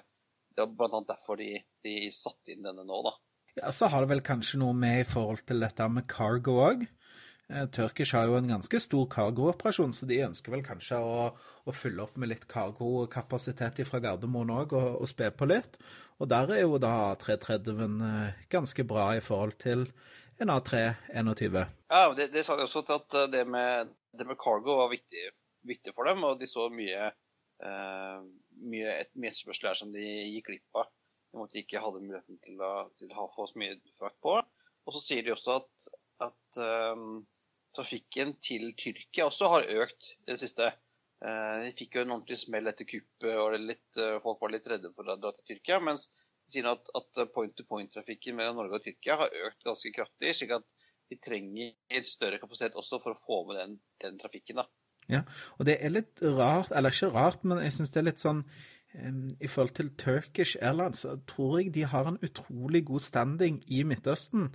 det 0.56 0.66
var 0.66 0.74
bl.a. 0.80 1.02
derfor 1.08 1.40
de, 1.40 1.54
de 1.86 1.94
satte 2.14 2.52
inn 2.52 2.66
denne 2.66 2.84
nå, 2.88 3.00
da. 3.06 3.14
Ja, 3.60 3.72
Så 3.72 3.88
har 3.92 4.04
det 4.04 4.12
vel 4.12 4.24
kanskje 4.24 4.60
noe 4.62 4.76
med 4.76 5.02
i 5.02 5.08
forhold 5.08 5.44
til 5.48 5.64
dette 5.64 5.88
med 5.92 6.08
cargo 6.10 6.58
òg. 6.66 6.86
Eh, 7.52 7.66
Turkish 7.74 8.16
har 8.16 8.30
jo 8.30 8.38
en 8.38 8.48
ganske 8.48 8.80
stor 8.80 9.06
cargooperasjon, 9.12 9.92
så 9.96 10.08
de 10.08 10.22
ønsker 10.26 10.54
vel 10.54 10.64
kanskje 10.66 10.98
å, 10.98 11.28
å 11.32 11.76
fylle 11.76 12.06
opp 12.06 12.16
med 12.20 12.32
litt 12.32 12.48
cargokapasitet 12.50 13.82
fra 13.88 14.00
Gardermoen 14.04 14.54
òg, 14.54 14.74
og, 14.78 14.88
og 15.02 15.10
spe 15.10 15.30
på 15.36 15.50
litt. 15.50 15.78
Og 16.22 16.30
der 16.32 16.54
er 16.56 16.64
jo 16.64 16.80
da 16.82 16.94
A330-en 17.12 18.00
eh, 18.08 18.42
ganske 18.52 18.86
bra 18.88 19.12
i 19.18 19.22
forhold 19.24 19.58
til 19.62 19.86
en 20.42 20.50
A321. 20.54 21.62
Ja, 21.92 22.08
det, 22.16 22.32
det 22.34 22.46
sa 22.46 22.56
de 22.58 22.66
også, 22.66 22.86
at 22.96 23.20
det 23.30 23.44
med, 23.46 23.92
det 24.16 24.26
med 24.26 24.40
cargo 24.40 24.80
var 24.80 24.90
viktig 24.94 25.30
viktig 25.66 25.94
for 25.96 26.08
dem, 26.08 26.24
og 26.26 26.40
de 26.40 26.48
så 26.50 26.68
mye, 26.72 27.10
eh, 27.62 28.24
mye, 28.62 28.96
et, 29.04 29.12
mye 29.14 29.32
etterspørsel 29.32 29.70
her 29.70 29.78
som 29.78 29.92
de 29.94 30.04
gikk 30.04 30.50
glipp 30.50 30.82
av. 30.82 30.90
I 31.32 31.36
og 31.36 31.40
med 31.40 31.48
at 31.48 31.54
de 31.54 31.62
ikke 31.62 31.82
hadde 31.82 32.02
muligheten 32.04 32.40
til 32.44 32.64
å, 32.64 32.72
til 33.00 33.12
å 33.16 33.28
få 33.36 33.46
så 33.48 33.60
mye 33.62 33.78
frakt 34.00 34.18
på. 34.24 34.36
Og 34.82 34.96
så 34.96 35.00
sier 35.04 35.24
de 35.24 35.32
også 35.32 35.60
at, 35.60 35.86
at 36.26 36.58
um, 36.92 37.22
trafikken 37.76 38.34
til 38.44 38.72
Tyrkia 38.78 39.28
også 39.28 39.50
har 39.52 39.68
økt 39.84 40.12
i 40.26 40.32
det 40.32 40.40
siste. 40.42 40.72
Uh, 41.22 41.62
de 41.62 41.72
fikk 41.78 41.96
jo 41.96 42.04
en 42.04 42.16
ordentlig 42.16 42.40
smell 42.40 42.66
etter 42.70 42.88
kuppet, 42.88 43.32
og 43.38 43.54
litt, 43.62 43.86
uh, 44.00 44.18
folk 44.24 44.40
var 44.42 44.54
litt 44.54 44.68
redde 44.70 44.90
for 44.96 45.06
å 45.06 45.18
dra 45.20 45.32
til 45.36 45.52
Tyrkia. 45.52 45.78
Mens 45.84 46.08
de 46.10 46.56
sier 46.56 46.68
at, 46.68 46.90
at 46.98 47.22
point-to-point-trafikken 47.34 48.36
mellom 48.38 48.58
Norge 48.58 48.80
og 48.80 48.86
Tyrkia 48.86 49.20
har 49.20 49.40
økt 49.48 49.62
ganske 49.68 49.94
kraftig. 49.94 50.34
slik 50.36 50.56
at 50.58 50.66
de 51.12 51.18
trenger 51.22 52.06
større 52.08 52.40
kapasitet 52.42 52.76
også 52.78 52.98
for 53.04 53.14
å 53.14 53.22
få 53.26 53.42
med 53.48 53.60
den, 53.60 53.80
den 54.02 54.20
trafikken. 54.20 54.62
da. 54.62 54.68
Ja, 55.10 55.24
og 55.58 55.66
det 55.68 55.78
er 55.82 55.92
litt 55.92 56.22
rart, 56.22 56.70
eller 56.72 56.94
ikke 56.94 57.12
rart, 57.12 57.42
men 57.44 57.60
jeg 57.62 57.74
syns 57.76 57.92
det 57.92 58.00
er 58.00 58.08
litt 58.10 58.22
sånn 58.22 58.44
I 58.92 59.48
forhold 59.48 59.74
til 59.78 59.90
Turkish 59.98 60.56
Airlines 60.60 61.06
tror 61.28 61.58
jeg 61.60 61.72
de 61.74 61.86
har 61.88 62.08
en 62.08 62.20
utrolig 62.22 62.84
god 62.90 63.00
standing 63.00 63.62
i 63.66 63.82
Midtøsten. 63.88 64.50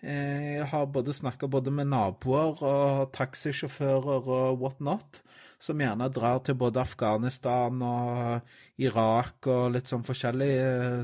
Jeg 0.00 0.64
har 0.70 0.86
både 0.88 1.12
snakka 1.12 1.48
både 1.52 1.72
med 1.74 1.90
naboer 1.92 2.62
og 2.64 3.10
taxisjåfører 3.12 4.30
og 4.32 4.62
whatnot, 4.62 5.20
som 5.60 5.80
gjerne 5.80 6.08
drar 6.08 6.38
til 6.40 6.56
både 6.56 6.80
Afghanistan 6.80 7.82
og 7.84 8.80
Irak 8.80 9.44
og 9.52 9.74
litt 9.74 9.90
sånn 9.90 10.06
forskjellig 10.06 10.48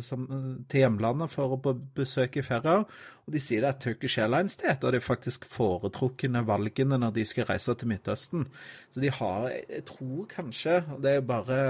som, 0.06 0.24
til 0.64 0.86
hjemlandet 0.86 1.28
for 1.28 1.58
å 1.58 1.74
besøke 1.98 2.44
ferier. 2.46 2.86
Og 3.26 3.36
de 3.36 3.42
sier 3.44 3.68
at 3.68 3.82
Turkish 3.84 4.22
Airlines 4.22 4.56
det 4.56 4.70
er 4.70 4.78
et 4.78 4.88
av 4.88 4.96
de 4.96 5.02
faktisk 5.04 5.44
foretrukne 5.50 6.46
valgene 6.48 6.96
når 7.02 7.18
de 7.18 7.28
skal 7.28 7.50
reise 7.50 7.76
til 7.76 7.92
Midtøsten. 7.92 8.48
Så 8.88 9.04
de 9.04 9.12
har, 9.12 9.50
jeg 9.52 9.84
tror 9.92 10.24
kanskje, 10.32 10.80
og 10.96 11.04
det 11.04 11.18
er 11.18 11.28
bare 11.34 11.60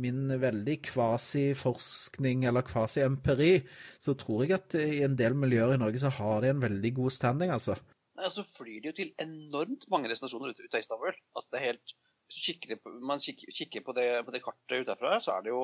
min 0.00 0.30
veldig 0.40 0.78
kvasiforskning 0.86 2.46
eller 2.48 2.64
kvasiempiri, 2.66 3.52
så 4.00 4.14
tror 4.18 4.44
jeg 4.44 4.56
at 4.56 4.76
i 4.80 5.02
en 5.06 5.16
del 5.18 5.36
miljøer 5.38 5.76
i 5.76 5.82
Norge 5.82 6.00
så 6.02 6.12
har 6.16 6.44
de 6.44 6.52
en 6.52 6.62
veldig 6.62 6.94
god 6.96 7.16
standing, 7.18 7.52
altså. 7.52 7.76
Nei, 8.16 8.24
altså 8.28 8.44
flyr 8.44 8.80
de 8.80 8.90
jo 8.90 8.96
til 8.96 9.12
enormt 9.22 9.86
mange 9.92 10.10
destinasjoner 10.12 10.52
ute, 10.52 10.64
ute 10.66 10.78
av 10.78 10.84
Istanbul. 10.84 11.14
Altså 11.36 11.52
det 11.52 11.60
er 11.60 11.68
helt, 11.70 11.94
Hvis 12.32 12.96
man 13.04 13.20
kikker, 13.20 13.52
kikker 13.52 13.84
på, 13.84 13.92
det, 13.96 14.08
på, 14.24 14.32
det, 14.32 14.42
kartet 14.44 14.84
utenfra, 14.86 15.18
så 15.20 15.36
er 15.36 15.44
det 15.44 15.52
jo 15.52 15.62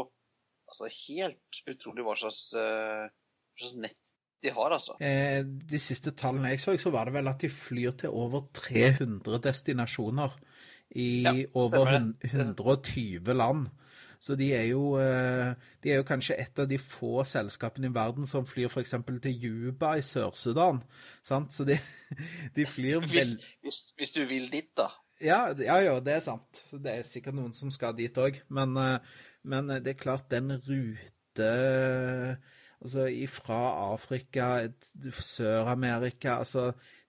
altså 0.68 0.88
helt 0.92 1.60
utrolig 1.72 2.04
hva 2.04 2.16
slags, 2.20 2.40
uh, 2.56 3.08
hva 3.08 3.62
slags 3.62 3.76
nett 3.84 4.14
de 4.44 4.52
har, 4.54 4.70
altså. 4.70 4.94
Eh, 5.02 5.40
de 5.42 5.80
siste 5.82 6.12
tallene 6.14 6.52
jeg 6.52 6.60
så, 6.62 6.76
så 6.78 6.92
var 6.94 7.08
det 7.08 7.16
vel 7.16 7.30
at 7.30 7.40
de 7.42 7.50
flyr 7.50 7.96
til 7.98 8.14
over 8.14 8.44
300 8.54 9.40
destinasjoner 9.42 10.36
i 10.94 11.08
ja, 11.24 11.32
over 11.58 11.90
120 12.22 13.34
land. 13.34 13.66
Så 14.18 14.34
de 14.34 14.48
er, 14.52 14.64
jo, 14.72 14.96
eh, 14.98 15.54
de 15.82 15.92
er 15.92 16.00
jo 16.00 16.06
kanskje 16.06 16.36
et 16.42 16.58
av 16.58 16.66
de 16.70 16.78
få 16.82 17.22
selskapene 17.28 17.90
i 17.90 17.94
verden 17.94 18.26
som 18.26 18.46
flyr 18.46 18.70
f.eks. 18.70 18.96
til 19.22 19.44
Juba 19.44 19.94
i 19.98 20.02
Sør-Sudan. 20.02 20.82
Så 21.22 21.64
de, 21.68 21.78
de 22.56 22.66
flyr 22.66 23.04
vel... 23.04 23.12
Hvis, 23.12 23.36
hvis, 23.62 23.80
hvis, 23.96 24.14
du 24.16 24.24
vil 24.26 24.50
dit, 24.52 24.70
da. 24.76 24.90
Ja, 25.22 25.40
ja, 25.54 25.78
ja, 25.82 25.96
det 26.02 26.16
er 26.16 26.22
sant. 26.26 26.62
Det 26.72 26.92
er 26.92 27.06
sikkert 27.06 27.38
noen 27.38 27.54
som 27.54 27.70
skal 27.74 27.96
dit 27.98 28.18
òg. 28.18 28.42
Men, 28.50 28.76
eh, 28.82 29.18
men, 29.46 29.70
det 29.78 29.94
er 29.94 30.02
klart, 30.02 30.30
den 30.34 30.56
rute 30.66 31.52
Altså 32.78 33.08
fra 33.26 33.92
Afrika, 33.92 34.68
Sør-Amerika 35.10 36.36
altså 36.38 36.68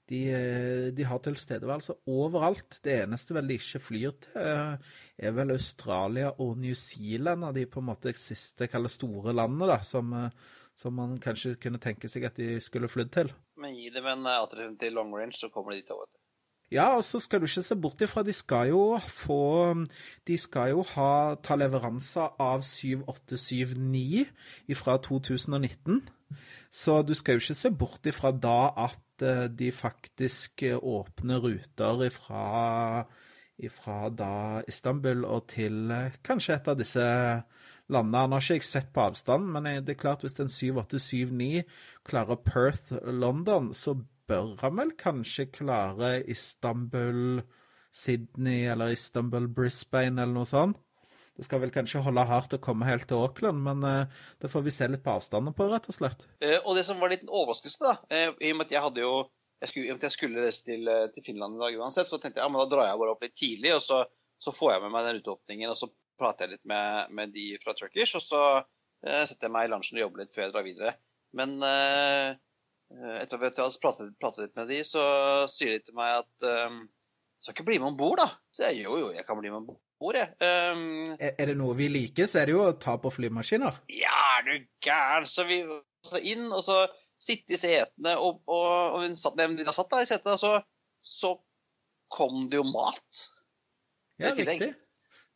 de, 0.10 0.22
de, 0.97 1.05
har 1.05 1.22
tilstedeværelse 1.24 1.95
overalt. 2.10 2.80
Det 2.84 2.95
eneste 3.03 3.36
vel 3.38 3.49
de 3.49 3.57
ikke 3.60 3.82
flyr 3.84 4.16
til, 4.26 4.38
er 5.20 5.36
vel 5.38 5.53
Australia 5.53 6.32
og 6.41 6.57
New 6.57 6.78
Zealand, 6.78 7.45
av 7.45 7.53
de 7.57 7.68
på 7.70 7.84
en 7.84 7.89
måte 7.91 8.14
siste 8.18 8.70
kaller 8.72 8.91
store 8.93 9.36
landene 9.38 9.70
da, 9.70 9.82
som, 9.86 10.16
som, 10.78 10.95
man 10.97 11.20
kanskje 11.22 11.57
kunne 11.62 11.82
tenke 11.84 12.10
seg 12.12 12.26
at 12.30 12.39
de 12.41 12.57
skulle 12.64 12.89
flydd 12.91 13.14
til. 13.20 13.34
Men 13.60 13.78
gi 13.78 13.93
dem 13.93 14.10
en 14.10 14.26
alternativ 14.32 14.80
til 14.82 14.97
long 14.97 15.14
range, 15.16 15.38
så 15.38 15.51
kommer 15.53 15.76
de 15.76 15.84
dit 15.84 15.93
òg, 15.93 16.18
Ja, 16.70 16.91
og 16.95 17.03
så 17.03 17.18
skal 17.18 17.41
du 17.41 17.47
ikke 17.47 17.64
se 17.66 17.76
bort 17.82 18.01
ifra 18.05 18.22
de 18.22 18.34
skal 18.34 18.70
jo 18.70 18.99
få 19.01 19.74
De 20.28 20.38
skal 20.38 20.70
jo 20.76 20.84
ha, 20.91 21.36
ta 21.41 21.57
leveranser 21.57 22.36
av 22.38 22.62
7879 22.62 24.30
fra 24.78 24.99
2019. 25.01 26.03
Så 26.70 27.02
du 27.02 27.16
skal 27.18 27.38
jo 27.38 27.44
ikke 27.44 27.58
se 27.58 27.72
bort 27.74 28.06
ifra 28.10 28.32
da 28.32 28.60
at 28.86 29.00
Eh, 29.22 29.44
de 29.44 29.72
faktisk 29.72 30.64
eh, 30.64 30.78
åpner 30.78 31.40
ruter 31.40 32.06
ifra, 32.06 33.06
ifra 33.58 34.10
da 34.10 34.34
Istanbul 34.68 35.26
og 35.26 35.48
til 35.54 35.92
eh, 35.92 36.20
kanskje 36.24 36.56
et 36.56 36.70
av 36.72 36.78
disse 36.80 37.06
landene. 37.90 38.24
Han 38.24 38.36
har 38.36 38.46
ikke 38.46 38.60
jeg 38.60 38.68
sett 38.68 38.92
på 38.96 39.08
avstand, 39.10 39.50
men 39.52 39.70
det 39.84 39.96
er 39.96 40.04
klart 40.04 40.24
hvis 40.24 40.40
en 40.40 40.52
7879 40.52 41.66
klarer 42.08 42.40
Perth, 42.46 42.94
London, 43.06 43.74
så 43.74 43.98
bør 44.30 44.56
han 44.62 44.78
vel 44.78 44.94
kanskje 45.00 45.50
klare 45.52 46.20
Istanbul, 46.30 47.42
Sydney 47.92 48.68
eller 48.70 48.94
Istanbul, 48.94 49.50
Brisbane 49.50 50.22
eller 50.22 50.38
noe 50.38 50.50
sånt. 50.50 50.78
Det 51.40 51.46
skal 51.48 51.62
vel 51.64 51.72
kanskje 51.72 52.02
holde 52.04 52.26
hardt 52.28 52.52
å 52.52 52.60
komme 52.60 52.84
helt 52.84 53.06
til 53.08 53.22
Auckland, 53.24 53.62
men 53.64 53.84
uh, 53.88 54.24
det 54.44 54.50
får 54.52 54.64
vi 54.66 54.74
se 54.76 54.90
litt 54.90 55.06
på 55.06 55.14
avstanden 55.16 55.56
på, 55.56 55.70
rett 55.72 55.86
og 55.88 55.96
slett. 55.96 56.26
Uh, 56.44 56.58
og 56.66 56.74
det 56.76 56.84
som 56.84 57.00
var 57.00 57.16
en 57.16 57.32
overraskelse, 57.32 57.80
da, 57.80 57.94
uh, 58.12 58.34
i 58.44 58.50
og 58.52 58.58
med 58.60 58.68
at 58.68 58.74
jeg 58.76 58.84
hadde 58.84 59.06
jo 59.06 59.14
jeg 59.64 59.72
skulle, 59.72 59.96
jeg 59.96 60.16
skulle 60.16 60.44
reise 60.44 60.66
til, 60.68 60.92
til, 61.16 61.24
Finland 61.24 61.56
i 61.56 61.62
dag 61.62 61.78
uansett, 61.80 62.08
så 62.08 62.20
tenkte 62.20 62.40
jeg 62.40 62.46
ja, 62.46 62.52
men 62.52 62.60
da 62.62 62.68
drar 62.72 62.90
jeg 62.90 63.00
bare 63.00 63.16
opp 63.16 63.24
litt 63.24 63.38
tidlig, 63.40 63.72
og 63.76 63.82
så, 63.84 64.02
så 64.40 64.54
får 64.56 64.74
jeg 64.74 64.84
med 64.84 64.94
meg 64.94 65.08
den 65.08 65.24
uteåpningen, 65.24 65.72
og 65.72 65.80
så 65.80 65.90
prater 66.20 66.46
jeg 66.46 66.58
litt 66.58 66.70
med, 66.72 67.16
med 67.16 67.34
de 67.36 67.48
fra 67.64 67.76
Turkish, 67.76 68.16
og 68.20 68.24
så 68.24 68.44
setter 69.04 69.48
jeg 69.48 69.56
meg 69.56 69.68
i 69.68 69.74
lunsjen 69.74 70.00
og 70.00 70.06
jobber 70.06 70.24
litt 70.24 70.32
før 70.32 70.46
jeg 70.46 70.54
drar 70.56 70.68
videre. 70.68 70.94
Men 71.36 71.58
etter 71.60 73.44
at 73.50 73.60
jeg 73.60 73.66
har 73.66 73.76
pratet, 73.84 74.16
pratet, 74.24 74.46
litt 74.46 74.56
med 74.60 74.72
de, 74.72 74.80
så 74.88 75.04
sier 75.52 75.76
de 75.76 75.84
til 75.90 76.00
meg 76.00 76.22
at 76.22 76.48
um, 76.72 76.80
skal 77.44 77.58
ikke 77.58 77.68
bli 77.68 77.82
med 77.84 77.92
om 77.92 78.00
bord, 78.00 78.24
da? 78.24 78.32
Så 78.56 78.64
jeg 78.70 78.86
jo, 78.86 78.96
jo, 79.00 79.12
jeg 79.16 79.28
kan 79.28 79.40
bli 79.44 79.52
med 79.52 79.60
om 79.60 79.70
bord 79.74 79.84
ordet. 80.00 80.26
Um, 80.39 81.12
er, 81.18 81.34
er, 81.36 81.52
det 81.52 81.58
noe 81.60 81.76
vi 81.78 81.89
liker, 81.91 82.30
så 82.30 82.41
er 82.41 82.50
det 82.50 82.56
jo 82.56 82.66
å 82.68 82.78
ta 82.82 82.95
på 83.02 83.12
flymaskiner. 83.14 83.82
Ja, 83.93 84.18
er 84.39 84.47
du 84.47 84.68
gæren. 84.86 85.28
Så 85.30 85.45
vi 85.50 85.62
så 86.08 86.22
inn, 86.24 86.47
og 86.47 86.64
så 86.66 86.82
sitte 87.20 87.56
i 87.56 87.60
setene, 87.60 88.16
og, 88.18 88.41
og, 88.47 88.68
og 88.95 89.02
hun 89.04 89.18
satt, 89.20 89.39
de 89.39 89.76
satt 89.76 89.91
der 89.91 90.06
i 90.06 90.10
setene, 90.10 90.38
så, 90.39 90.54
så 91.04 91.34
kom 92.12 92.47
det 92.52 92.62
jo 92.62 92.68
mat. 92.70 93.26
Ja, 94.20 94.32
riktig. 94.36 94.74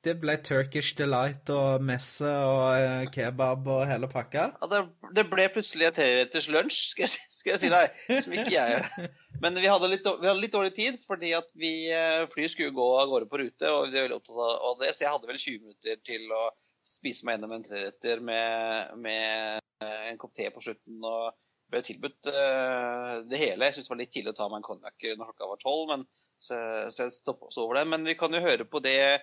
Det 0.03 0.17
ble 0.19 0.33
Turkish 0.43 0.97
Delight 0.99 1.47
og 1.53 1.83
messe 1.87 2.27
og 2.27 2.63
eh, 2.75 3.05
kebab 3.13 3.67
og 3.71 3.85
hele 3.87 4.09
pakka? 4.11 4.49
Ja, 4.59 4.67
det, 4.71 4.81
det 5.15 5.23
ble 5.31 5.45
plutselig 5.53 5.87
en 5.87 5.95
treretters 5.95 6.49
lunsj, 6.51 6.79
skal, 6.91 7.11
skal, 7.11 7.53
jeg 7.53 7.61
si 7.61 7.69
deg. 7.71 8.01
Som 8.25 8.35
ikke 8.35 8.51
jeg. 8.51 9.07
Men 9.43 9.55
vi 9.55 9.69
hadde, 9.71 9.87
litt, 9.93 10.03
vi 10.03 10.27
hadde 10.27 10.41
litt 10.41 10.55
dårlig 10.55 10.73
tid, 10.75 10.99
fordi 11.07 11.31
at 11.37 11.55
vi, 11.55 11.71
eh, 11.95 12.25
flyet 12.33 12.51
skulle 12.51 12.75
gå 12.75 12.89
av 12.99 13.07
gårde 13.13 13.29
på 13.31 13.39
rute. 13.39 13.71
og 13.71 13.87
vi 13.87 13.95
var 13.95 14.09
veldig 14.09 14.19
opptatt 14.19 14.43
av 14.69 14.81
det, 14.81 14.91
Så 14.91 15.05
jeg 15.05 15.13
hadde 15.15 15.31
vel 15.31 15.39
20 15.39 15.63
minutter 15.69 16.03
til 16.11 16.35
å 16.35 16.43
spise 16.83 17.23
meg 17.23 17.37
gjennom 17.37 17.55
en 17.55 17.63
treretter 17.63 18.19
med, 18.19 18.97
med, 18.99 19.63
en 19.87 20.19
kopp 20.19 20.35
te 20.35 20.49
på 20.51 20.63
slutten. 20.67 20.99
og 20.99 21.31
ble 21.73 21.81
tilbudt 21.81 22.29
uh, 22.29 23.23
det 23.25 23.39
hele. 23.39 23.65
Jeg 23.65 23.77
syntes 23.77 23.87
det 23.87 23.93
var 23.93 24.01
litt 24.03 24.11
tidlig 24.13 24.33
å 24.35 24.37
ta 24.37 24.49
meg 24.51 24.59
en 24.59 24.67
konjakk 24.67 25.07
når 25.15 25.31
klokka 25.31 25.49
var 25.49 25.61
tolv, 25.63 25.85
men 25.89 26.03
så, 26.43 26.57
så 26.91 27.07
jeg. 27.07 27.87
Men 27.89 28.05
vi 28.05 28.17
kan 28.19 28.35
jo 28.35 28.43
høre 28.43 28.67
på 28.67 28.81
det 28.83 28.99
eh, 28.99 29.21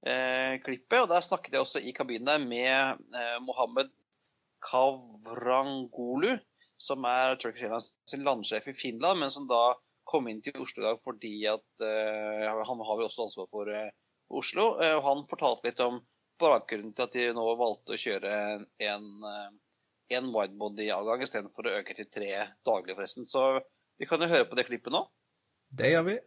klippet. 0.00 1.02
og 1.02 1.08
Der 1.10 1.24
snakket 1.24 1.54
jeg 1.54 1.60
også 1.60 1.82
i 1.84 1.92
kabinen 1.92 2.46
med 2.48 3.00
eh, 3.16 3.36
Mohammed 3.44 3.90
Kavrangolu, 4.64 6.36
som 6.80 7.04
er 7.08 7.36
Turkish 7.40 7.64
Airlines 7.66 7.92
landsjef 8.24 8.68
i 8.70 8.76
Finland, 8.76 9.20
men 9.20 9.32
som 9.32 9.48
da 9.50 9.74
kom 10.10 10.28
inn 10.28 10.40
til 10.42 10.56
Oslo 10.60 10.82
i 10.82 10.86
dag 10.88 11.02
fordi 11.06 11.34
at 11.50 11.84
eh, 11.86 12.46
han 12.48 12.84
har 12.86 12.98
vel 12.98 13.06
også 13.06 13.28
ansvar 13.28 13.50
for 13.52 13.70
eh, 13.72 13.92
Oslo. 14.30 14.72
Eh, 14.82 14.96
og 14.96 15.04
Han 15.06 15.26
fortalte 15.30 15.70
litt 15.70 15.82
om 15.84 16.00
bakgrunnen 16.40 16.94
til 16.96 17.06
at 17.06 17.16
de 17.16 17.26
nå 17.36 17.46
valgte 17.60 17.94
å 17.94 18.00
kjøre 18.00 18.36
en, 18.56 18.66
en 18.88 19.10
eh, 19.30 20.30
widebody-avgang 20.34 21.24
istedenfor 21.26 21.68
å 21.68 21.76
øke 21.80 21.96
til 21.98 22.08
tre 22.10 22.32
daglig, 22.66 22.96
forresten. 22.96 23.28
Så 23.28 23.60
vi 24.00 24.08
kan 24.10 24.22
jo 24.22 24.30
høre 24.32 24.48
på 24.48 24.58
det 24.58 24.68
klippet 24.70 24.94
nå. 24.94 25.04
Det 25.70 25.92
gjør 25.92 26.08
vi. 26.08 26.20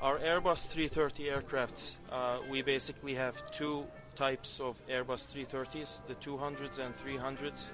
Our 0.00 0.18
Airbus 0.20 0.68
330 0.68 1.24
aircrafts, 1.24 1.96
uh, 2.12 2.38
we 2.48 2.62
basically 2.62 3.14
have 3.14 3.50
two 3.50 3.84
types 4.14 4.60
of 4.60 4.76
Airbus 4.86 5.26
330s, 5.26 6.02
the 6.06 6.14
200s 6.14 6.78
and 6.78 6.96
300s. 6.96 7.70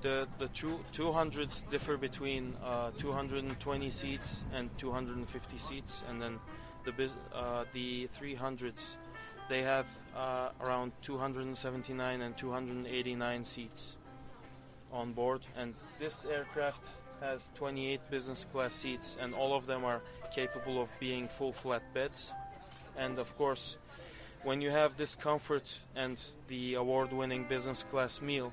The, 0.00 0.26
the 0.38 0.48
two, 0.48 0.80
200s 0.94 1.68
differ 1.68 1.98
between 1.98 2.56
uh, 2.64 2.92
220 2.96 3.90
seats 3.90 4.44
and 4.54 4.70
250 4.78 5.58
seats, 5.58 6.02
and 6.08 6.22
then 6.22 6.38
the, 6.84 7.10
uh, 7.34 7.64
the 7.74 8.08
300s, 8.18 8.96
they 9.50 9.60
have 9.60 9.84
uh, 10.16 10.48
around 10.62 10.92
279 11.02 12.22
and 12.22 12.34
289 12.34 13.44
seats 13.44 13.96
on 14.90 15.12
board. 15.12 15.44
And 15.54 15.74
this 15.98 16.24
aircraft 16.24 16.86
has 17.20 17.50
28 17.56 18.00
business 18.10 18.46
class 18.46 18.74
seats, 18.74 19.18
and 19.20 19.34
all 19.34 19.54
of 19.54 19.66
them 19.66 19.84
are 19.84 20.00
capable 20.34 20.80
of 20.80 20.88
being 20.98 21.28
full 21.28 21.52
flat 21.52 21.82
beds. 21.94 22.32
And 22.96 23.18
of 23.18 23.36
course, 23.36 23.76
when 24.42 24.60
you 24.60 24.70
have 24.70 24.96
this 24.96 25.14
comfort 25.14 25.78
and 25.94 26.22
the 26.48 26.74
award 26.74 27.12
winning 27.12 27.44
business 27.44 27.84
class 27.84 28.20
meal, 28.20 28.52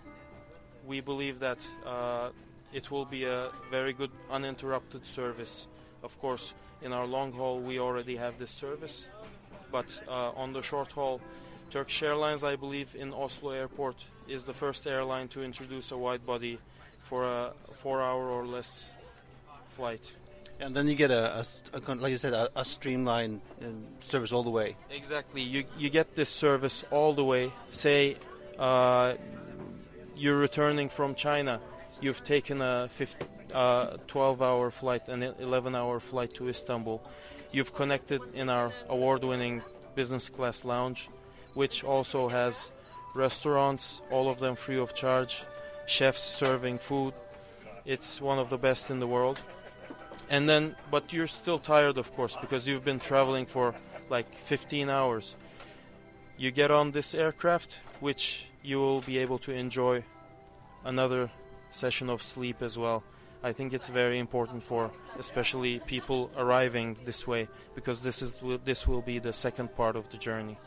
we 0.85 1.01
believe 1.01 1.39
that 1.39 1.65
uh, 1.85 2.29
it 2.73 2.91
will 2.91 3.05
be 3.05 3.25
a 3.25 3.49
very 3.71 3.93
good 3.93 4.11
uninterrupted 4.29 5.05
service. 5.05 5.67
Of 6.03 6.19
course, 6.19 6.53
in 6.81 6.93
our 6.93 7.05
long 7.05 7.31
haul, 7.31 7.59
we 7.59 7.79
already 7.79 8.15
have 8.15 8.37
this 8.39 8.51
service, 8.51 9.07
but 9.71 10.01
uh, 10.07 10.31
on 10.31 10.53
the 10.53 10.61
short 10.61 10.91
haul, 10.91 11.19
Turkish 11.69 12.01
Airlines, 12.01 12.43
I 12.43 12.55
believe, 12.55 12.95
in 12.95 13.13
Oslo 13.13 13.51
Airport 13.51 14.03
is 14.27 14.43
the 14.43 14.53
first 14.53 14.87
airline 14.87 15.27
to 15.29 15.43
introduce 15.43 15.91
a 15.91 15.97
wide 15.97 16.25
body 16.25 16.57
for 17.01 17.25
a 17.25 17.53
four 17.73 18.01
hour 18.01 18.29
or 18.29 18.45
less 18.45 18.85
flight. 19.69 20.11
And 20.59 20.75
then 20.75 20.87
you 20.87 20.95
get 20.95 21.11
a, 21.11 21.39
a, 21.39 21.45
a 21.73 21.95
like 21.95 22.11
you 22.11 22.17
said, 22.17 22.33
a, 22.33 22.49
a 22.55 22.65
streamlined 22.65 23.41
service 23.99 24.31
all 24.31 24.43
the 24.43 24.49
way. 24.49 24.75
Exactly. 24.91 25.41
You 25.41 25.63
you 25.77 25.89
get 25.89 26.15
this 26.15 26.29
service 26.29 26.83
all 26.91 27.13
the 27.13 27.23
way. 27.23 27.53
Say 27.69 28.17
uh, 28.57 29.15
you're 30.15 30.37
returning 30.37 30.89
from 30.89 31.15
China. 31.15 31.61
You've 32.01 32.23
taken 32.23 32.61
a 32.61 32.89
12-hour 33.49 34.71
flight, 34.71 35.07
an 35.07 35.21
11-hour 35.21 35.99
flight 35.99 36.33
to 36.35 36.47
Istanbul. 36.47 37.01
You've 37.51 37.73
connected 37.73 38.21
in 38.33 38.49
our 38.49 38.71
award-winning 38.87 39.63
business 39.95 40.29
class 40.29 40.63
lounge, 40.63 41.09
which 41.55 41.83
also 41.83 42.29
has 42.29 42.71
restaurants, 43.15 44.01
all 44.11 44.29
of 44.29 44.39
them 44.39 44.55
free 44.55 44.77
of 44.77 44.93
charge, 44.93 45.43
chefs 45.87 46.21
serving 46.21 46.77
food. 46.77 47.13
It's 47.85 48.21
one 48.21 48.39
of 48.39 48.49
the 48.49 48.57
best 48.57 48.89
in 48.89 48.99
the 48.99 49.07
world. 49.07 49.41
And 50.29 50.47
then, 50.47 50.75
but 50.91 51.11
you're 51.11 51.27
still 51.27 51.57
tired, 51.57 51.97
of 51.97 52.13
course, 52.15 52.37
because 52.39 52.67
you've 52.67 52.85
been 52.85 52.99
traveling 52.99 53.45
for 53.45 53.73
like 54.09 54.33
15 54.35 54.89
hours. 54.89 55.35
You 56.37 56.51
get 56.51 56.71
on 56.71 56.91
this 56.91 57.15
aircraft, 57.15 57.79
which 57.99 58.45
you 58.63 58.77
will 58.79 59.01
be 59.01 59.17
able 59.17 59.39
to 59.39 59.51
enjoy 59.51 60.03
another 60.85 61.29
session 61.71 62.09
of 62.09 62.21
sleep 62.21 62.61
as 62.61 62.77
well. 62.77 63.03
I 63.41 63.53
think 63.53 63.73
it's 63.73 63.89
very 63.89 64.19
important 64.19 64.63
for 64.63 64.91
especially 65.17 65.79
people 65.79 66.29
arriving 66.35 66.97
this 67.05 67.25
way 67.25 67.47
because 67.73 68.01
this 68.01 68.21
is 68.21 68.41
this 68.65 68.85
will 68.85 69.01
be 69.01 69.17
the 69.19 69.31
second 69.31 69.73
part 69.75 69.95
of 69.95 70.09
the 70.09 70.17
journey. 70.17 70.57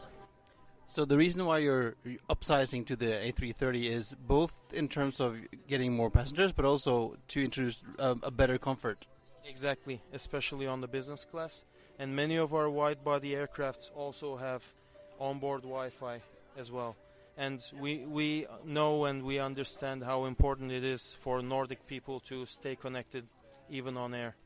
So 0.87 1.05
the 1.05 1.17
reason 1.17 1.45
why 1.45 1.59
you're 1.59 1.97
upsizing 2.29 2.87
to 2.87 2.97
the 2.97 3.07
A330 3.07 3.91
is 3.91 4.15
both 4.15 4.59
in 4.73 4.89
terms 4.89 5.21
of 5.21 5.37
getting 5.69 5.93
more 5.93 6.11
passengers, 6.11 6.53
but 6.53 6.65
also 6.65 7.17
to 7.29 7.45
introduce 7.45 7.83
a, 7.99 8.17
a 8.23 8.31
better 8.31 8.59
comfort. 8.59 9.07
Exactly, 9.45 10.01
especially 10.13 10.67
on 10.67 10.81
the 10.81 10.89
business 10.89 11.25
class. 11.25 11.65
And 11.99 12.17
many 12.17 12.37
of 12.37 12.55
our 12.55 12.71
wide-body 12.71 13.31
aircrafts 13.33 13.91
also 13.95 14.37
have 14.37 14.63
onboard 15.21 15.63
Wi-Fi 15.63 16.21
as 16.57 16.73
well. 16.73 16.97
And 17.37 17.61
we 17.81 18.05
we 18.05 18.47
know 18.65 19.07
and 19.07 19.23
we 19.23 19.39
understand 19.39 20.05
how 20.05 20.27
important 20.27 20.71
it 20.71 20.85
is 20.85 21.17
for 21.21 21.41
Nordic 21.41 21.87
people 21.87 22.21
to 22.21 22.45
stay 22.45 22.77
connected, 22.77 23.27
even 23.71 23.97
on 23.97 24.15
air. 24.15 24.37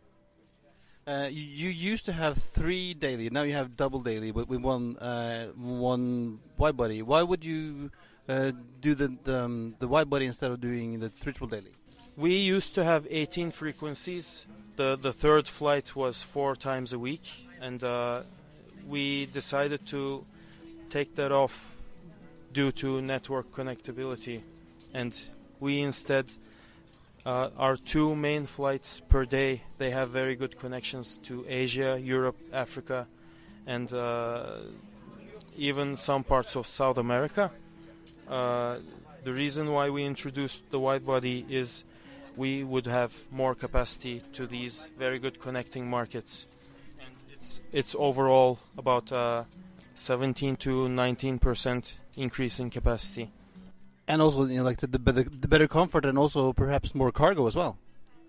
Uh, 1.09 1.28
you, 1.30 1.42
you, 1.42 1.70
used 1.70 2.05
to 2.05 2.12
have 2.12 2.36
three 2.36 2.92
daily. 2.92 3.30
Now 3.30 3.42
you 3.42 3.55
have 3.55 3.76
double 3.76 4.01
daily, 4.01 4.32
but 4.32 4.49
with 4.49 4.61
one 4.61 4.97
uh, 4.99 5.47
one 5.55 6.40
wide 6.59 6.76
body. 6.76 7.03
Why 7.03 7.22
would 7.22 7.44
you 7.44 7.90
uh, 8.28 8.53
do 8.80 8.94
the 8.94 9.16
the, 9.22 9.44
um, 9.44 9.76
the, 9.78 9.86
wide 9.86 10.11
body 10.11 10.26
instead 10.26 10.51
of 10.51 10.61
doing 10.61 10.99
the 10.99 11.09
triple 11.09 11.47
daily? 11.47 11.72
We 12.16 12.36
used 12.36 12.74
to 12.74 12.82
have 12.82 13.07
18 13.09 13.51
frequencies. 13.51 14.47
The 14.76 14.96
the 14.96 15.12
third 15.12 15.48
flight 15.48 15.96
was 15.96 16.22
four 16.22 16.54
times 16.54 16.92
a 16.92 16.98
week, 16.98 17.22
and 17.60 17.82
uh, 17.82 18.22
we 18.86 19.26
decided 19.26 19.86
to 19.86 20.24
take 20.90 21.14
that 21.16 21.32
off 21.32 21.76
due 22.52 22.70
to 22.72 23.00
network 23.00 23.50
connectability, 23.52 24.42
and 24.92 25.18
we 25.60 25.80
instead 25.80 26.26
uh, 27.26 27.50
our 27.58 27.76
two 27.76 28.14
main 28.14 28.46
flights 28.46 29.00
per 29.00 29.24
day, 29.24 29.62
they 29.78 29.90
have 29.90 30.10
very 30.10 30.36
good 30.36 30.58
connections 30.58 31.18
to 31.24 31.44
Asia, 31.48 31.98
Europe, 32.00 32.36
Africa, 32.52 33.06
and 33.66 33.92
uh, 33.92 34.58
even 35.56 35.96
some 35.96 36.22
parts 36.22 36.54
of 36.54 36.66
South 36.66 36.98
America. 36.98 37.50
Uh, 38.28 38.76
the 39.24 39.32
reason 39.32 39.72
why 39.72 39.90
we 39.90 40.04
introduced 40.04 40.60
the 40.70 40.78
wide 40.78 41.04
body 41.04 41.44
is 41.48 41.82
we 42.37 42.64
would 42.64 42.87
have 42.87 43.14
more 43.30 43.55
capacity 43.55 44.22
to 44.34 44.47
these 44.47 44.89
very 44.99 45.18
good 45.18 45.41
connecting 45.41 45.89
markets. 45.89 46.47
And 47.01 47.14
it's, 47.32 47.61
it's 47.72 47.95
overall 47.99 48.59
about 48.76 49.11
uh, 49.11 49.45
17 49.95 50.57
to 50.57 50.89
19 50.89 51.39
percent 51.39 51.95
increase 52.16 52.61
in 52.61 52.70
capacity 52.70 53.30
and 54.09 54.22
also 54.22 54.45
you 54.45 54.59
know, 54.59 54.64
like 54.64 54.78
the, 54.78 54.87
the, 54.87 55.12
the 55.12 55.49
better 55.49 55.68
comfort 55.68 56.05
and 56.05 56.18
also 56.18 56.53
perhaps 56.53 56.95
more 56.95 57.12
cargo 57.12 57.47
as 57.47 57.57
well. 57.57 57.78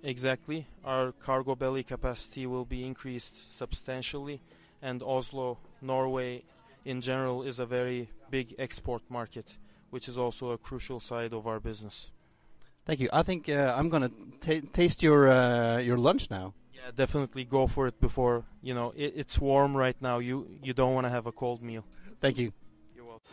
Exactly, 0.03 0.67
our 0.85 1.11
cargo 1.11 1.55
belly 1.55 1.83
capacity 1.83 2.45
will 2.45 2.65
be 2.65 2.85
increased 2.85 3.55
substantially, 3.55 4.41
and 4.81 5.01
Oslo, 5.01 5.57
Norway, 5.81 6.43
in 6.85 7.01
general, 7.01 7.43
is 7.43 7.59
a 7.59 7.65
very 7.65 8.09
big 8.29 8.55
export 8.59 9.01
market, 9.09 9.57
which 9.89 10.07
is 10.07 10.17
also 10.17 10.51
a 10.51 10.57
crucial 10.57 10.99
side 10.99 11.33
of 11.33 11.47
our 11.47 11.59
business. 11.59 12.11
Thank 12.87 13.01
you. 13.01 13.09
I 13.11 13.21
think 13.21 13.49
uh, 13.49 13.75
I'm 13.77 13.89
gonna 13.89 14.11
taste 14.71 15.03
your 15.03 15.27
uh, 15.27 15.77
your 15.79 15.97
lunch 15.97 16.29
now. 16.31 16.53
Yeah, 16.73 16.91
definitely 16.95 17.43
go 17.43 17.67
for 17.67 17.87
it 17.87 17.99
before 17.99 18.45
you 18.63 18.73
know 18.73 18.93
it, 18.95 19.11
it's 19.13 19.41
warm 19.41 19.75
right 19.75 20.01
now. 20.01 20.19
You 20.19 20.47
you 20.63 20.73
don't 20.73 20.93
want 20.93 21.05
to 21.05 21.11
have 21.11 21.27
a 21.27 21.33
cold 21.33 21.61
meal. 21.61 21.83
Thank 22.21 22.37
you. 22.37 22.53
You're 22.95 23.03
welcome. 23.03 23.27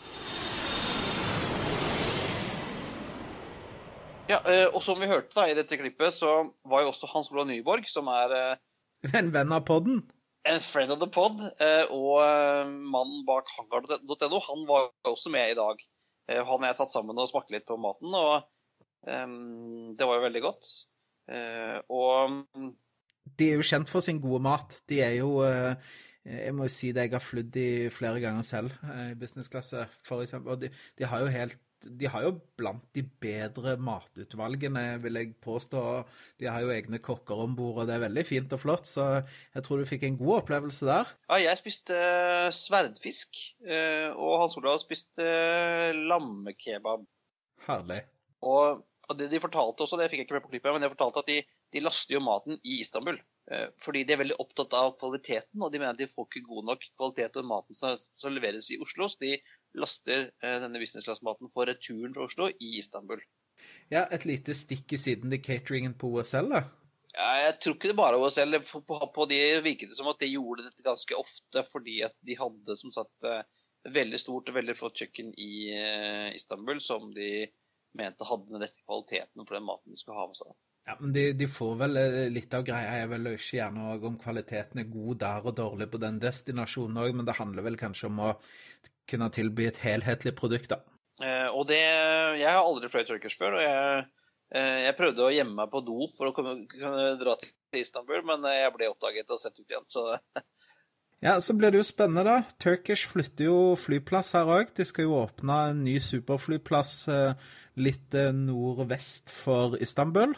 Ja, 4.26 4.40
eh, 4.48 4.66
og 4.74 4.82
som 4.82 4.98
vi 5.00 5.06
hørte 5.06 5.36
da 5.36 5.44
i 5.46 5.54
dette 5.54 5.76
klippet, 5.76 6.12
så 6.16 6.48
var 6.64 6.82
jo 6.82 6.90
også 6.90 7.06
Hans 7.12 7.30
Olav 7.30 7.46
Nyborg, 7.46 7.84
som 7.86 8.08
er 8.08 8.32
eh, 8.34 8.56
En 9.20 9.28
venn 9.34 9.52
av 9.52 9.66
podden? 9.68 10.00
En 10.48 10.60
friend 10.64 10.90
of 10.90 10.98
the 10.98 11.10
pod, 11.12 11.42
eh, 11.60 11.84
og 11.92 12.24
mannen 12.72 13.22
bak 13.28 13.52
hangar.no, 13.58 14.40
han 14.48 14.64
var 14.66 14.88
også 15.04 15.30
med 15.30 15.52
i 15.52 15.58
dag. 15.60 15.84
Han 16.32 16.56
og 16.56 16.64
jeg 16.64 16.78
tatt 16.78 16.92
sammen 16.92 17.20
og 17.20 17.28
smakt 17.28 17.52
litt 17.52 17.68
på 17.68 17.76
maten, 17.76 18.16
og 18.16 18.48
det 19.04 20.06
var 20.08 20.16
jo 20.18 20.24
veldig 20.24 20.42
godt. 20.44 20.70
Og 21.92 22.40
De 23.24 23.50
er 23.50 23.58
jo 23.58 23.68
kjent 23.68 23.90
for 23.92 24.04
sin 24.04 24.20
gode 24.22 24.42
mat. 24.44 24.78
De 24.88 25.00
er 25.04 25.18
jo 25.18 25.44
jeg 26.24 26.54
må 26.56 26.64
jo 26.64 26.72
si 26.72 26.88
det, 26.96 27.02
jeg 27.04 27.12
har 27.12 27.20
flydd 27.20 27.56
i 27.60 27.68
flere 27.92 28.20
ganger 28.22 28.46
selv 28.48 28.72
i 28.88 29.12
businessklasse, 29.20 29.82
for 30.08 30.24
eksempel. 30.24 30.54
Og 30.54 30.62
de, 30.62 30.70
de 30.96 31.04
har 31.04 31.20
jo 31.20 31.32
helt 31.32 31.58
de 31.84 32.08
har 32.08 32.24
jo 32.24 32.30
blant 32.56 32.84
de 32.96 33.02
bedre 33.20 33.74
matutvalgene, 33.76 34.84
vil 35.02 35.18
jeg 35.20 35.34
påstå. 35.44 35.82
De 36.40 36.48
har 36.48 36.64
jo 36.64 36.72
egne 36.72 37.00
kokker 37.04 37.42
om 37.44 37.56
bord, 37.56 37.82
og 37.82 37.88
det 37.88 37.96
er 37.96 38.06
veldig 38.06 38.24
fint 38.24 38.54
og 38.56 38.62
flott. 38.62 38.88
Så 38.88 39.04
jeg 39.54 39.64
tror 39.66 39.80
du 39.80 39.88
fikk 39.88 40.06
en 40.08 40.18
god 40.20 40.38
opplevelse 40.42 40.88
der. 40.88 41.12
Ja, 41.28 41.40
jeg 41.42 41.60
spiste 41.60 41.98
sverdfisk, 42.56 43.36
og 44.16 44.34
Hans 44.40 44.56
Olav 44.60 44.80
spiste 44.82 45.28
lammekebab. 46.08 47.04
Herlig. 47.68 48.00
Og, 48.44 48.80
det 49.18 49.28
de 49.32 49.40
fortalte 49.42 49.84
også, 49.84 49.98
det 50.00 50.08
fikk 50.10 50.22
jeg 50.22 50.26
ikke 50.28 50.36
med 50.38 50.44
på 50.46 50.52
klippet, 50.54 50.72
men 50.72 50.84
de 50.84 50.90
fortalte 50.92 51.20
at 51.20 51.30
de, 51.30 51.38
de 51.74 51.82
laster 51.82 52.16
jo 52.16 52.22
maten 52.24 52.56
i 52.62 52.78
Istanbul. 52.80 53.18
Fordi 53.84 54.04
de 54.08 54.14
er 54.14 54.20
veldig 54.22 54.38
opptatt 54.40 54.72
av 54.78 54.94
kvaliteten, 55.00 55.60
og 55.60 55.72
de 55.72 55.80
mener 55.80 55.92
at 55.92 56.00
de 56.00 56.08
får 56.08 56.30
ikke 56.30 56.46
god 56.46 56.68
nok 56.70 56.86
kvalitet 56.96 57.36
av 57.36 57.44
maten 57.44 57.76
som, 57.76 57.98
som 58.16 58.32
leveres 58.32 58.70
i 58.72 58.78
Oslo. 58.80 59.10
Så 59.12 59.20
de 59.20 59.34
laster 59.78 60.30
eh, 60.42 60.60
denne 60.62 60.80
business 60.80 61.08
class-maten 61.08 61.50
på 61.52 61.66
returen 61.68 62.14
fra 62.14 62.28
Oslo 62.28 62.48
i 62.48 62.76
Istanbul. 62.78 63.20
Ja, 63.92 64.06
et 64.12 64.26
lite 64.28 64.56
stikk 64.56 64.94
i 64.94 65.00
siden 65.00 65.32
til 65.34 65.42
cateringen 65.44 65.96
på 65.98 66.10
OSL, 66.16 66.50
da? 66.52 66.64
Ja, 67.14 67.28
jeg 67.44 67.58
tror 67.62 67.76
ikke 67.76 67.90
det 67.92 67.98
bare 67.98 68.18
var 68.18 68.30
OSL. 68.30 68.58
På, 68.70 68.80
på, 68.86 69.00
på 69.14 69.26
de 69.30 69.40
virket 69.64 69.92
det 69.92 69.98
som 69.98 70.08
at 70.10 70.22
de 70.22 70.32
gjorde 70.32 70.66
dette 70.66 70.86
ganske 70.86 71.18
ofte 71.18 71.66
fordi 71.70 72.00
at 72.06 72.16
de 72.26 72.38
hadde 72.38 72.78
som 72.80 72.94
sagt 72.94 73.28
eh, 73.28 73.44
veldig 73.94 74.18
stort 74.18 74.48
og 74.50 74.56
veldig 74.56 74.76
flott 74.78 74.96
kjøkken 74.96 75.34
i 75.36 75.52
Istanbul 76.32 76.78
som 76.80 77.10
de 77.12 77.44
mente 77.98 78.26
hadde 78.28 78.50
den 78.50 78.62
rette 78.64 78.80
kvaliteten 78.84 79.44
for 79.44 79.56
den 79.56 79.66
maten 79.66 79.94
de 79.94 80.00
skulle 80.00 80.18
ha 80.18 80.28
med 80.30 80.38
seg. 80.38 80.54
Ja, 80.84 80.96
men 81.00 81.14
de, 81.14 81.22
de, 81.32 81.46
får 81.48 81.76
vel 81.80 81.98
Litt 82.34 82.52
av 82.52 82.64
greia 82.66 82.98
er 83.00 83.06
vel 83.08 83.30
ikke 83.30 83.56
gjerne 83.56 83.94
om 84.04 84.18
kvaliteten 84.20 84.82
er 84.82 84.90
god 84.92 85.20
der 85.22 85.46
og 85.48 85.54
dårlig 85.56 85.88
på 85.92 86.00
den 86.02 86.18
destinasjonen 86.20 87.00
òg, 87.00 87.14
men 87.16 87.28
det 87.28 87.38
handler 87.38 87.64
vel 87.64 87.78
kanskje 87.80 88.10
om 88.10 88.20
å 88.26 88.34
kunne 89.08 89.30
tilby 89.32 89.68
et 89.68 89.80
helhetlig 89.84 90.34
produkt, 90.36 90.74
da. 90.74 90.82
Eh, 91.22 91.48
og 91.54 91.68
det 91.68 91.78
Jeg 91.78 92.50
har 92.50 92.60
aldri 92.64 92.90
fløyet 92.90 93.08
turkers 93.12 93.36
før, 93.38 93.56
og 93.58 93.62
jeg, 93.62 94.04
eh, 94.56 94.78
jeg, 94.88 94.96
prøvde 94.98 95.24
å 95.24 95.32
gjemme 95.32 95.56
meg 95.60 95.72
på 95.72 95.82
do 95.86 96.08
for 96.18 96.30
å 96.30 96.36
kunne, 96.36 96.56
kunne 96.70 97.14
dra 97.20 97.36
til 97.40 97.80
Istanbul, 97.80 98.24
men 98.26 98.44
jeg 98.50 98.72
ble 98.74 98.90
oppdaget 98.90 99.30
og 99.30 99.40
sendt 99.40 99.60
ut 99.62 99.70
igjen, 99.70 99.88
så 99.88 100.06
Ja, 101.24 101.38
så 101.40 101.54
blir 101.56 101.72
det 101.72 101.80
jo 101.80 101.86
spennende, 101.88 102.24
da. 102.28 102.56
Turkish 102.60 103.08
flytter 103.08 103.46
jo 103.46 103.58
flyplass 103.80 104.34
her 104.36 104.50
òg. 104.58 104.74
De 104.76 104.84
skal 104.84 105.06
jo 105.06 105.14
åpne 105.22 105.54
en 105.70 105.78
ny 105.86 105.94
superflyplass 106.04 106.96
eh, 107.08 107.46
litt 107.80 108.12
eh, 108.12 108.34
nordvest 108.36 109.32
for 109.32 109.78
Istanbul. 109.80 110.34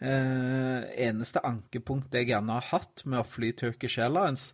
Eh, 0.00 0.86
eneste 1.06 1.42
ankepunkt 1.44 2.16
jeg 2.16 2.30
gjerne 2.32 2.56
har 2.56 2.70
hatt 2.72 3.04
med 3.04 3.20
å 3.20 3.28
fly 3.28 3.52
Turkish 3.54 4.00
Airlines, 4.02 4.48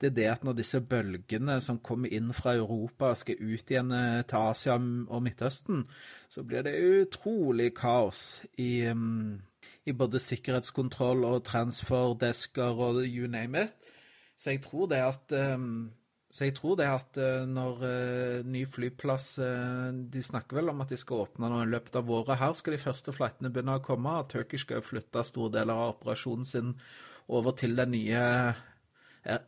det 0.00 0.08
er 0.08 0.14
det 0.16 0.28
at 0.30 0.46
når 0.46 0.56
disse 0.60 0.80
bølgene 0.80 1.58
som 1.60 1.82
kommer 1.84 2.14
inn 2.14 2.30
fra 2.34 2.54
Europa 2.56 3.10
skal 3.18 3.42
ut 3.42 3.74
igjen 3.74 3.92
eh, 3.92 4.22
til 4.30 4.46
Asia 4.54 4.78
og 4.78 5.20
Midtøsten, 5.26 5.84
så 6.32 6.46
blir 6.46 6.64
det 6.64 6.78
utrolig 6.78 7.72
kaos 7.76 8.44
i, 8.56 8.86
um, 8.88 9.36
i 9.84 9.92
både 9.92 10.22
sikkerhetskontroll 10.22 11.26
og 11.28 11.44
transferdesker 11.50 12.82
og 12.88 13.02
you 13.04 13.26
name 13.26 13.66
it. 13.66 13.92
Så 14.36 14.52
jeg 14.52 14.62
tror 14.66 14.90
det 14.92 15.00
at 15.00 15.32
um, 15.56 15.88
så 16.36 16.44
jeg 16.44 16.56
tror 16.58 16.74
det 16.76 16.86
at 16.90 17.18
eh, 17.22 17.46
når 17.48 17.78
uh, 17.80 18.44
ny 18.44 18.66
flyplass 18.68 19.38
uh, 19.40 19.88
De 19.88 20.20
snakker 20.20 20.58
vel 20.58 20.68
om 20.68 20.82
at 20.84 20.90
de 20.92 20.98
skal 21.00 21.22
åpne 21.24 21.48
nå 21.48 21.62
i 21.64 21.70
løpet 21.70 21.96
av 21.96 22.10
året. 22.12 22.36
Her 22.36 22.52
skal 22.58 22.76
de 22.76 22.82
første 22.82 23.14
flightene 23.16 23.48
begynne 23.54 23.78
å 23.78 23.84
komme. 23.84 24.12
Turkish 24.28 24.66
skal 24.66 24.84
flytte 24.84 25.24
store 25.24 25.54
deler 25.54 25.72
av 25.72 25.94
operasjonen 25.94 26.44
sin 26.44 26.74
over 27.32 27.56
til 27.56 27.72
den 27.78 27.94
nye 27.94 28.20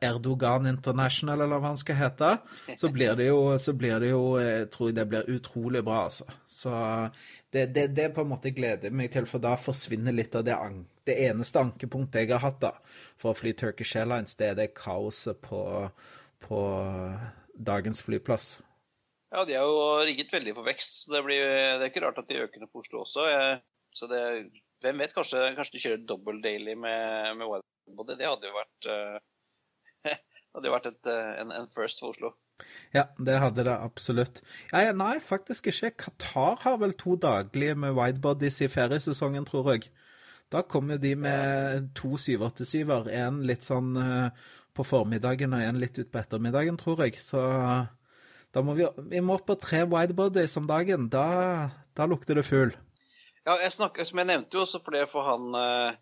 Erdogan 0.05 0.67
International, 0.67 1.41
eller 1.45 1.61
hva 1.61 1.73
han 1.73 1.81
skal 1.81 1.99
hete, 2.01 2.31
så 2.81 2.91
blir 2.93 3.17
det 3.19 3.29
jo, 3.29 3.41
blir 3.79 4.01
det 4.03 4.13
jo 4.13 4.23
Jeg 4.43 4.69
tror 4.75 4.93
det 4.97 5.07
blir 5.09 5.31
utrolig 5.31 5.83
bra, 5.87 6.05
altså. 6.09 6.27
Så 6.51 6.73
det, 7.55 7.67
det, 7.77 7.89
det 7.97 8.11
på 8.15 8.25
en 8.25 8.33
måte 8.33 8.53
gleder 8.55 8.95
meg 8.95 9.13
til, 9.15 9.27
for 9.31 9.43
da 9.43 9.55
forsvinner 9.61 10.15
litt 10.15 10.37
av 10.37 10.47
det, 10.49 10.57
an, 10.57 10.83
det 11.09 11.17
eneste 11.29 11.63
ankepunktet 11.63 12.25
jeg 12.25 12.35
har 12.35 12.45
hatt 12.45 12.61
da, 12.65 12.73
for 13.17 13.33
å 13.33 13.39
fly 13.39 13.55
Turkish 13.57 13.97
Airlines, 13.97 14.37
det 14.41 14.53
er 14.53 14.59
det 14.59 14.71
kaoset 14.77 15.41
på, 15.45 15.63
på 16.45 16.63
dagens 17.55 18.03
flyplass. 18.07 18.57
Ja, 19.29 19.45
de 19.45 19.57
er 19.59 19.67
jo 19.67 19.81
rigget 20.09 20.33
veldig 20.33 20.55
for 20.57 20.69
vekst, 20.69 21.03
så 21.05 21.19
det, 21.19 21.25
blir, 21.27 21.43
det 21.45 21.85
er 21.85 21.91
ikke 21.91 22.05
rart 22.07 22.21
at 22.23 22.31
de 22.31 22.45
øker 22.47 22.65
på 22.65 22.81
Oslo 22.81 23.03
også. 23.05 23.27
Så 23.97 24.09
det, 24.09 24.23
hvem 24.85 25.03
vet, 25.03 25.13
kanskje, 25.17 25.43
kanskje 25.57 25.75
de 25.75 25.83
kjører 25.83 26.07
double 26.09 26.41
daily 26.45 26.77
med, 26.79 27.37
med 27.37 27.51
widebody. 27.51 28.17
Det 28.17 28.29
hadde 28.29 28.49
jo 28.49 28.57
vært, 28.57 28.89
eh, 30.07 30.21
hadde 30.55 30.71
jo 30.71 30.75
vært 30.75 30.91
et, 30.93 31.01
eh, 31.11 31.33
en, 31.43 31.55
en 31.55 31.71
first 31.75 32.03
for 32.03 32.15
Oslo. 32.15 32.35
Ja, 32.95 33.05
det 33.23 33.39
hadde 33.39 33.65
det 33.69 33.75
absolutt. 33.75 34.41
Ja, 34.73 34.91
nei, 34.97 35.17
faktisk 35.23 35.71
ikke. 35.71 35.93
Qatar 36.05 36.59
har 36.65 36.79
vel 36.83 36.95
to 36.99 37.15
daglige 37.21 37.77
med 37.79 37.95
widebodies 37.99 38.61
i 38.67 38.71
feriesesongen, 38.73 39.47
tror 39.47 39.73
jeg. 39.75 39.91
Da 40.51 40.65
kommer 40.65 40.99
de 40.99 41.13
med 41.15 41.91
to 41.99 42.17
787-er. 42.17 43.11
En 43.21 43.43
litt 43.47 43.67
sånn 43.67 43.93
eh, 44.01 44.49
på 44.75 44.87
formiddagen 44.87 45.55
og 45.55 45.63
en 45.63 45.79
litt 45.83 45.99
utpå 46.01 46.23
ettermiddagen, 46.23 46.79
tror 46.81 47.05
jeg. 47.05 47.19
Så 47.23 47.43
da 48.55 48.65
må 48.65 48.75
vi, 48.79 48.87
vi 49.13 49.23
må 49.23 49.37
opp 49.39 49.49
på 49.51 49.59
tre 49.61 49.85
widebodies 49.89 50.57
om 50.61 50.69
dagen. 50.69 51.09
Da, 51.13 51.27
da 51.99 52.09
lukter 52.09 52.39
det 52.39 52.47
fugl. 52.49 52.75
Ja, 53.45 53.59
jeg 53.63 53.73
snakker, 53.73 54.05
som 54.05 54.21
jeg 54.21 54.29
nevnte 54.29 54.59
jo 54.59 54.65
også 54.65 54.81
for 54.85 54.97
det 54.97 55.07
for 55.13 55.25
han, 55.25 55.53
eh, 55.57 55.99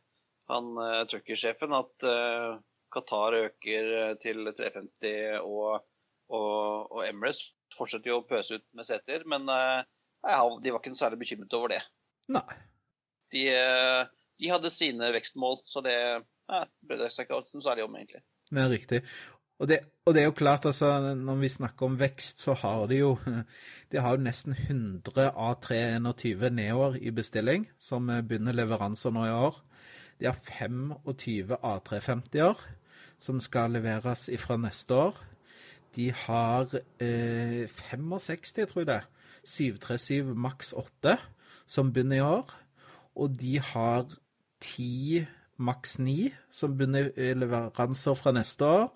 han 0.51 0.73
eh, 0.83 1.03
truckersjefen, 1.11 1.75
at 1.79 2.07
eh, 2.07 2.57
Qatar 2.97 3.39
øker 3.43 3.93
eh, 4.01 4.15
til 4.23 4.49
350 4.57 5.45
og, 5.45 5.85
og, 6.33 6.97
og 6.97 7.05
Emirates 7.05 7.53
fortsetter 7.77 8.15
jo 8.15 8.23
å 8.23 8.27
pøse 8.27 8.59
ut 8.59 8.67
med 8.77 8.89
seter, 8.89 9.23
men 9.29 9.47
ja, 10.27 10.41
de 10.63 10.73
var 10.73 10.81
ikke 10.81 10.93
noe 10.95 11.01
særlig 11.01 11.21
bekymret 11.23 11.55
over 11.59 11.75
det. 11.75 11.83
Nei. 12.33 12.59
De, 13.35 13.47
eh, 13.53 14.03
de 14.41 14.53
hadde 14.53 14.73
sine 14.75 15.11
vekstmål, 15.15 15.61
så 15.71 15.83
det 15.85 15.97
ja, 15.97 16.63
brydde 16.87 17.11
seg 17.15 17.27
ikke 17.27 17.43
noe 17.43 17.65
særlig 17.65 17.87
om, 17.87 17.99
egentlig. 17.99 18.23
Det 18.51 18.63
er 18.63 18.73
riktig. 18.73 19.03
Og 19.57 19.71
det, 19.71 19.79
og 20.05 20.13
det 20.13 20.21
er 20.21 20.27
jo 20.29 20.37
klart, 20.37 20.67
altså, 20.69 20.91
når 21.17 21.39
vi 21.41 21.49
snakker 21.49 21.89
om 21.89 21.97
vekst, 21.99 22.43
så 22.45 22.55
har 22.61 22.85
de 22.91 23.01
jo 23.01 23.15
De 23.93 24.03
har 24.03 24.17
jo 24.17 24.25
nesten 24.27 24.53
100 24.53 25.31
A321 25.33 26.51
Neoer 26.59 26.99
i 27.01 27.13
bestilling, 27.15 27.69
som 27.81 28.11
begynner 28.11 28.57
leveranser 28.57 29.15
nå 29.15 29.25
i 29.27 29.37
år. 29.37 29.63
De 30.21 30.29
har 30.29 30.37
25 30.37 31.57
A350-er, 31.57 32.61
som 33.19 33.41
skal 33.41 33.77
leveres 33.77 34.29
ifra 34.33 34.59
neste 34.61 34.95
år. 34.95 35.23
De 35.97 36.11
har 36.13 36.69
eh, 37.01 37.67
65, 37.69 38.53
tror 38.69 38.83
jeg 38.83 38.91
det, 38.91 39.01
737 39.47 40.35
maks 40.35 40.73
8, 40.77 41.17
som 41.67 41.93
begynner 41.93 42.17
i 42.17 42.21
år. 42.21 42.53
Og 43.17 43.41
de 43.41 43.59
har 43.61 44.05
10 44.61 45.27
maks 45.57 45.99
9, 45.99 46.33
som 46.51 46.77
begynner 46.77 47.11
i 47.17 47.33
leveranser 47.35 48.15
fra 48.19 48.33
neste 48.37 48.67
år. 48.67 48.91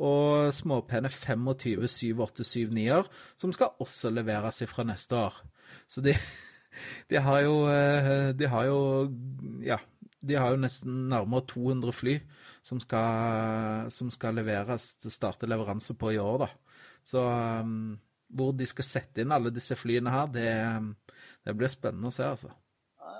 Og 0.00 0.48
småpene 0.54 1.10
25 1.12 1.84
787-9-er 1.92 3.08
som 3.36 3.52
skal 3.52 3.74
også 3.78 4.10
leveres 4.10 4.62
fra 4.66 4.86
neste 4.88 5.16
år. 5.16 5.36
Så 5.88 6.00
de, 6.00 6.14
de 7.10 7.20
har 7.20 7.40
jo 7.44 7.68
eh, 7.68 8.38
De 8.38 8.48
har 8.48 8.64
jo 8.64 8.80
Ja, 9.62 9.76
de 10.20 10.36
har 10.36 10.52
jo 10.52 10.60
nesten 10.60 11.06
nærmere 11.10 11.46
200 11.48 11.94
fly 11.96 12.16
som 12.66 12.80
skal, 12.82 13.88
som 13.92 14.10
skal 14.12 14.36
leveres 14.36 14.92
starte 15.08 15.48
leveranse 15.48 15.96
på 15.98 16.14
i 16.14 16.20
år, 16.20 16.44
da. 16.44 16.48
Så 17.06 17.22
um, 17.24 17.94
hvor 18.30 18.52
de 18.56 18.66
skal 18.68 18.86
sette 18.86 19.22
inn 19.22 19.32
alle 19.34 19.52
disse 19.54 19.76
flyene 19.78 20.12
her, 20.12 20.28
det, 20.34 20.50
det 21.46 21.56
blir 21.56 21.72
spennende 21.72 22.12
å 22.12 22.14
se, 22.14 22.26
altså. 22.26 22.52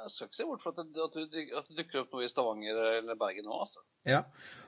Jeg 0.01 0.13
skal 0.13 0.29
ikke 0.29 0.39
se 0.39 0.47
bort 0.49 0.63
fra 0.63 0.71
at 0.73 0.79
det, 0.81 1.03
at 1.57 1.69
det, 1.69 1.77
dukker 1.77 2.03
opp 2.03 2.15
noe 2.15 2.25
i 2.25 2.31
Stavanger 2.31 2.79
eller 3.01 3.19
Bergen 3.21 3.47
nå, 3.49 3.57
altså. 3.65 3.83
Ja, 4.09 4.23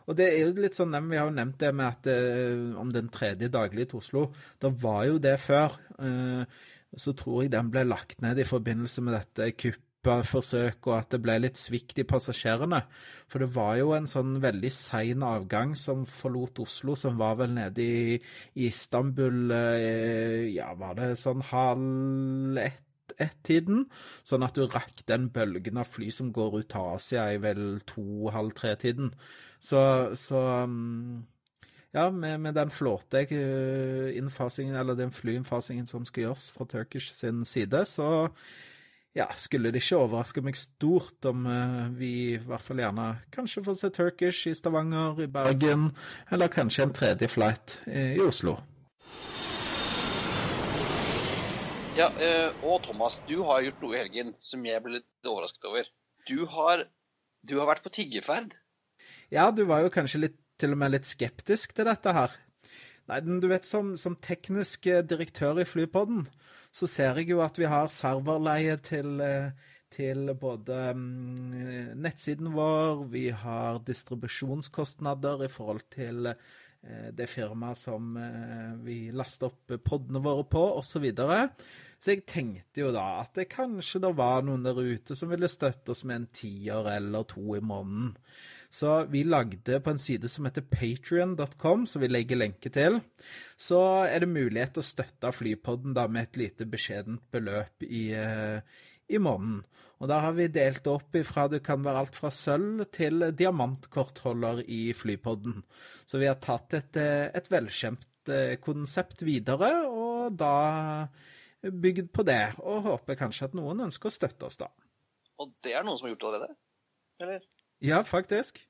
og 0.05 0.17
det 0.19 0.27
er 0.29 0.43
jo 0.43 0.55
litt 0.59 0.77
sånn, 0.77 0.97
Vi 1.09 1.19
har 1.19 1.29
jo 1.29 1.37
nevnt 1.37 1.61
det 1.63 1.71
med 1.77 1.89
at 1.89 2.09
eh, 2.13 2.75
om 2.81 2.91
den 2.93 3.09
tredje 3.13 3.49
daglige 3.53 3.93
til 3.93 4.03
Oslo. 4.03 4.25
Det 4.61 4.73
var 4.83 5.07
jo 5.09 5.21
det 5.23 5.37
før. 5.41 5.79
Eh, 6.05 6.61
så 6.93 7.15
tror 7.17 7.45
jeg 7.45 7.55
den 7.55 7.71
ble 7.73 7.87
lagt 7.89 8.21
ned 8.25 8.43
i 8.43 8.49
forbindelse 8.49 9.05
med 9.05 9.17
dette 9.17 9.49
kuppforsøket, 10.03 10.89
og 10.89 10.97
at 10.99 11.11
det 11.15 11.21
ble 11.23 11.39
litt 11.45 11.59
svikt 11.61 11.99
i 12.03 12.07
passasjerene. 12.09 12.81
For 13.31 13.39
det 13.43 13.51
var 13.55 13.77
jo 13.81 13.89
en 13.97 14.09
sånn 14.11 14.33
veldig 14.43 14.73
sein 14.75 15.23
avgang 15.27 15.71
som 15.79 16.07
forlot 16.09 16.59
Oslo, 16.65 16.93
som 16.99 17.19
var 17.21 17.35
vel 17.41 17.53
nede 17.57 17.83
i, 17.83 18.21
i 18.59 18.63
Istanbul 18.71 19.51
eh, 19.57 20.51
Ja, 20.53 20.69
var 20.79 20.95
det 20.99 21.09
sånn 21.21 21.43
halv 21.53 22.59
ett? 22.63 22.83
ett-tiden, 23.21 23.85
sånn 24.25 24.43
at 24.47 24.55
du 24.57 24.67
rakk 24.67 25.03
den 25.09 25.31
bølgen 25.35 25.79
av 25.81 25.87
fly 25.91 26.11
som 26.15 26.33
går 26.33 26.59
ut 26.63 26.77
av 26.79 26.95
Asia 26.97 27.33
i 27.35 27.39
vel 27.43 27.81
to-halv 27.89 28.53
tre-tiden. 28.57 29.09
Så, 29.61 29.81
så 30.19 30.39
um, 30.65 31.27
ja, 31.93 32.11
med, 32.11 32.41
med 32.41 32.55
den 32.57 32.71
flåteinnfasingen, 32.73 34.77
eller 34.81 34.95
den 34.99 35.11
flyinnfasingen 35.13 35.87
som 35.87 36.05
skal 36.09 36.23
gjøres 36.29 36.53
fra 36.57 36.65
Turkish 36.71 37.13
sin 37.13 37.45
side, 37.45 37.85
så 37.85 38.29
ja, 39.13 39.27
skulle 39.37 39.69
det 39.73 39.83
ikke 39.83 39.99
overraske 40.01 40.41
meg 40.45 40.57
stort 40.57 41.27
om 41.29 41.45
uh, 41.45 41.91
vi 41.99 42.13
i 42.33 42.39
hvert 42.41 42.65
fall 42.65 42.81
gjerne 42.81 43.07
kanskje 43.35 43.65
får 43.67 43.77
se 43.77 43.91
Turkish 43.93 44.49
i 44.49 44.55
Stavanger, 44.57 45.21
i 45.21 45.29
Bergen, 45.29 45.91
eller 46.33 46.53
kanskje 46.53 46.87
en 46.87 46.95
tredje 46.97 47.29
flight 47.29 47.77
i, 47.87 48.15
i 48.17 48.23
Oslo. 48.25 48.57
Ja, 51.99 52.09
uh, 52.09 52.65
og 52.65 52.87
Thomas, 52.87 53.19
du 53.29 53.43
har 53.45 53.61
gjort 53.67 53.85
noe 53.85 53.93
i 53.93 54.01
helgen 54.01 54.33
som 54.41 54.65
jeg 54.65 54.81
ble 54.81 54.97
litt 54.97 55.29
overrasket 55.29 55.69
over. 55.69 55.91
Du 56.29 56.47
har, 56.49 56.87
du 57.45 57.59
har 57.59 57.69
vært 57.69 57.85
på 57.85 57.93
tiggeferd. 57.93 58.57
Ja, 59.33 59.51
du 59.53 59.67
var 59.69 59.85
jo 59.85 59.93
kanskje 59.93 60.25
litt, 60.25 60.41
til 60.61 60.73
og 60.73 60.81
med 60.81 60.95
litt 60.95 61.09
skeptisk 61.09 61.77
til 61.77 61.89
dette 61.89 62.17
her. 62.17 62.33
Nei, 63.11 63.19
du 63.21 63.49
vet, 63.51 63.67
som, 63.67 63.93
som 63.99 64.15
teknisk 64.23 64.87
eh, 64.89 65.03
direktør 65.05 65.61
i 65.61 65.67
Flypodden, 65.67 66.29
så 66.73 66.89
ser 66.89 67.21
jeg 67.21 67.33
jo 67.35 67.43
at 67.45 67.61
vi 67.61 67.69
har 67.69 67.91
serverleie 67.93 68.79
til, 68.85 69.21
eh, 69.21 69.53
til 69.93 70.33
både 70.41 70.79
mm, 70.97 71.93
nettsiden 72.01 72.53
vår, 72.55 73.07
vi 73.13 73.29
har 73.29 73.83
distribusjonskostnader 73.87 75.45
i 75.45 75.51
forhold 75.53 75.85
til 75.93 76.31
eh, 76.33 77.11
det 77.13 77.29
firmaet 77.29 77.79
som 77.79 78.17
eh, 78.17 78.73
vi 78.87 78.99
laster 79.13 79.53
opp 79.53 79.77
podene 79.85 80.25
våre 80.25 80.49
på, 80.49 80.65
osv. 80.81 81.11
Så, 81.13 81.39
så 82.01 82.15
jeg 82.15 82.25
tenkte 82.25 82.87
jo 82.87 82.91
da 82.97 83.05
at 83.21 83.37
det 83.37 83.51
kanskje 83.53 84.01
det 84.07 84.15
var 84.17 84.41
noen 84.49 84.65
der 84.65 84.81
ute 84.81 85.19
som 85.19 85.31
ville 85.33 85.53
støtte 85.53 85.93
oss 85.93 86.07
med 86.09 86.23
en 86.23 86.29
tier 86.41 86.89
eller 86.97 87.29
to 87.29 87.53
i 87.59 87.61
måneden. 87.61 88.17
Så 88.73 88.93
vi 89.13 89.21
lagde 89.29 89.81
på 89.85 89.93
en 89.93 90.01
side 90.01 90.31
som 90.33 90.47
heter 90.49 90.65
patrion.com, 90.65 91.85
som 91.87 92.01
vi 92.01 92.09
legger 92.09 92.39
lenke 92.41 92.71
til, 92.73 93.03
så 93.61 93.81
er 94.07 94.25
det 94.25 94.31
mulighet 94.33 94.73
til 94.73 94.81
å 94.81 94.89
støtte 94.89 95.33
Flypodden 95.37 95.93
da 95.99 96.07
med 96.09 96.31
et 96.31 96.41
lite 96.41 96.67
beskjedent 96.73 97.27
beløp 97.35 97.85
i, 97.85 98.07
eh, 98.17 98.65
i 99.13 99.21
måneden. 99.21 99.61
Og 100.01 100.09
da 100.09 100.23
har 100.25 100.33
vi 100.35 100.49
delt 100.49 100.89
opp 100.89 101.15
ifra 101.21 101.47
det 101.53 101.61
kan 101.67 101.85
være 101.85 102.01
alt 102.07 102.17
fra 102.17 102.33
sølv 102.33 102.87
til 102.97 103.29
diamantkortholder 103.37 104.65
i 104.65 104.81
Flypodden. 104.97 105.61
Så 106.09 106.19
vi 106.19 106.33
har 106.33 106.41
tatt 106.41 106.73
et, 106.81 106.97
eh, 106.97 107.29
et 107.29 107.53
velkjent 107.53 108.33
eh, 108.33 108.57
konsept 108.57 109.23
videre, 109.23 109.71
og 109.87 110.33
da 110.41 111.09
bygd 111.61 112.09
på 112.09 112.25
det. 112.25 112.55
Og 112.65 112.89
håper 112.89 113.21
kanskje 113.21 113.51
at 113.51 113.55
noen 113.55 113.85
ønsker 113.85 114.09
å 114.09 114.17
støtte 114.17 114.49
oss, 114.49 114.57
da. 114.57 114.73
Og 115.39 115.53
det 115.61 115.77
er 115.77 115.85
noen 115.85 116.01
som 116.01 116.09
har 116.09 116.17
gjort 116.17 116.25
det 116.25 116.33
allerede? 116.33 116.57
Eller? 117.21 117.51
Ja, 117.83 118.03
faktisk. 118.07 118.61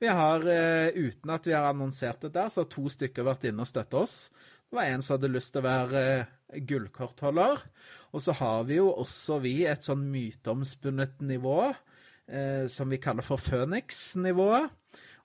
Vi 0.00 0.08
har, 0.08 0.44
eh, 0.48 0.88
uten 0.96 1.30
at 1.30 1.46
vi 1.46 1.52
har 1.52 1.68
annonsert 1.68 2.20
det 2.20 2.32
der, 2.34 2.48
så 2.48 2.62
har 2.62 2.70
to 2.72 2.88
stykker 2.88 3.24
vært 3.24 3.44
inne 3.48 3.64
og 3.64 3.68
støttet 3.68 3.94
oss. 4.00 4.16
Det 4.70 4.76
var 4.76 4.88
en 4.88 5.02
som 5.02 5.16
hadde 5.16 5.32
lyst 5.32 5.52
til 5.52 5.62
å 5.62 5.68
være 5.68 6.02
eh, 6.20 6.60
gullkortholder. 6.68 7.64
Og 8.12 8.24
så 8.24 8.34
har 8.36 8.64
vi 8.68 8.76
jo 8.76 8.90
også 8.92 9.40
vi 9.40 9.54
et 9.68 9.84
sånn 9.84 10.04
myteomspunnet 10.12 11.20
nivå 11.20 11.56
eh, 12.28 12.66
som 12.68 12.88
vi 12.92 13.00
kaller 13.00 13.24
for 13.24 13.40
Føniks-nivået. 13.40 14.70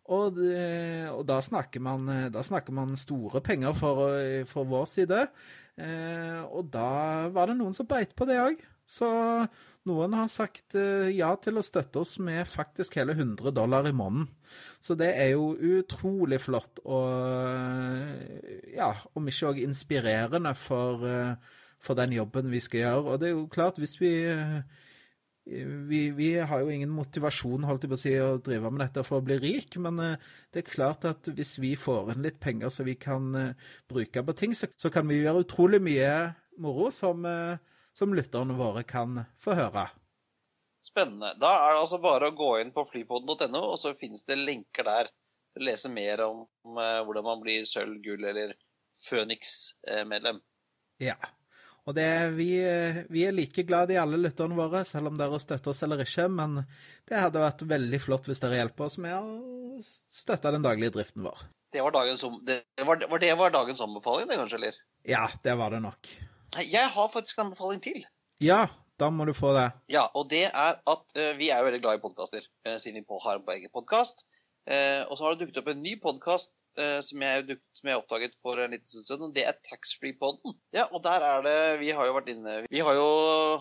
Og, 0.06 0.38
og 0.38 1.22
da, 1.26 1.40
snakker 1.42 1.82
man, 1.82 2.30
da 2.30 2.44
snakker 2.46 2.76
man 2.78 2.92
store 2.94 3.42
penger 3.42 3.74
for, 3.74 4.12
for 4.46 4.68
vår 4.70 4.84
side. 4.86 5.24
Eh, 5.76 6.42
og 6.46 6.70
da 6.72 7.28
var 7.36 7.50
det 7.50 7.58
noen 7.60 7.76
som 7.76 7.88
beit 7.90 8.16
på 8.16 8.28
det 8.30 8.38
òg. 8.40 8.62
Så 8.86 9.08
noen 9.90 10.16
har 10.18 10.30
sagt 10.32 10.76
eh, 10.80 11.12
ja 11.14 11.30
til 11.42 11.60
å 11.60 11.66
støtte 11.66 12.02
oss 12.02 12.16
med 12.24 12.48
faktisk 12.50 12.98
hele 13.00 13.14
100 13.14 13.54
dollar 13.56 13.86
i 13.86 13.94
måneden. 13.96 14.30
Så 14.82 14.98
det 14.98 15.12
er 15.14 15.36
jo 15.36 15.52
utrolig 15.54 16.40
flott 16.42 16.82
og 16.86 17.12
eh, 17.12 18.72
ja, 18.78 18.92
om 19.14 19.30
ikke 19.30 19.52
òg 19.52 19.62
inspirerende 19.66 20.56
for, 20.58 21.06
eh, 21.06 21.62
for 21.82 21.98
den 22.00 22.16
jobben 22.18 22.50
vi 22.54 22.64
skal 22.64 22.82
gjøre. 22.82 23.06
Og 23.06 23.22
det 23.22 23.30
er 23.30 23.36
jo 23.36 23.46
klart, 23.52 23.80
hvis 23.82 24.00
vi 24.02 24.16
vi, 25.46 26.00
vi, 26.10 26.32
har 26.42 26.64
jo 26.64 26.72
ingen 26.74 26.90
motivasjon 26.90 27.68
holdt 27.70 27.84
jeg 27.86 27.90
på 27.92 27.94
å 27.94 28.02
si, 28.02 28.14
å 28.18 28.40
drive 28.42 28.72
med 28.74 28.82
dette 28.82 29.04
for 29.06 29.22
å 29.22 29.26
bli 29.28 29.36
rik, 29.38 29.76
men 29.78 30.00
det 30.02 30.64
er 30.64 30.66
klart 30.66 31.06
at 31.06 31.30
hvis 31.30 31.60
vi 31.62 31.76
får 31.78 32.16
inn 32.16 32.26
litt 32.26 32.40
penger 32.42 32.74
så 32.74 32.82
vi 32.88 32.96
kan 32.98 33.54
bruke 33.86 34.24
på 34.26 34.34
ting, 34.40 34.56
så, 34.58 34.72
så 34.74 34.90
kan 34.90 35.06
vi 35.06 35.20
gjøre 35.20 35.44
utrolig 35.46 35.84
mye 35.86 36.16
moro 36.66 36.90
som, 36.90 37.30
som 37.96 38.14
lytterne 38.16 38.58
våre 38.58 38.84
kan 38.88 39.24
få 39.42 39.56
høre. 39.58 39.88
Spennende. 40.86 41.34
Da 41.42 41.54
er 41.64 41.74
det 41.74 41.84
altså 41.86 42.00
bare 42.04 42.30
å 42.30 42.36
gå 42.38 42.52
inn 42.62 42.74
på 42.76 42.84
flypodden.no, 42.90 43.62
og 43.72 43.80
så 43.82 43.96
finnes 43.98 44.26
det 44.28 44.38
lenker 44.38 44.86
der 44.86 45.10
til 45.56 45.64
å 45.64 45.70
lese 45.70 45.90
mer 45.90 46.22
om, 46.28 46.44
om 46.68 46.82
hvordan 47.08 47.26
man 47.26 47.42
blir 47.42 47.66
sølv, 47.70 47.98
gull 48.04 48.28
eller 48.28 48.54
Føniks-medlem. 49.08 50.38
Ja. 51.04 51.18
Og 51.86 51.94
det, 51.94 52.08
vi, 52.34 52.50
vi, 53.14 53.26
er 53.28 53.36
like 53.36 53.66
glad 53.68 53.92
i 53.94 54.00
alle 54.02 54.18
lytterne 54.18 54.58
våre, 54.58 54.82
selv 54.88 55.12
om 55.12 55.20
dere 55.20 55.38
støtter 55.42 55.70
oss 55.70 55.84
eller 55.86 56.02
ikke. 56.02 56.26
Men 56.34 56.64
det 57.06 57.20
hadde 57.22 57.44
vært 57.44 57.66
veldig 57.70 58.00
flott 58.02 58.30
hvis 58.30 58.42
dere 58.42 58.62
hjelper 58.62 58.88
oss 58.88 58.98
med 59.04 59.14
å 59.18 59.82
støtte 59.84 60.54
den 60.56 60.66
daglige 60.66 60.96
driften 60.98 61.26
vår. 61.28 61.46
Det 61.76 61.84
var 61.84 61.94
dagens, 61.94 62.24
det 62.48 62.62
var, 62.88 63.04
var 63.12 63.22
det 63.22 63.34
var 63.38 63.54
dagens 63.54 63.84
anbefaling, 63.84 64.30
det 64.32 64.40
kanskje, 64.40 64.62
eller? 64.62 64.80
Ja, 65.06 65.28
det 65.44 65.58
var 65.60 65.76
det 65.76 65.84
nok. 65.84 66.10
Jeg 66.64 66.92
har 66.96 67.12
faktisk 67.12 67.40
en 67.40 67.50
anbefaling 67.50 67.82
til. 67.84 68.04
Ja, 68.44 68.68
da 69.00 69.10
må 69.12 69.26
du 69.28 69.34
få 69.36 69.52
det. 69.58 69.70
Ja, 69.92 70.08
og 70.16 70.30
det 70.32 70.46
er 70.48 70.78
at 70.80 71.06
uh, 71.18 71.32
vi 71.40 71.50
er 71.50 71.60
jo 71.60 71.68
veldig 71.68 71.82
glad 71.84 72.00
i 72.00 72.04
podkaster, 72.04 72.48
uh, 72.68 72.78
siden 72.80 73.04
vi 73.04 73.20
har 73.28 73.42
på 73.44 73.56
egen 73.58 73.74
podkast. 73.74 74.24
Uh, 74.66 75.04
og 75.10 75.18
så 75.18 75.26
har 75.26 75.36
det 75.36 75.46
dukket 75.46 75.62
opp 75.62 75.74
en 75.74 75.84
ny 75.84 75.98
podkast 76.02 76.56
Eh, 76.76 77.00
som 77.00 77.22
som 77.80 77.88
jeg 77.88 78.00
oppdaget 78.02 78.34
for 78.44 78.60
en 78.60 78.74
liten 78.76 78.88
stund 78.88 79.06
siden. 79.08 79.34
Det 79.36 79.46
er 79.48 79.60
Taxfree-poden. 79.64 80.58
Ja, 80.76 80.88
og 80.92 81.04
der 81.04 81.24
er 81.24 81.42
det 81.42 81.80
Vi 81.80 81.90
har 81.90 82.06
jo 82.06 82.16
vært 82.18 82.32
inne 82.34 82.68
Vi 82.70 82.80
har 82.84 82.94
jo 82.94 83.06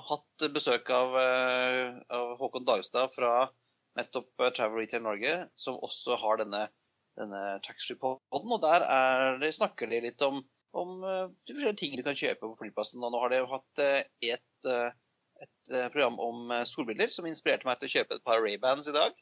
hatt 0.09 0.47
besøk 0.51 0.91
av, 0.91 1.15
eh, 1.19 1.95
av 2.11 2.35
Håkon 2.41 2.67
Dagstad 2.67 3.15
fra 3.15 3.51
nettopp 3.97 4.31
eh, 4.41 4.51
Travel 4.51 4.83
Retail 4.83 5.03
Norge, 5.03 5.49
som 5.55 5.79
også 5.79 6.19
har 6.19 6.43
denne, 6.43 6.65
denne 7.17 7.61
taxfree-poden. 7.63 8.51
Og 8.51 8.61
der 8.67 8.83
er, 8.83 9.51
snakker 9.55 9.87
de 9.87 10.03
litt 10.09 10.23
om, 10.27 10.43
om 10.75 10.99
de 11.01 11.55
forskjellige 11.55 11.81
ting 11.81 11.95
du 11.99 12.03
kan 12.07 12.19
kjøpe 12.19 12.43
på 12.45 12.59
flyplassen. 12.61 13.03
Og 13.05 13.13
nå 13.15 13.21
har 13.23 13.33
de 13.33 13.43
hatt 13.51 13.83
et, 13.85 14.69
et 14.69 15.73
program 15.95 16.19
om 16.23 16.51
solbriller 16.67 17.13
som 17.15 17.29
inspirerte 17.31 17.69
meg 17.69 17.79
til 17.79 17.91
å 17.91 17.95
kjøpe 17.99 18.19
et 18.19 18.27
par 18.27 18.43
Ray-bands 18.43 18.91
i 18.91 18.97
dag. 18.97 19.15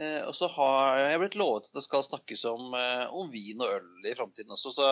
Eh, 0.00 0.20
og 0.24 0.32
så 0.36 0.48
har 0.54 0.98
jeg 1.02 1.20
blitt 1.20 1.36
lovet 1.36 1.66
at 1.68 1.76
det 1.76 1.84
skal 1.84 2.04
snakkes 2.06 2.46
om, 2.48 2.72
eh, 2.76 3.06
om 3.12 3.28
vin 3.32 3.60
og 3.60 3.74
øl 3.76 4.06
i 4.08 4.14
framtiden 4.16 4.54
også. 4.54 4.72
Så 4.72 4.86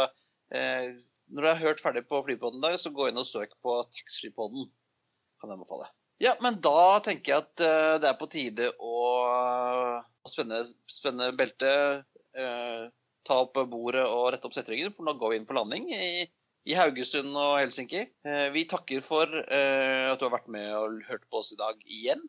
eh, 0.52 0.98
når 1.32 1.44
du 1.44 1.48
har 1.48 1.62
hørt 1.62 1.80
ferdig 1.80 2.04
på 2.08 2.20
Flypodden 2.26 2.60
i 2.60 2.66
dag, 2.66 2.76
så 2.80 2.92
gå 2.92 3.08
inn 3.08 3.20
og 3.20 3.28
søk 3.28 3.54
på 3.64 3.78
Taxfree-podden. 3.96 4.68
Kan 5.40 5.52
jeg 5.52 5.60
anbefale. 5.60 5.88
Ja, 6.20 6.34
men 6.42 6.58
da 6.64 6.98
tenker 7.04 7.32
jeg 7.32 7.44
at 7.44 8.00
det 8.02 8.08
er 8.08 8.16
på 8.18 8.26
tide 8.32 8.72
å, 8.82 8.94
å 10.02 10.30
spenne, 10.30 10.64
spenne 10.90 11.28
beltet, 11.38 12.08
ta 13.28 13.42
opp 13.44 13.60
bordet 13.70 14.06
og 14.08 14.30
rette 14.34 14.48
opp 14.48 14.56
setringen, 14.56 14.94
for 14.96 15.06
nå 15.06 15.14
går 15.20 15.34
vi 15.34 15.40
inn 15.40 15.46
for 15.48 15.60
landing 15.60 15.90
i, 15.92 16.24
i 16.68 16.76
Haugesund 16.78 17.36
og 17.36 17.58
Helsinki. 17.60 18.06
Eh, 18.24 18.48
vi 18.56 18.66
takker 18.70 19.04
for 19.04 19.28
at 19.28 20.18
du 20.18 20.26
har 20.26 20.34
vært 20.34 20.50
med 20.52 20.72
og 20.80 20.98
hørt 21.10 21.28
på 21.28 21.44
oss 21.44 21.52
i 21.54 21.60
dag 21.60 21.78
igjen 21.84 22.24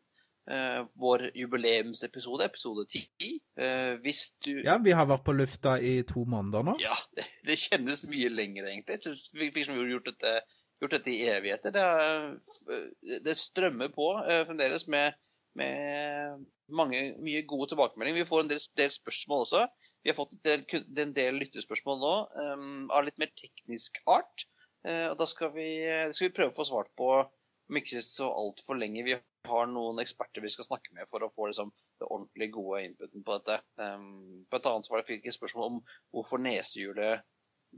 eh, 0.50 0.84
vår 0.94 1.30
jubileumsepisode, 1.34 2.44
episode 2.44 2.86
10. 2.88 3.40
Eh, 3.56 3.94
hvis 4.02 4.30
du 4.44 4.62
Ja, 4.64 4.78
vi 4.78 4.94
har 4.96 5.08
vært 5.10 5.24
på 5.24 5.34
lufta 5.36 5.76
i 5.80 6.00
to 6.08 6.24
måneder 6.24 6.66
nå. 6.66 6.76
Ja, 6.82 6.96
det, 7.16 7.26
det 7.46 7.58
kjennes 7.60 8.04
mye 8.08 8.30
lenger, 8.32 8.70
egentlig. 8.70 9.16
Vi 9.36 9.50
fikk 9.54 9.68
som 9.68 9.80
gjort 9.80 10.08
dette, 10.10 10.40
gjort 10.82 10.96
dette 10.96 11.12
i 11.12 11.20
evigheter. 11.30 11.74
Det, 11.74 11.84
er, 11.84 13.20
det 13.26 13.36
strømmer 13.38 13.92
på 13.94 14.12
eh, 14.24 14.44
fremdeles 14.48 14.86
med, 14.92 15.18
med 15.58 16.46
mange, 16.68 17.04
mye 17.22 17.44
gode 17.48 17.72
tilbakemeldinger. 17.72 18.24
Vi 18.24 18.30
får 18.30 18.44
en 18.44 18.52
del, 18.54 18.66
del 18.80 18.94
spørsmål 18.94 19.46
også. 19.46 19.66
Vi 20.02 20.10
har 20.10 20.16
fått 20.16 20.32
en 20.48 21.12
del, 21.12 21.36
lyttespørsmål 21.42 21.98
nå 22.00 22.14
um, 22.32 22.86
av 22.94 23.04
litt 23.04 23.18
mer 23.20 23.32
teknisk 23.36 24.00
art. 24.08 24.46
Uh, 24.86 25.10
og 25.12 25.18
da 25.20 25.26
skal 25.28 25.52
vi, 25.52 25.68
skal 26.16 26.30
vi 26.30 26.36
prøve 26.38 26.54
å 26.54 26.56
få 26.56 26.68
svart 26.70 26.92
på 26.96 27.10
om 27.20 27.78
ikke 27.78 28.00
så 28.02 28.30
altfor 28.32 28.80
lenge. 28.80 29.04
Vi 29.04 29.16
har 29.50 29.68
noen 29.68 30.00
eksperter 30.00 30.44
vi 30.44 30.52
skal 30.52 30.66
snakke 30.70 30.94
med 30.96 31.08
for 31.12 31.24
å 31.24 31.32
få 31.34 31.50
liksom, 31.50 31.72
det 32.00 32.08
ordentlig 32.08 32.48
gode 32.54 32.84
inputen 32.86 33.26
på 33.26 33.36
dette. 33.36 33.60
Um, 33.76 34.46
på 34.48 34.56
et 34.56 34.70
annet 34.70 34.88
svar 34.88 35.04
fikk 35.08 35.28
jeg 35.28 35.36
spørsmål 35.36 35.68
om 35.68 35.82
hvorfor 36.16 36.40
nesehjulet 36.42 37.26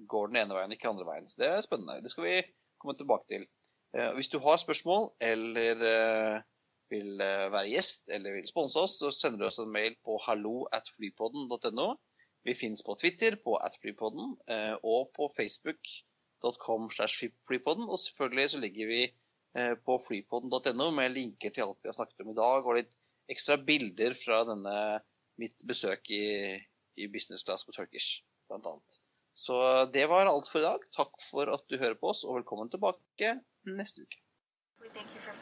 går 0.08 0.30
den 0.30 0.44
ene 0.44 0.56
veien, 0.56 0.76
ikke 0.76 0.92
andre 0.92 1.08
veien. 1.08 1.26
Så 1.28 1.42
det 1.42 1.50
er 1.50 1.66
spennende. 1.66 1.98
Det 2.04 2.14
skal 2.14 2.28
vi 2.28 2.38
komme 2.78 2.94
tilbake 3.00 3.28
til. 3.34 3.48
Uh, 3.98 4.12
hvis 4.14 4.30
du 4.30 4.38
har 4.46 4.62
spørsmål 4.62 5.10
eller 5.26 5.84
vil 6.92 7.16
være 7.18 7.70
gjest 7.70 8.10
eller 8.12 8.34
vil 8.36 8.44
sponse 8.44 8.76
oss, 8.76 8.98
så 9.00 9.08
sender 9.16 9.40
du 9.40 9.46
oss 9.46 9.56
en 9.62 9.70
mail 9.72 9.94
på 10.04 10.18
hallo 10.26 10.66
at 10.76 10.90
flypodden.no. 10.92 11.86
Vi 12.44 12.54
finnes 12.58 12.82
på 12.82 12.96
Twitter 12.98 13.36
på 13.38 13.54
atflypodden 13.62 14.36
og 14.82 15.12
på 15.14 15.28
facebook.com 15.36 16.88
slash 16.90 17.28
flypodden. 17.46 17.86
Og 17.86 18.00
selvfølgelig 18.02 18.48
så 18.50 18.62
ligger 18.64 18.90
vi 18.90 19.02
Eh, 19.54 19.74
på 19.74 19.98
flypodden.no 20.06 20.90
med 20.96 21.12
linker 21.12 21.52
til 21.52 21.66
alt 21.66 21.78
vi 21.82 21.90
har 21.90 21.96
snakket 21.96 22.24
om 22.24 22.30
i 22.32 22.38
dag, 22.38 22.64
og 22.64 22.76
litt 22.78 22.94
ekstra 23.32 23.58
bilder 23.60 24.16
fra 24.16 24.38
denne 24.48 24.76
mitt 25.40 25.60
besøk 25.68 26.08
i, 26.08 26.56
i 26.96 27.08
business 27.12 27.44
class 27.44 27.66
på 27.68 27.74
Turkish, 27.76 28.22
blant 28.48 28.68
annet. 28.70 29.00
Så 29.36 29.56
det 29.92 30.06
var 30.08 30.28
alt 30.28 30.48
for 30.48 30.60
i 30.60 30.64
dag. 30.64 30.80
Takk 30.96 31.20
for 31.24 31.52
at 31.52 31.68
du 31.68 31.76
hører 31.76 31.98
på 32.00 32.12
oss, 32.14 32.24
og 32.24 32.40
velkommen 32.40 32.72
tilbake 32.72 33.36
neste 33.68 34.06
uke. 34.06 34.20
We 34.80 34.88
thank 34.96 35.12
you 35.14 35.20
for. 35.20 35.32